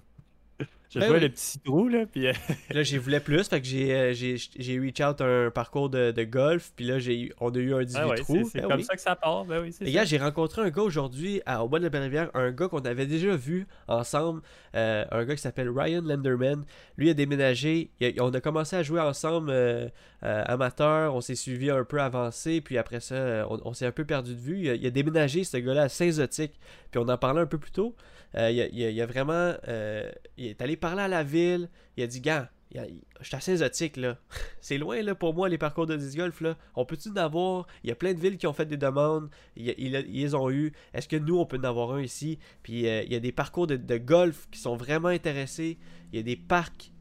j'ai 0.89 0.99
Ben 0.99 1.07
joué 1.07 1.15
oui. 1.17 1.21
le 1.23 1.29
petit 1.29 1.59
trou 1.59 1.87
là 1.89 2.05
puis 2.05 2.27
euh, 2.27 2.33
Là, 2.71 2.83
j'ai 2.83 2.97
voulu 2.97 3.19
plus, 3.19 3.47
fait 3.47 3.59
que 3.61 3.67
j'ai, 3.67 3.93
euh, 3.95 4.13
j'ai, 4.13 4.35
j'ai 4.37 4.79
reach 4.79 5.01
out 5.01 5.21
un 5.21 5.49
parcours 5.51 5.89
de, 5.89 6.11
de 6.11 6.23
golf, 6.23 6.71
puis 6.75 6.85
là, 6.85 6.99
j'ai, 6.99 7.31
on 7.39 7.49
a 7.49 7.57
eu 7.57 7.73
un 7.73 7.83
18 7.83 7.97
ah 7.99 8.07
ouais, 8.07 8.15
trous. 8.17 8.35
c'est 8.43 8.43
c'est 8.51 8.61
Ben 8.61 8.67
comme 8.69 8.77
oui. 8.79 8.83
ça 8.85 8.95
que 8.95 9.01
ça 9.01 9.15
part 9.15 9.45
ben 9.45 9.61
oui 9.61 9.71
c'est 9.73 9.83
Les 9.85 9.91
ça. 9.91 9.97
gars, 9.99 10.05
j'ai 10.05 10.17
rencontré 10.17 10.61
un 10.61 10.69
gars 10.69 10.81
aujourd'hui 10.83 11.41
à- 11.45 11.63
au 11.63 11.67
bois 11.69 11.79
de 11.79 11.83
la 11.85 11.89
Belle-Rivière, 11.89 12.29
un 12.33 12.51
gars 12.51 12.67
qu'on 12.67 12.79
avait 12.79 13.05
déjà 13.05 13.35
vu 13.35 13.67
ensemble, 13.87 14.41
euh, 14.75 15.05
un 15.11 15.25
gars 15.25 15.35
qui 15.35 15.41
s'appelle 15.41 15.69
Ryan 15.69 16.01
Lenderman. 16.03 16.63
Lui 16.97 17.09
a 17.09 17.13
déménagé, 17.13 17.89
il 17.99 18.19
a- 18.19 18.23
on 18.23 18.33
a 18.33 18.39
commencé 18.41 18.75
à 18.75 18.83
jouer 18.83 19.01
ensemble 19.01 19.49
euh, 19.49 19.87
euh, 20.23 20.43
amateur, 20.47 21.13
on 21.15 21.21
s'est 21.21 21.35
suivi 21.35 21.69
un 21.69 21.83
peu 21.83 21.99
avancé, 22.01 22.61
puis 22.61 22.77
après 22.77 22.99
ça, 23.01 23.45
on, 23.49 23.59
on 23.65 23.73
s'est 23.73 23.85
un 23.85 23.91
peu 23.91 24.05
perdu 24.05 24.33
de 24.35 24.39
vue. 24.39 24.59
Il 24.61 24.69
a, 24.69 24.73
il 24.75 24.85
a 24.87 24.89
déménagé, 24.89 25.43
ce 25.43 25.57
gars-là, 25.57 25.83
à 25.83 25.89
Saint-Zotique, 25.89 26.53
puis 26.91 26.99
on 27.03 27.07
en 27.09 27.17
parlait 27.17 27.41
un 27.41 27.45
peu 27.45 27.57
plus 27.57 27.71
tôt. 27.71 27.95
Euh, 28.35 28.51
il, 28.51 28.61
a, 28.61 28.89
il 28.89 29.01
a- 29.01 29.05
vraiment. 29.05 29.53
euh, 29.67 30.11
il 30.37 30.47
est 30.47 30.61
allé 30.61 30.77
parler 30.77 31.03
à 31.03 31.07
la 31.07 31.23
ville. 31.23 31.69
Il 31.95 32.03
a 32.03 32.07
dit 32.07 32.21
Gars, 32.21 32.49
je 32.73 32.81
suis 33.21 33.35
assez 33.35 33.51
exotique, 33.53 33.97
là. 33.97 34.17
C'est 34.61 34.77
loin, 34.77 35.01
là, 35.01 35.15
pour 35.15 35.33
moi, 35.33 35.49
les 35.49 35.57
parcours 35.57 35.87
de 35.87 35.95
disc 35.95 36.17
golf, 36.17 36.41
là. 36.41 36.57
On 36.75 36.85
peut-tu 36.85 37.09
en 37.09 37.15
avoir? 37.15 37.65
Il 37.83 37.89
y 37.89 37.91
a 37.91 37.95
plein 37.95 38.13
de 38.13 38.19
villes 38.19 38.37
qui 38.37 38.45
ont 38.45 38.53
fait 38.53 38.65
des 38.65 38.77
demandes. 38.77 39.29
Ils, 39.55 39.91
les 39.91 40.35
ont 40.35 40.49
eu. 40.49 40.73
Est-ce 40.93 41.07
que 41.07 41.15
nous, 41.15 41.39
on 41.39 41.45
peut 41.45 41.57
en 41.57 41.63
avoir 41.63 41.93
un 41.93 42.01
ici? 42.01 42.39
Puis 42.63 42.87
euh, 42.87 43.03
il 43.03 43.11
y 43.11 43.15
a 43.15 43.19
des 43.19 43.31
parcours 43.31 43.67
de, 43.67 43.97
golf 43.97 44.47
qui 44.51 44.59
sont 44.59 44.75
vraiment 44.75 45.07
intéressés. 45.07 45.77
Il 46.11 46.17
y 46.17 46.19
a 46.19 46.23
des 46.23 46.35
parcs 46.35 46.91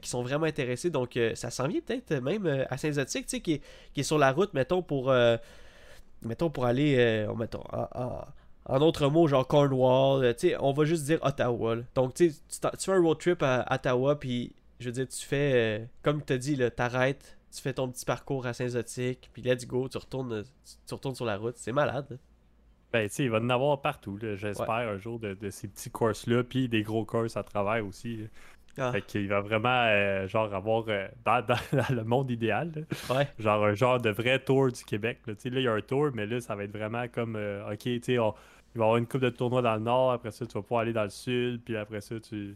qui 0.00 0.08
sont 0.08 0.22
vraiment 0.22 0.46
intéressés. 0.46 0.90
Donc, 0.90 1.18
ça 1.34 1.50
s'en 1.50 1.68
vient 1.68 1.80
peut-être 1.80 2.14
même 2.22 2.46
à 2.68 2.76
Saint-Zotique, 2.78 3.26
tu 3.26 3.36
sais, 3.36 3.40
qui 3.40 3.60
est, 3.96 4.02
sur 4.02 4.18
la 4.18 4.32
route, 4.32 4.52
mettons, 4.54 4.82
pour, 4.82 5.12
mettons, 6.22 6.50
pour 6.50 6.66
aller, 6.66 7.26
mettons, 7.36 7.62
autre 8.80 9.08
mot, 9.08 9.26
genre 9.26 9.46
Cornwall, 9.46 10.34
tu 10.36 10.48
sais, 10.48 10.56
on 10.60 10.72
va 10.72 10.84
juste 10.84 11.04
dire 11.04 11.18
Ottawa. 11.22 11.76
Donc, 11.94 12.14
tu, 12.14 12.30
tu 12.30 12.58
fais 12.78 12.92
un 12.92 13.00
road 13.00 13.18
trip 13.18 13.42
à 13.42 13.66
Ottawa, 13.70 14.18
puis 14.18 14.52
je 14.80 14.86
veux 14.86 14.92
dire, 14.92 15.08
tu 15.08 15.24
fais, 15.24 15.52
euh, 15.54 15.84
comme 16.02 16.24
tu 16.24 16.32
as 16.32 16.38
dit, 16.38 16.58
t'arrêtes, 16.74 17.36
tu 17.54 17.60
fais 17.60 17.72
ton 17.72 17.88
petit 17.88 18.04
parcours 18.04 18.46
à 18.46 18.52
Saint-Zotique, 18.54 19.30
puis 19.32 19.42
let's 19.42 19.66
go, 19.66 19.88
tu 19.88 19.98
retournes, 19.98 20.44
tu, 20.86 20.94
retournes 20.94 21.14
sur 21.14 21.26
la 21.26 21.36
route. 21.36 21.56
C'est 21.56 21.72
malade. 21.72 22.18
Ben, 22.92 23.08
tu 23.08 23.14
sais, 23.14 23.24
il 23.24 23.30
va 23.30 23.38
en 23.38 23.50
avoir 23.50 23.80
partout, 23.80 24.18
j'espère, 24.20 24.70
un 24.70 24.98
jour, 24.98 25.20
de, 25.20 25.36
ces 25.50 25.68
petits 25.68 25.90
courses-là, 25.90 26.42
puis 26.42 26.68
des 26.68 26.82
gros 26.82 27.04
courses 27.04 27.36
à 27.36 27.42
travers 27.42 27.86
aussi. 27.86 28.26
Ah. 28.78 28.92
Fait 28.92 29.02
qu'il 29.02 29.28
va 29.28 29.40
vraiment, 29.40 29.84
euh, 29.88 30.26
genre, 30.28 30.52
avoir, 30.54 30.84
euh, 30.88 31.08
dans, 31.24 31.44
le 31.90 32.02
monde 32.04 32.30
idéal, 32.30 32.72
genre 33.38 33.64
un 33.64 33.74
genre 33.74 34.00
de 34.00 34.10
vrai 34.10 34.38
tour 34.38 34.72
du 34.72 34.84
Québec. 34.84 35.18
Tu 35.26 35.34
sais, 35.38 35.50
là, 35.50 35.60
il 35.60 35.64
y 35.64 35.68
a 35.68 35.72
un 35.72 35.80
tour, 35.80 36.10
mais 36.14 36.26
là, 36.26 36.40
ça 36.40 36.54
va 36.54 36.64
être 36.64 36.72
vraiment 36.72 37.06
comme, 37.08 37.36
OK, 37.70 37.78
tu 37.78 38.00
sais, 38.02 38.18
il 38.74 38.78
va 38.78 38.84
y 38.84 38.86
avoir 38.86 38.96
une 38.96 39.06
coupe 39.06 39.20
de 39.20 39.30
tournois 39.30 39.62
dans 39.62 39.74
le 39.74 39.80
nord, 39.80 40.12
après 40.12 40.30
ça, 40.30 40.46
tu 40.46 40.52
vas 40.54 40.62
pouvoir 40.62 40.82
aller 40.82 40.92
dans 40.92 41.04
le 41.04 41.10
sud, 41.10 41.62
puis 41.64 41.76
après 41.76 42.00
ça, 42.00 42.18
tu 42.20 42.54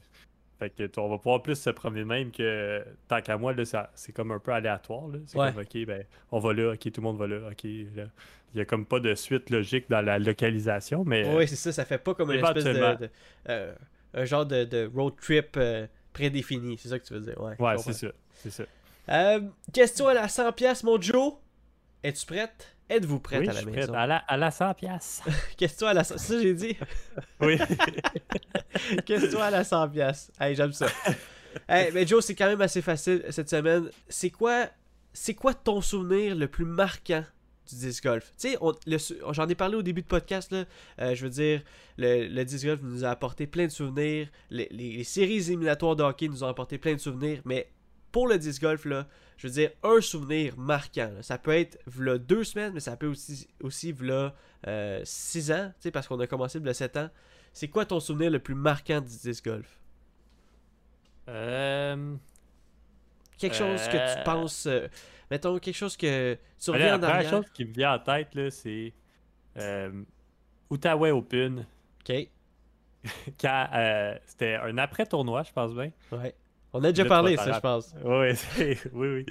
fait 0.58 0.70
que 0.70 1.00
on 1.00 1.08
va 1.08 1.18
pouvoir 1.18 1.42
plus 1.42 1.56
se 1.56 1.70
promener 1.70 2.04
même 2.04 2.30
que 2.30 2.84
tant 3.08 3.20
qu'à 3.20 3.36
moi, 3.36 3.52
là, 3.52 3.64
c'est 3.94 4.12
comme 4.12 4.30
un 4.30 4.38
peu 4.38 4.52
aléatoire. 4.52 5.04
C'est 5.26 5.36
comme 5.36 5.58
ok, 5.58 5.86
ben, 5.86 6.04
on 6.30 6.38
va 6.38 6.52
là, 6.52 6.72
ok, 6.72 6.80
tout 6.80 7.00
le 7.00 7.02
monde 7.02 7.18
va 7.18 7.26
là, 7.26 7.48
ok. 7.50 7.64
Il 7.64 8.58
y 8.58 8.60
a 8.60 8.64
comme 8.64 8.86
pas 8.86 9.00
de 9.00 9.14
suite 9.16 9.50
logique 9.50 9.90
dans 9.90 10.00
la 10.00 10.18
localisation, 10.18 11.04
mais. 11.04 11.34
Oui, 11.34 11.48
c'est 11.48 11.56
ça, 11.56 11.72
ça 11.72 11.84
fait 11.84 11.98
pas 11.98 12.14
comme 12.14 12.30
une 12.30 12.44
espèce 12.44 12.64
de, 12.64 13.10
euh, 13.48 13.74
un 14.14 14.24
genre 14.24 14.46
de, 14.46 14.90
road 14.94 15.14
trip 15.20 15.56
euh, 15.56 15.86
prédéfini, 16.12 16.78
c'est 16.78 16.88
ça 16.88 16.98
que 16.98 17.04
tu 17.04 17.14
veux 17.14 17.20
dire. 17.20 17.40
Ouais, 17.40 17.56
ouais 17.58 17.78
c'est 17.78 17.92
ça. 17.92 18.08
C'est 18.34 18.50
ça. 18.50 18.64
Euh, 19.08 19.40
question 19.72 20.08
à 20.08 20.14
la 20.14 20.26
100$, 20.26 20.86
mon 20.86 21.00
Joe. 21.00 21.34
Es-tu 22.04 22.26
prête? 22.26 22.76
Êtes-vous 22.90 23.18
prête 23.18 23.48
à 23.48 23.54
la 23.54 23.60
je 23.62 23.64
maison? 23.64 23.92
Prête. 23.92 23.96
À 23.96 24.06
la, 24.06 24.16
à 24.18 24.36
la 24.36 24.50
100 24.50 24.74
pièces. 24.74 25.22
Question 25.56 25.86
à 25.86 25.94
la 25.94 26.04
100 26.04 26.18
ça 26.18 26.38
j'ai 26.38 26.52
dit. 26.52 26.76
oui. 27.40 27.58
Question 29.06 29.40
à 29.40 29.50
la 29.50 29.64
100 29.64 29.88
pièces. 29.88 30.30
Hey, 30.38 30.54
j'aime 30.54 30.74
ça. 30.74 30.88
hey, 31.66 31.90
mais 31.94 32.06
Joe, 32.06 32.22
c'est 32.22 32.34
quand 32.34 32.46
même 32.46 32.60
assez 32.60 32.82
facile 32.82 33.24
cette 33.30 33.48
semaine. 33.48 33.88
C'est 34.06 34.28
quoi 34.28 34.68
c'est 35.14 35.32
quoi 35.32 35.54
ton 35.54 35.80
souvenir 35.80 36.34
le 36.34 36.46
plus 36.46 36.66
marquant 36.66 37.24
du 37.70 37.76
disc 37.76 38.04
golf? 38.04 38.34
Tu 38.38 38.50
sais, 38.50 39.08
j'en 39.30 39.48
ai 39.48 39.54
parlé 39.54 39.76
au 39.76 39.82
début 39.82 40.02
de 40.02 40.06
podcast, 40.06 40.52
là. 40.52 40.66
Euh, 41.00 41.14
je 41.14 41.24
veux 41.24 41.30
dire, 41.30 41.62
le, 41.96 42.26
le, 42.26 42.44
disc 42.44 42.66
golf 42.66 42.80
nous 42.82 43.06
a 43.06 43.08
apporté 43.08 43.46
plein 43.46 43.64
de 43.64 43.72
souvenirs. 43.72 44.28
Les, 44.50 44.68
les, 44.70 45.04
séries 45.04 45.36
éliminatoires 45.48 45.96
de 45.96 46.02
hockey 46.02 46.28
nous 46.28 46.44
ont 46.44 46.48
apporté 46.48 46.76
plein 46.76 46.92
de 46.92 47.00
souvenirs. 47.00 47.40
Mais 47.46 47.70
pour 48.12 48.28
le 48.28 48.36
disc 48.36 48.60
golf, 48.60 48.84
là, 48.84 49.06
je 49.36 49.46
veux 49.46 49.52
dire, 49.52 49.70
un 49.82 50.00
souvenir 50.00 50.56
marquant. 50.56 51.10
Ça 51.22 51.38
peut 51.38 51.52
être 51.52 51.78
v'là 51.86 52.18
deux 52.18 52.44
semaines, 52.44 52.72
mais 52.72 52.80
ça 52.80 52.96
peut 52.96 53.06
aussi, 53.06 53.48
aussi 53.62 53.92
v'là 53.92 54.34
euh, 54.66 55.00
six 55.04 55.50
ans, 55.50 55.72
parce 55.92 56.06
qu'on 56.06 56.20
a 56.20 56.26
commencé 56.26 56.58
v'là 56.58 56.74
sept 56.74 56.96
ans. 56.96 57.10
C'est 57.52 57.68
quoi 57.68 57.84
ton 57.84 58.00
souvenir 58.00 58.30
le 58.30 58.38
plus 58.38 58.54
marquant 58.54 59.00
du 59.00 59.16
disc 59.16 59.44
golf? 59.44 59.80
Euh... 61.28 62.14
Quelque 63.38 63.56
chose 63.56 63.82
que 63.88 63.92
tu 63.92 64.18
euh, 64.20 64.24
penses... 64.24 64.68
Mettons, 65.30 65.58
quelque 65.58 65.76
chose 65.76 65.96
que 65.96 66.38
tu 66.58 66.70
reviens 66.70 66.98
en 66.98 67.02
arrière. 67.02 67.32
La 67.32 67.38
chose 67.38 67.50
qui 67.52 67.64
me 67.64 67.72
vient 67.72 67.94
en 67.94 67.98
tête, 67.98 68.34
là, 68.34 68.50
c'est... 68.50 68.92
Outaouais 70.70 71.10
Open. 71.10 71.66
OK. 72.00 72.28
Quand 73.40 74.18
c'était 74.26 74.54
un 74.54 74.78
après-tournoi, 74.78 75.42
je 75.42 75.52
pense 75.52 75.74
bien. 75.74 75.90
Ouais. 76.12 76.34
On 76.74 76.82
a 76.84 76.90
déjà 76.90 77.04
parlé, 77.04 77.36
ça, 77.36 77.52
je 77.52 77.60
pense. 77.60 77.94
Oui, 78.04 78.28
oui, 78.92 79.08
oui. 79.08 79.26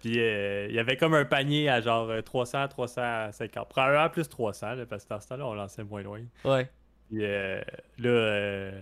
Puis 0.00 0.20
euh, 0.20 0.66
il 0.68 0.74
y 0.74 0.78
avait 0.78 0.96
comme 0.96 1.14
un 1.14 1.24
panier 1.24 1.68
à 1.68 1.80
genre 1.80 2.10
300, 2.22 2.68
350. 2.68 3.68
Probablement 3.68 4.08
plus 4.10 4.28
300, 4.28 4.74
là, 4.74 4.86
parce 4.86 5.04
que 5.04 5.08
dans 5.08 5.20
ce 5.20 5.28
temps-là, 5.28 5.46
on 5.46 5.54
lançait 5.54 5.82
moins 5.82 6.02
loin. 6.02 6.20
Ouais. 6.44 6.68
Puis 7.08 7.24
euh, 7.24 7.60
là, 7.98 8.10
euh, 8.10 8.80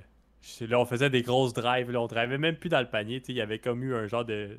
là, 0.61 0.81
on 0.81 0.85
faisait 0.85 1.11
des 1.11 1.23
grosses 1.23 1.53
drives. 1.53 1.91
Là, 1.91 2.01
on 2.01 2.07
drivait 2.07 2.39
même 2.39 2.57
plus 2.57 2.69
dans 2.69 2.81
le 2.81 2.89
panier. 2.89 3.23
Il 3.29 3.37
y 3.37 3.41
avait 3.41 3.59
comme 3.59 3.83
eu 3.83 3.95
un 3.95 4.07
genre 4.09 4.25
de, 4.25 4.59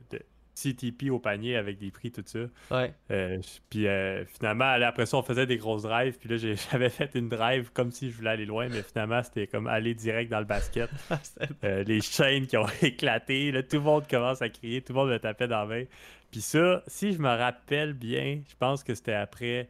CTP 0.55 1.09
au 1.09 1.19
panier 1.19 1.55
avec 1.55 1.77
des 1.79 1.91
prix, 1.91 2.11
tout 2.11 2.23
ça. 2.25 2.39
Ouais. 2.71 2.93
Euh, 3.11 3.39
puis 3.69 3.87
euh, 3.87 4.23
finalement, 4.25 4.65
après 4.65 5.05
ça, 5.05 5.17
on 5.17 5.23
faisait 5.23 5.45
des 5.45 5.57
grosses 5.57 5.83
drives. 5.83 6.17
Puis 6.19 6.29
là, 6.29 6.37
j'avais 6.71 6.89
fait 6.89 7.11
une 7.15 7.29
drive 7.29 7.71
comme 7.73 7.91
si 7.91 8.11
je 8.11 8.17
voulais 8.17 8.31
aller 8.31 8.45
loin, 8.45 8.69
mais 8.69 8.83
finalement, 8.83 9.21
c'était 9.23 9.47
comme 9.47 9.67
aller 9.67 9.95
direct 9.95 10.31
dans 10.31 10.39
le 10.39 10.45
basket. 10.45 10.89
Euh, 11.63 11.83
les 11.83 12.01
chaînes 12.01 12.47
qui 12.47 12.57
ont 12.57 12.67
éclaté, 12.81 13.51
là, 13.51 13.63
tout 13.63 13.77
le 13.77 13.83
monde 13.83 14.07
commence 14.07 14.41
à 14.41 14.49
crier, 14.49 14.81
tout 14.81 14.93
le 14.93 14.99
monde 14.99 15.09
me 15.09 15.19
tapait 15.19 15.47
dans 15.47 15.61
la 15.61 15.65
main. 15.65 15.83
Puis 16.31 16.41
ça, 16.41 16.83
si 16.87 17.13
je 17.13 17.19
me 17.19 17.29
rappelle 17.29 17.93
bien, 17.93 18.41
je 18.47 18.55
pense 18.57 18.83
que 18.83 18.93
c'était 18.93 19.13
après 19.13 19.69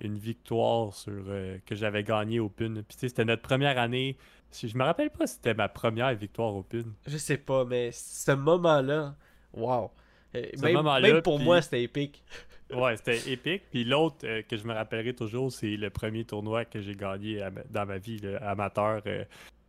une 0.00 0.16
victoire 0.16 0.94
sur 0.94 1.24
que 1.66 1.74
j'avais 1.74 2.02
gagné 2.02 2.40
au 2.40 2.48
PUN. 2.48 2.74
Puis 2.74 2.96
tu 2.96 2.98
sais, 2.98 3.08
c'était 3.08 3.24
notre 3.24 3.42
première 3.42 3.78
année. 3.78 4.16
Je 4.52 4.76
me 4.76 4.84
rappelle 4.84 5.10
pas 5.10 5.26
si 5.26 5.34
c'était 5.34 5.54
ma 5.54 5.68
première 5.68 6.14
victoire 6.14 6.54
au 6.54 6.62
PUN. 6.62 6.84
Je 7.06 7.16
sais 7.16 7.38
pas, 7.38 7.64
mais 7.64 7.90
ce 7.92 8.32
moment-là, 8.32 9.14
wow. 9.52 9.90
Euh, 10.36 11.00
même, 11.00 11.22
pour 11.22 11.38
moi, 11.38 11.62
c'était 11.62 11.82
épique. 11.82 12.22
ouais, 12.74 12.96
c'était 12.96 13.32
épique. 13.32 13.62
Puis 13.70 13.84
l'autre 13.84 14.16
euh, 14.24 14.42
que 14.42 14.56
je 14.56 14.64
me 14.66 14.72
rappellerai 14.72 15.14
toujours, 15.14 15.52
c'est 15.52 15.76
le 15.76 15.90
premier 15.90 16.24
tournoi 16.24 16.64
que 16.64 16.80
j'ai 16.80 16.94
gagné 16.94 17.40
dans 17.70 17.86
ma 17.86 17.98
vie 17.98 18.20
amateur 18.40 19.00
euh, 19.06 19.24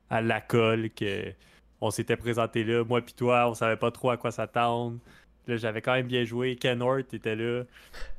à 0.09 0.21
la 0.21 0.41
colle. 0.41 0.89
Que 0.89 1.33
on 1.81 1.91
s'était 1.91 2.17
présenté 2.17 2.63
là, 2.63 2.83
moi 2.83 3.01
puis 3.01 3.13
toi, 3.13 3.49
on 3.49 3.53
savait 3.53 3.77
pas 3.77 3.91
trop 3.91 4.09
à 4.09 4.17
quoi 4.17 4.31
s'attendre. 4.31 4.97
Là, 5.47 5.57
j'avais 5.57 5.81
quand 5.81 5.93
même 5.93 6.07
bien 6.07 6.23
joué. 6.23 6.55
Ken 6.55 6.81
Hort 6.81 6.99
était 6.99 7.35
là. 7.35 7.63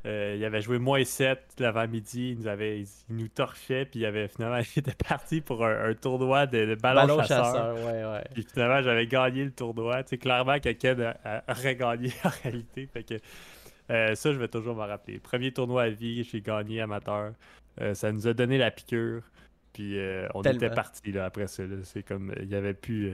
Euh, 0.07 0.35
il 0.37 0.45
avait 0.45 0.61
joué 0.61 0.79
moins 0.79 1.05
7 1.05 1.39
l'avant-midi. 1.59 2.31
Il 2.33 2.39
nous 2.39 2.47
avait 2.47 2.81
il, 2.81 2.89
nous 3.11 3.29
torchait. 3.29 3.85
Puis 3.85 4.01
il 4.01 4.07
avait 4.07 4.29
finalement 4.29 4.59
il 4.77 4.79
était 4.79 4.95
parti 5.09 5.41
pour 5.41 5.65
un, 5.65 5.95
tournoi 5.95 6.47
de, 6.47 6.75
ballon, 6.77 7.23
chasseur. 7.23 7.75
ouais, 7.77 8.05
ouais. 8.05 8.25
Puis 8.35 8.47
finalement, 8.53 8.83
j'avais 8.83 9.07
gagné 9.07 9.45
le 9.45 9.51
tournoi. 9.51 10.03
Tu 10.05 10.11
sais, 10.11 10.19
clairement 10.19 10.59
que 10.61 10.71
Ken 10.71 11.15
aurait 11.49 11.77
gagné 11.77 12.12
en 12.25 12.31
réalité. 12.43 12.89
Fait 12.93 13.03
que 13.03 13.15
euh, 13.91 14.15
ça, 14.15 14.33
je 14.33 14.39
vais 14.39 14.49
toujours 14.49 14.77
me 14.77 14.85
rappeler. 14.85 15.19
Premier 15.19 15.53
tournoi 15.53 15.85
à 15.85 15.89
vie, 15.89 16.25
j'ai 16.25 16.41
gagné 16.41 16.81
amateur. 16.81 17.33
Euh, 17.81 17.95
ça 17.95 18.12
nous 18.12 18.27
a 18.27 18.35
donné 18.35 18.59
la 18.59 18.71
piqûre. 18.71 19.23
Puis 19.73 19.99
on 20.33 20.41
était 20.43 20.71
parti 20.71 21.12
là, 21.12 21.27
après 21.27 21.49
ça. 21.49 21.62
C'est 21.83 22.03
comme 22.03 22.33
il 22.41 22.49
n'y 22.49 22.55
avait 22.55 22.73
plus. 22.73 23.12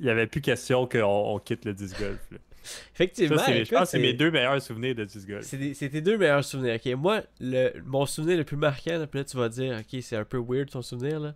Il 0.00 0.06
y 0.06 0.10
avait 0.10 0.26
plus 0.26 0.40
question 0.40 0.86
qu'on 0.86 1.38
quitte 1.44 1.64
le 1.64 1.74
disc 1.74 1.98
golf. 1.98 2.18
Effectivement. 2.94 3.38
je 3.46 3.70
pense 3.70 3.82
que 3.82 3.86
c'est 3.86 3.98
mes 3.98 4.12
deux 4.12 4.30
meilleurs 4.30 4.60
souvenirs 4.60 4.94
de 4.94 5.04
disc 5.04 5.28
golf. 5.28 5.44
C'est 5.44 5.88
tes 5.88 6.00
deux 6.00 6.18
meilleurs 6.18 6.44
souvenirs. 6.44 6.74
Ok, 6.74 6.92
moi, 6.94 7.22
le, 7.40 7.72
mon 7.84 8.06
souvenir 8.06 8.36
le 8.36 8.44
plus 8.44 8.56
marquant, 8.56 8.98
là, 8.98 9.06
là 9.12 9.24
tu 9.24 9.36
vas 9.36 9.48
dire, 9.48 9.78
ok, 9.78 10.02
c'est 10.02 10.16
un 10.16 10.24
peu 10.24 10.38
weird 10.38 10.70
ton 10.70 10.82
souvenir 10.82 11.20
là. 11.20 11.34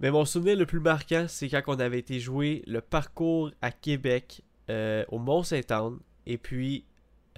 Mais 0.00 0.10
mon 0.10 0.26
souvenir 0.26 0.56
le 0.56 0.66
plus 0.66 0.80
marquant, 0.80 1.24
c'est 1.28 1.48
quand 1.48 1.62
on 1.68 1.80
avait 1.80 1.98
été 1.98 2.20
jouer 2.20 2.62
le 2.66 2.82
parcours 2.82 3.50
à 3.62 3.70
Québec 3.70 4.42
euh, 4.68 5.04
au 5.08 5.18
Mont-Saint-Anne. 5.18 5.98
Et 6.26 6.36
puis, 6.36 6.84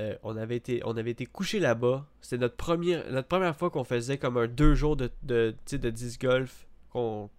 euh, 0.01 0.17
on, 0.25 0.37
avait 0.37 0.57
été, 0.57 0.81
on 0.85 0.97
avait 0.97 1.13
été 1.13 1.25
couché 1.25 1.61
là-bas. 1.61 2.07
C'était 2.21 2.39
notre 2.39 2.57
première, 2.57 3.09
notre 3.13 3.29
première 3.29 3.55
fois 3.55 3.71
qu'on 3.71 3.85
faisait 3.85 4.19
comme 4.19 4.37
un 4.37 4.49
deux 4.49 4.75
jours 4.75 4.97
de, 4.97 5.09
de, 5.23 5.55
de 5.71 5.91
disc 5.91 6.21
golf. 6.21 6.67
Qu'on, 6.91 7.31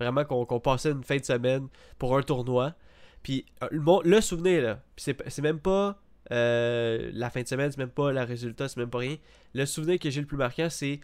vraiment 0.00 0.24
qu'on 0.24 0.60
passait 0.60 0.90
une 0.90 1.04
fin 1.04 1.16
de 1.16 1.24
semaine 1.24 1.68
pour 1.98 2.16
un 2.16 2.22
tournoi. 2.22 2.74
Puis 3.22 3.46
euh, 3.62 4.00
le, 4.04 4.20
souvenir, 4.20 4.62
là, 4.62 4.82
c'est 4.96 5.38
même 5.40 5.60
pas 5.60 6.00
euh, 6.30 7.10
la 7.14 7.30
fin 7.30 7.42
de 7.42 7.48
semaine, 7.48 7.70
c'est 7.70 7.78
même 7.78 7.90
pas 7.90 8.12
le 8.12 8.22
résultat, 8.22 8.68
c'est 8.68 8.78
même 8.78 8.90
pas 8.90 8.98
rien. 8.98 9.16
Le 9.54 9.66
souvenir 9.66 9.98
que 9.98 10.10
j'ai 10.10 10.20
le 10.20 10.26
plus 10.26 10.36
marquant, 10.36 10.68
c'est 10.70 11.00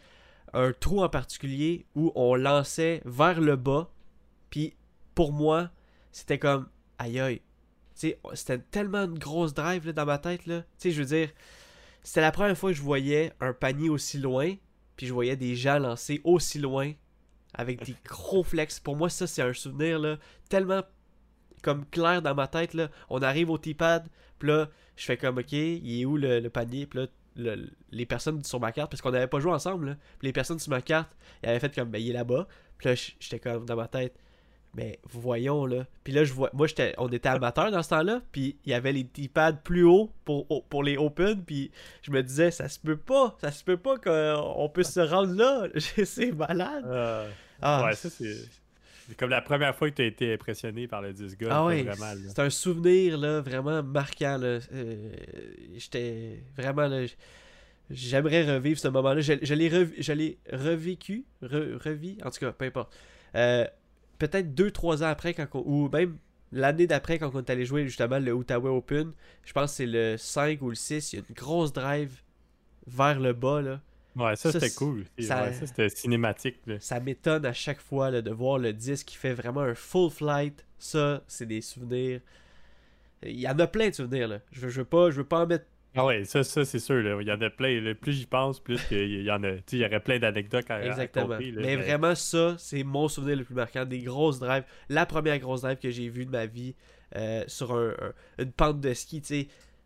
un 0.52 0.72
trou 0.72 1.02
en 1.02 1.08
particulier 1.08 1.86
où 1.94 2.12
on 2.14 2.34
lançait 2.34 3.02
vers 3.04 3.40
le 3.40 3.56
bas. 3.56 3.90
Puis 4.50 4.74
pour 5.14 5.32
moi, 5.32 5.70
c'était 6.12 6.38
comme 6.38 6.68
aïe 6.98 7.20
aïe. 7.20 7.40
C'était 7.94 8.58
tellement 8.58 9.04
une 9.04 9.18
grosse 9.18 9.54
drive 9.54 9.92
dans 9.92 10.06
ma 10.06 10.18
tête. 10.18 10.46
Là. 10.46 10.64
je 10.82 10.90
veux 10.90 11.04
dire, 11.04 11.30
c'était 12.02 12.20
la 12.20 12.32
première 12.32 12.56
fois 12.56 12.70
que 12.70 12.76
je 12.76 12.82
voyais 12.82 13.32
un 13.40 13.52
panier 13.52 13.88
aussi 13.88 14.18
loin. 14.18 14.54
Puis 14.96 15.06
je 15.06 15.12
voyais 15.12 15.36
des 15.36 15.56
gens 15.56 15.78
lancer 15.78 16.20
aussi 16.24 16.58
loin 16.58 16.92
avec 17.54 17.84
des 17.84 17.96
gros 18.04 18.42
flex. 18.42 18.80
Pour 18.80 18.96
moi, 18.96 19.08
ça, 19.08 19.26
c'est 19.26 19.42
un 19.42 19.52
souvenir 19.52 19.98
là, 19.98 20.18
tellement 20.48 20.82
comme 21.62 21.86
clair 21.86 22.22
dans 22.22 22.34
ma 22.34 22.46
tête. 22.46 22.74
Là. 22.74 22.88
On 23.10 23.22
arrive 23.22 23.50
au 23.50 23.58
T-pad, 23.58 24.06
puis 24.38 24.48
là, 24.48 24.68
je 24.96 25.04
fais 25.04 25.16
comme, 25.16 25.38
ok, 25.38 25.52
il 25.52 26.00
est 26.00 26.04
où 26.04 26.16
le, 26.16 26.48
panier? 26.48 26.86
Puis 26.86 27.00
là, 27.36 27.56
les 27.90 28.06
personnes 28.06 28.44
sur 28.44 28.60
ma 28.60 28.70
carte, 28.70 28.90
parce 28.90 29.00
qu'on 29.00 29.10
n'avait 29.10 29.26
pas 29.26 29.40
joué 29.40 29.52
ensemble, 29.52 29.86
là, 29.86 29.96
les 30.22 30.32
personnes 30.32 30.58
sur 30.58 30.70
ma 30.70 30.82
carte, 30.82 31.10
ils 31.42 31.48
avaient 31.48 31.58
fait 31.58 31.74
comme, 31.74 31.90
ben, 31.90 32.00
il 32.00 32.10
est 32.10 32.12
là-bas. 32.12 32.46
Puis 32.78 32.88
là, 32.88 32.94
j'étais 32.94 33.40
comme 33.40 33.64
dans 33.66 33.76
ma 33.76 33.88
tête, 33.88 34.14
Mais 34.74 34.98
voyons 35.04 35.66
là. 35.66 35.86
Puis 36.02 36.12
là, 36.12 36.24
je 36.24 36.32
vois, 36.32 36.50
moi, 36.52 36.66
j'étais, 36.66 36.94
on 36.98 37.08
était 37.08 37.28
amateur 37.28 37.70
dans 37.70 37.82
ce 37.82 37.90
temps-là. 37.90 38.20
Puis 38.32 38.58
il 38.64 38.70
y 38.70 38.74
avait 38.74 38.92
les 38.92 39.04
D-pads 39.04 39.60
plus 39.64 39.84
hauts 39.84 40.10
pour, 40.24 40.46
pour 40.68 40.82
les 40.82 40.96
Open. 40.96 41.44
Puis 41.44 41.70
je 42.02 42.10
me 42.10 42.22
disais, 42.22 42.50
ça 42.50 42.68
se 42.68 42.78
peut 42.80 42.96
pas. 42.96 43.36
Ça 43.40 43.52
se 43.52 43.62
peut 43.62 43.76
pas 43.76 43.96
qu'on 43.98 44.68
puisse 44.68 44.92
se 44.92 45.00
rendre 45.00 45.32
là. 45.34 45.68
c'est 46.04 46.32
malade. 46.32 46.84
Euh, 46.86 47.30
ah, 47.62 47.84
ouais, 47.86 47.94
ça 47.94 48.10
c'est. 48.10 49.16
comme 49.16 49.30
la 49.30 49.42
première 49.42 49.74
fois 49.74 49.90
que 49.90 49.96
tu 49.96 50.02
as 50.02 50.06
été 50.06 50.32
impressionné 50.34 50.86
par 50.88 51.02
le 51.02 51.12
golf. 51.12 51.50
Ah 51.50 51.64
ouais, 51.64 51.86
c'est 52.28 52.40
un 52.40 52.50
souvenir 52.50 53.18
là, 53.18 53.40
vraiment 53.40 53.82
marquant. 53.82 54.38
Euh, 54.42 54.60
j'étais 55.76 56.42
vraiment 56.56 56.86
là, 56.86 57.06
J'aimerais 57.90 58.50
revivre 58.50 58.78
ce 58.78 58.88
moment-là. 58.88 59.20
Je, 59.20 59.54
l'ai 59.54 59.68
revécu, 60.50 61.24
revis, 61.42 62.18
en 62.24 62.30
tout 62.30 62.40
cas, 62.40 62.52
peu 62.52 62.64
importe. 62.64 62.96
Euh, 63.34 63.66
peut-être 64.18 64.54
2-3 64.54 65.02
ans 65.02 65.08
après, 65.08 65.34
quand 65.34 65.48
ou 65.54 65.88
même 65.90 66.16
l'année 66.50 66.86
d'après, 66.86 67.18
quand 67.18 67.34
on 67.34 67.40
est 67.40 67.50
allé 67.50 67.66
jouer 67.66 67.84
justement 67.84 68.18
le 68.18 68.32
Ottawa 68.32 68.70
Open, 68.70 69.12
je 69.44 69.52
pense 69.52 69.72
que 69.72 69.76
c'est 69.76 69.86
le 69.86 70.16
5 70.16 70.62
ou 70.62 70.70
le 70.70 70.74
6, 70.74 71.12
il 71.12 71.16
y 71.16 71.22
a 71.22 71.24
une 71.28 71.34
grosse 71.34 71.72
drive 71.72 72.22
vers 72.86 73.20
le 73.20 73.32
bas. 73.34 73.60
Là. 73.60 73.80
Ouais, 74.16 74.36
ça, 74.36 74.52
c'était 74.52 74.70
cool. 74.70 75.04
Ça, 75.18 75.52
c'était 75.52 75.88
cinématique. 75.88 76.56
Ça 76.78 77.00
m'étonne 77.00 77.44
à 77.46 77.52
chaque 77.52 77.80
fois 77.80 78.10
de 78.10 78.30
voir 78.30 78.58
le 78.58 78.72
disque 78.72 79.08
qui 79.08 79.16
fait 79.16 79.34
vraiment 79.34 79.62
un 79.62 79.74
full 79.74 80.10
flight. 80.10 80.64
Ça, 80.78 81.22
c'est 81.26 81.46
des 81.46 81.60
souvenirs. 81.60 82.20
Il 83.22 83.40
y 83.40 83.48
en 83.48 83.58
a 83.58 83.66
plein 83.66 83.88
de 83.88 83.94
souvenirs. 83.94 84.28
Là. 84.28 84.40
Je, 84.52 84.68
je, 84.68 84.80
veux 84.80 84.84
pas, 84.84 85.10
je 85.10 85.16
veux 85.16 85.24
pas 85.24 85.40
en 85.40 85.46
mettre 85.46 85.64
ah 85.96 86.04
ouais, 86.04 86.24
ça, 86.24 86.42
ça 86.42 86.64
c'est 86.64 86.80
sûr. 86.80 86.96
Là. 87.02 87.16
Il 87.20 87.26
y 87.26 87.32
en 87.32 87.40
a 87.40 87.50
plein. 87.50 87.94
Plus 87.94 88.12
j'y 88.12 88.26
pense, 88.26 88.58
plus 88.58 88.80
il 88.90 89.22
y 89.22 89.30
en 89.30 89.42
a. 89.44 89.52
Il 89.70 89.78
y 89.78 89.84
aurait 89.84 90.00
plein 90.00 90.18
d'anecdotes 90.18 90.68
à, 90.68 90.84
Exactement. 90.84 91.38
mais, 91.38 91.76
vraiment, 91.76 92.14
ça, 92.14 92.56
c'est 92.58 92.82
mon 92.82 93.08
souvenir 93.08 93.36
le 93.36 93.44
plus 93.44 93.54
marquant. 93.54 93.84
Des 93.84 94.00
grosses 94.00 94.40
drives. 94.40 94.64
La 94.88 95.06
première 95.06 95.38
grosse 95.38 95.62
drive 95.62 95.78
que 95.78 95.90
j'ai 95.90 96.08
vue 96.08 96.26
de 96.26 96.30
ma 96.30 96.46
vie 96.46 96.74
euh, 97.14 97.44
sur 97.46 97.76
une 98.38 98.52
pente 98.52 98.80
de 98.80 98.92
ski, 98.92 99.22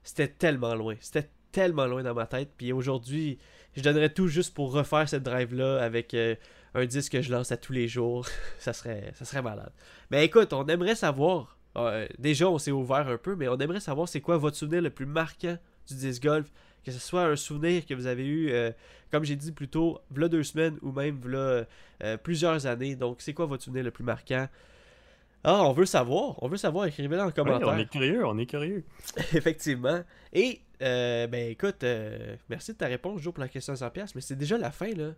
c'était 0.02 0.28
tellement 0.28 0.74
loin. 0.74 0.94
C'était 1.00 1.28
tellement 1.52 1.86
loin 1.86 2.02
dans 2.02 2.14
ma 2.14 2.26
tête. 2.26 2.52
Puis 2.56 2.72
aujourd'hui, 2.72 3.38
je 3.78 3.82
donnerais 3.82 4.10
tout 4.10 4.28
juste 4.28 4.54
pour 4.54 4.72
refaire 4.72 5.08
cette 5.08 5.22
drive-là 5.22 5.82
avec 5.82 6.14
euh, 6.14 6.34
un 6.74 6.84
disque 6.84 7.12
que 7.12 7.22
je 7.22 7.30
lance 7.30 7.52
à 7.52 7.56
tous 7.56 7.72
les 7.72 7.88
jours. 7.88 8.26
ça, 8.58 8.72
serait, 8.72 9.12
ça 9.14 9.24
serait 9.24 9.42
malade. 9.42 9.72
Mais 10.10 10.24
écoute, 10.24 10.52
on 10.52 10.66
aimerait 10.66 10.94
savoir. 10.94 11.56
Euh, 11.76 12.06
déjà, 12.18 12.48
on 12.48 12.58
s'est 12.58 12.72
ouvert 12.72 13.08
un 13.08 13.18
peu, 13.18 13.36
mais 13.36 13.48
on 13.48 13.56
aimerait 13.58 13.80
savoir 13.80 14.08
c'est 14.08 14.20
quoi 14.20 14.36
votre 14.36 14.56
souvenir 14.56 14.82
le 14.82 14.90
plus 14.90 15.06
marquant 15.06 15.56
du 15.86 15.94
disc 15.94 16.22
golf, 16.22 16.50
que 16.84 16.90
ce 16.90 16.98
soit 16.98 17.24
un 17.24 17.36
souvenir 17.36 17.86
que 17.86 17.94
vous 17.94 18.06
avez 18.06 18.26
eu, 18.26 18.50
euh, 18.50 18.72
comme 19.12 19.24
j'ai 19.24 19.36
dit 19.36 19.52
plus 19.52 19.68
tôt, 19.68 20.00
v'là 20.10 20.28
deux 20.28 20.42
semaines 20.42 20.76
ou 20.82 20.90
même 20.92 21.18
v'là 21.20 21.64
plusieurs 22.22 22.66
années. 22.66 22.96
Donc, 22.96 23.20
c'est 23.20 23.32
quoi 23.32 23.46
votre 23.46 23.62
souvenir 23.62 23.84
le 23.84 23.90
plus 23.90 24.04
marquant? 24.04 24.48
Ah, 25.44 25.64
on 25.64 25.72
veut 25.72 25.86
savoir. 25.86 26.42
On 26.42 26.48
veut 26.48 26.56
savoir. 26.56 26.86
Écrivez-le 26.86 27.16
dans 27.16 27.26
le 27.26 27.32
commentaire. 27.32 27.68
on 27.68 27.78
est 27.78 27.88
curieux, 27.88 28.26
on 28.26 28.36
est 28.38 28.46
curieux. 28.46 28.84
Effectivement. 29.34 30.00
Et, 30.32 30.60
euh, 30.82 31.26
ben 31.26 31.50
écoute, 31.50 31.84
merci 32.48 32.72
de 32.72 32.78
ta 32.78 32.86
réponse, 32.86 33.20
Joe, 33.20 33.32
pour 33.34 33.42
la 33.42 33.48
question 33.48 33.74
100$. 33.74 34.12
Mais 34.14 34.20
c'est 34.20 34.36
déjà 34.36 34.58
la 34.58 34.70
fin, 34.70 34.90
là. 34.94 35.12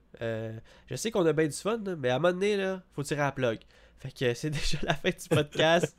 je 0.88 0.96
sais 0.96 1.10
qu'on 1.10 1.26
a 1.26 1.32
bien 1.32 1.46
du 1.46 1.56
fun, 1.56 1.80
mais 1.98 2.10
à 2.10 2.16
un 2.16 2.18
moment 2.18 2.32
donné, 2.32 2.56
là, 2.56 2.82
faut 2.92 3.02
tirer 3.02 3.22
à 3.22 3.26
la 3.26 3.32
plug. 3.32 3.60
Fait 4.00 4.10
que 4.10 4.34
c'est 4.34 4.50
déjà 4.50 4.78
la 4.82 4.94
fin 4.94 5.10
du 5.10 5.28
podcast. 5.28 5.94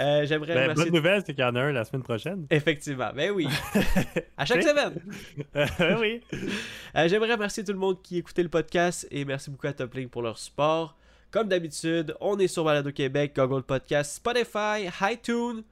euh, 0.00 0.26
J'aimerais 0.26 0.54
ben, 0.54 0.74
Bonne 0.74 0.92
nouvelle, 0.92 1.22
c'est 1.24 1.34
qu'il 1.34 1.44
y 1.44 1.46
en 1.46 1.54
a 1.54 1.60
un 1.60 1.72
la 1.72 1.84
semaine 1.84 2.02
prochaine. 2.02 2.46
Effectivement. 2.50 3.12
Ben 3.14 3.30
oui. 3.30 3.46
à 4.36 4.44
chaque 4.44 4.62
semaine. 4.62 5.00
Oui. 6.00 6.20
Euh, 6.96 7.08
j'aimerais 7.08 7.32
remercier 7.32 7.62
tout 7.62 7.72
le 7.72 7.78
monde 7.78 8.02
qui 8.02 8.18
écoutait 8.18 8.42
le 8.42 8.48
podcast 8.48 9.06
et 9.10 9.24
merci 9.24 9.50
beaucoup 9.50 9.68
à 9.68 9.72
Toplink 9.72 10.10
pour 10.10 10.22
leur 10.22 10.36
support. 10.36 10.96
Comme 11.30 11.48
d'habitude, 11.48 12.16
on 12.20 12.38
est 12.38 12.48
sur 12.48 12.64
Balado 12.64 12.90
Québec, 12.90 13.32
Google 13.36 13.62
Podcast, 13.62 14.16
Spotify, 14.16 14.88
iTunes. 15.02 15.62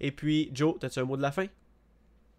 Et 0.00 0.10
puis, 0.10 0.50
Joe, 0.52 0.74
as-tu 0.82 0.98
un 0.98 1.04
mot 1.04 1.16
de 1.16 1.22
la 1.22 1.32
fin? 1.32 1.46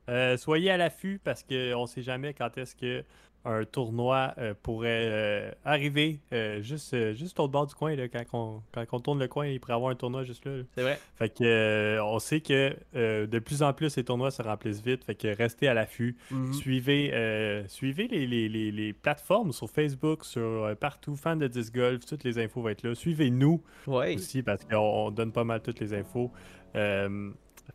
Euh, 0.09 0.37
soyez 0.37 0.71
à 0.71 0.77
l'affût 0.77 1.19
parce 1.23 1.43
qu'on 1.43 1.81
ne 1.81 1.87
sait 1.87 2.01
jamais 2.01 2.33
quand 2.33 2.57
est-ce 2.57 2.75
que 2.75 3.03
un 3.47 3.63
tournoi 3.63 4.33
euh, 4.39 4.55
pourrait 4.63 5.07
euh, 5.11 5.51
arriver 5.63 6.19
juste, 6.61 7.13
juste 7.13 7.39
au 7.39 7.47
bord 7.47 7.67
du 7.67 7.75
coin. 7.75 7.95
Là, 7.95 8.07
quand, 8.07 8.63
on, 8.91 8.99
tourne 8.99 9.19
le 9.19 9.27
coin, 9.27 9.45
il 9.45 9.59
pourrait 9.59 9.73
y 9.73 9.75
avoir 9.75 9.91
un 9.91 9.95
tournoi 9.95 10.23
juste 10.23 10.43
là. 10.45 10.63
C'est 10.73 10.81
vrai. 10.81 10.99
Fait 11.13 11.29
que 11.29 11.99
on 12.01 12.17
sait 12.17 12.41
que 12.41 12.75
de 12.95 13.39
plus 13.39 13.61
en 13.61 13.71
plus 13.71 13.95
les 13.97 14.03
tournois 14.03 14.31
se 14.31 14.41
remplissent 14.41 14.81
vite. 14.81 15.03
Fait 15.03 15.13
que 15.13 15.27
restez 15.27 15.67
à 15.67 15.75
l'affût. 15.75 16.17
Mm-hmm. 16.31 16.53
Suivez, 16.53 17.63
suivez 17.67 18.07
les, 18.07 18.93
plateformes 18.93 19.51
sur 19.51 19.69
Facebook, 19.69 20.25
sur 20.25 20.75
partout, 20.79 21.15
fan 21.15 21.37
de 21.37 21.47
disc 21.47 21.71
golf, 21.71 22.03
toutes 22.03 22.23
les 22.23 22.39
infos 22.39 22.63
vont 22.63 22.69
être 22.69 22.81
là. 22.81 22.95
Suivez-nous 22.95 23.61
aussi 23.85 24.41
parce 24.41 24.65
qu'on 24.65 25.11
donne 25.11 25.31
pas 25.31 25.43
mal 25.43 25.61
toutes 25.61 25.81
les 25.81 25.93
infos. 25.93 26.31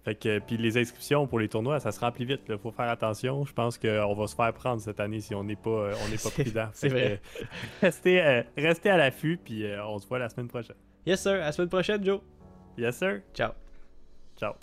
Fait 0.04 0.14
que, 0.14 0.38
puis 0.38 0.56
les 0.56 0.78
inscriptions 0.78 1.26
pour 1.26 1.38
les 1.38 1.48
tournois, 1.48 1.78
ça 1.80 1.92
se 1.92 2.00
remplit 2.00 2.24
vite. 2.24 2.40
Il 2.48 2.58
faut 2.58 2.70
faire 2.70 2.88
attention. 2.88 3.44
Je 3.44 3.52
pense 3.52 3.76
qu'on 3.76 4.14
va 4.14 4.26
se 4.26 4.34
faire 4.34 4.52
prendre 4.52 4.80
cette 4.80 5.00
année 5.00 5.20
si 5.20 5.34
on 5.34 5.44
n'est 5.44 5.56
pas, 5.56 5.70
euh, 5.70 5.94
on 6.04 6.08
n'est 6.08 6.16
pas 6.16 6.30
prudent. 6.30 6.68
C'est 6.72 6.88
vrai. 6.88 7.20
restez, 7.82 8.22
euh, 8.22 8.42
restez, 8.56 8.90
à 8.90 8.96
l'affût, 8.96 9.38
puis 9.42 9.64
euh, 9.64 9.84
on 9.84 9.98
se 9.98 10.06
voit 10.06 10.18
la 10.18 10.28
semaine 10.28 10.48
prochaine. 10.48 10.76
Yes, 11.04 11.22
sir. 11.22 11.32
À 11.32 11.38
la 11.38 11.52
semaine 11.52 11.68
prochaine, 11.68 12.04
Joe. 12.04 12.20
Yes, 12.78 12.96
sir. 12.96 13.20
Ciao. 13.34 13.52
Ciao. 14.38 14.54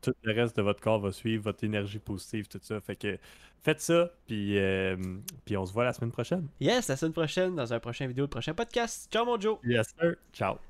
Tout 0.00 0.14
le 0.22 0.32
reste 0.34 0.56
de 0.56 0.62
votre 0.62 0.80
corps 0.80 1.00
va 1.00 1.12
suivre, 1.12 1.44
votre 1.44 1.64
énergie 1.64 1.98
positive, 1.98 2.48
tout 2.48 2.60
ça. 2.62 2.80
Fait 2.80 2.96
que 2.96 3.18
faites 3.62 3.80
ça, 3.80 4.10
puis, 4.26 4.58
euh, 4.58 4.96
puis 5.44 5.56
on 5.56 5.66
se 5.66 5.72
voit 5.72 5.84
la 5.84 5.92
semaine 5.92 6.12
prochaine. 6.12 6.48
Yes, 6.60 6.88
la 6.88 6.96
semaine 6.96 7.12
prochaine, 7.12 7.54
dans 7.54 7.72
un 7.72 7.80
prochain 7.80 8.06
vidéo, 8.06 8.24
le 8.24 8.30
prochain 8.30 8.54
podcast. 8.54 9.10
Ciao 9.12 9.24
mon 9.24 9.38
Joe! 9.38 9.58
Yes, 9.64 9.94
sir. 9.98 10.16
Ciao. 10.32 10.69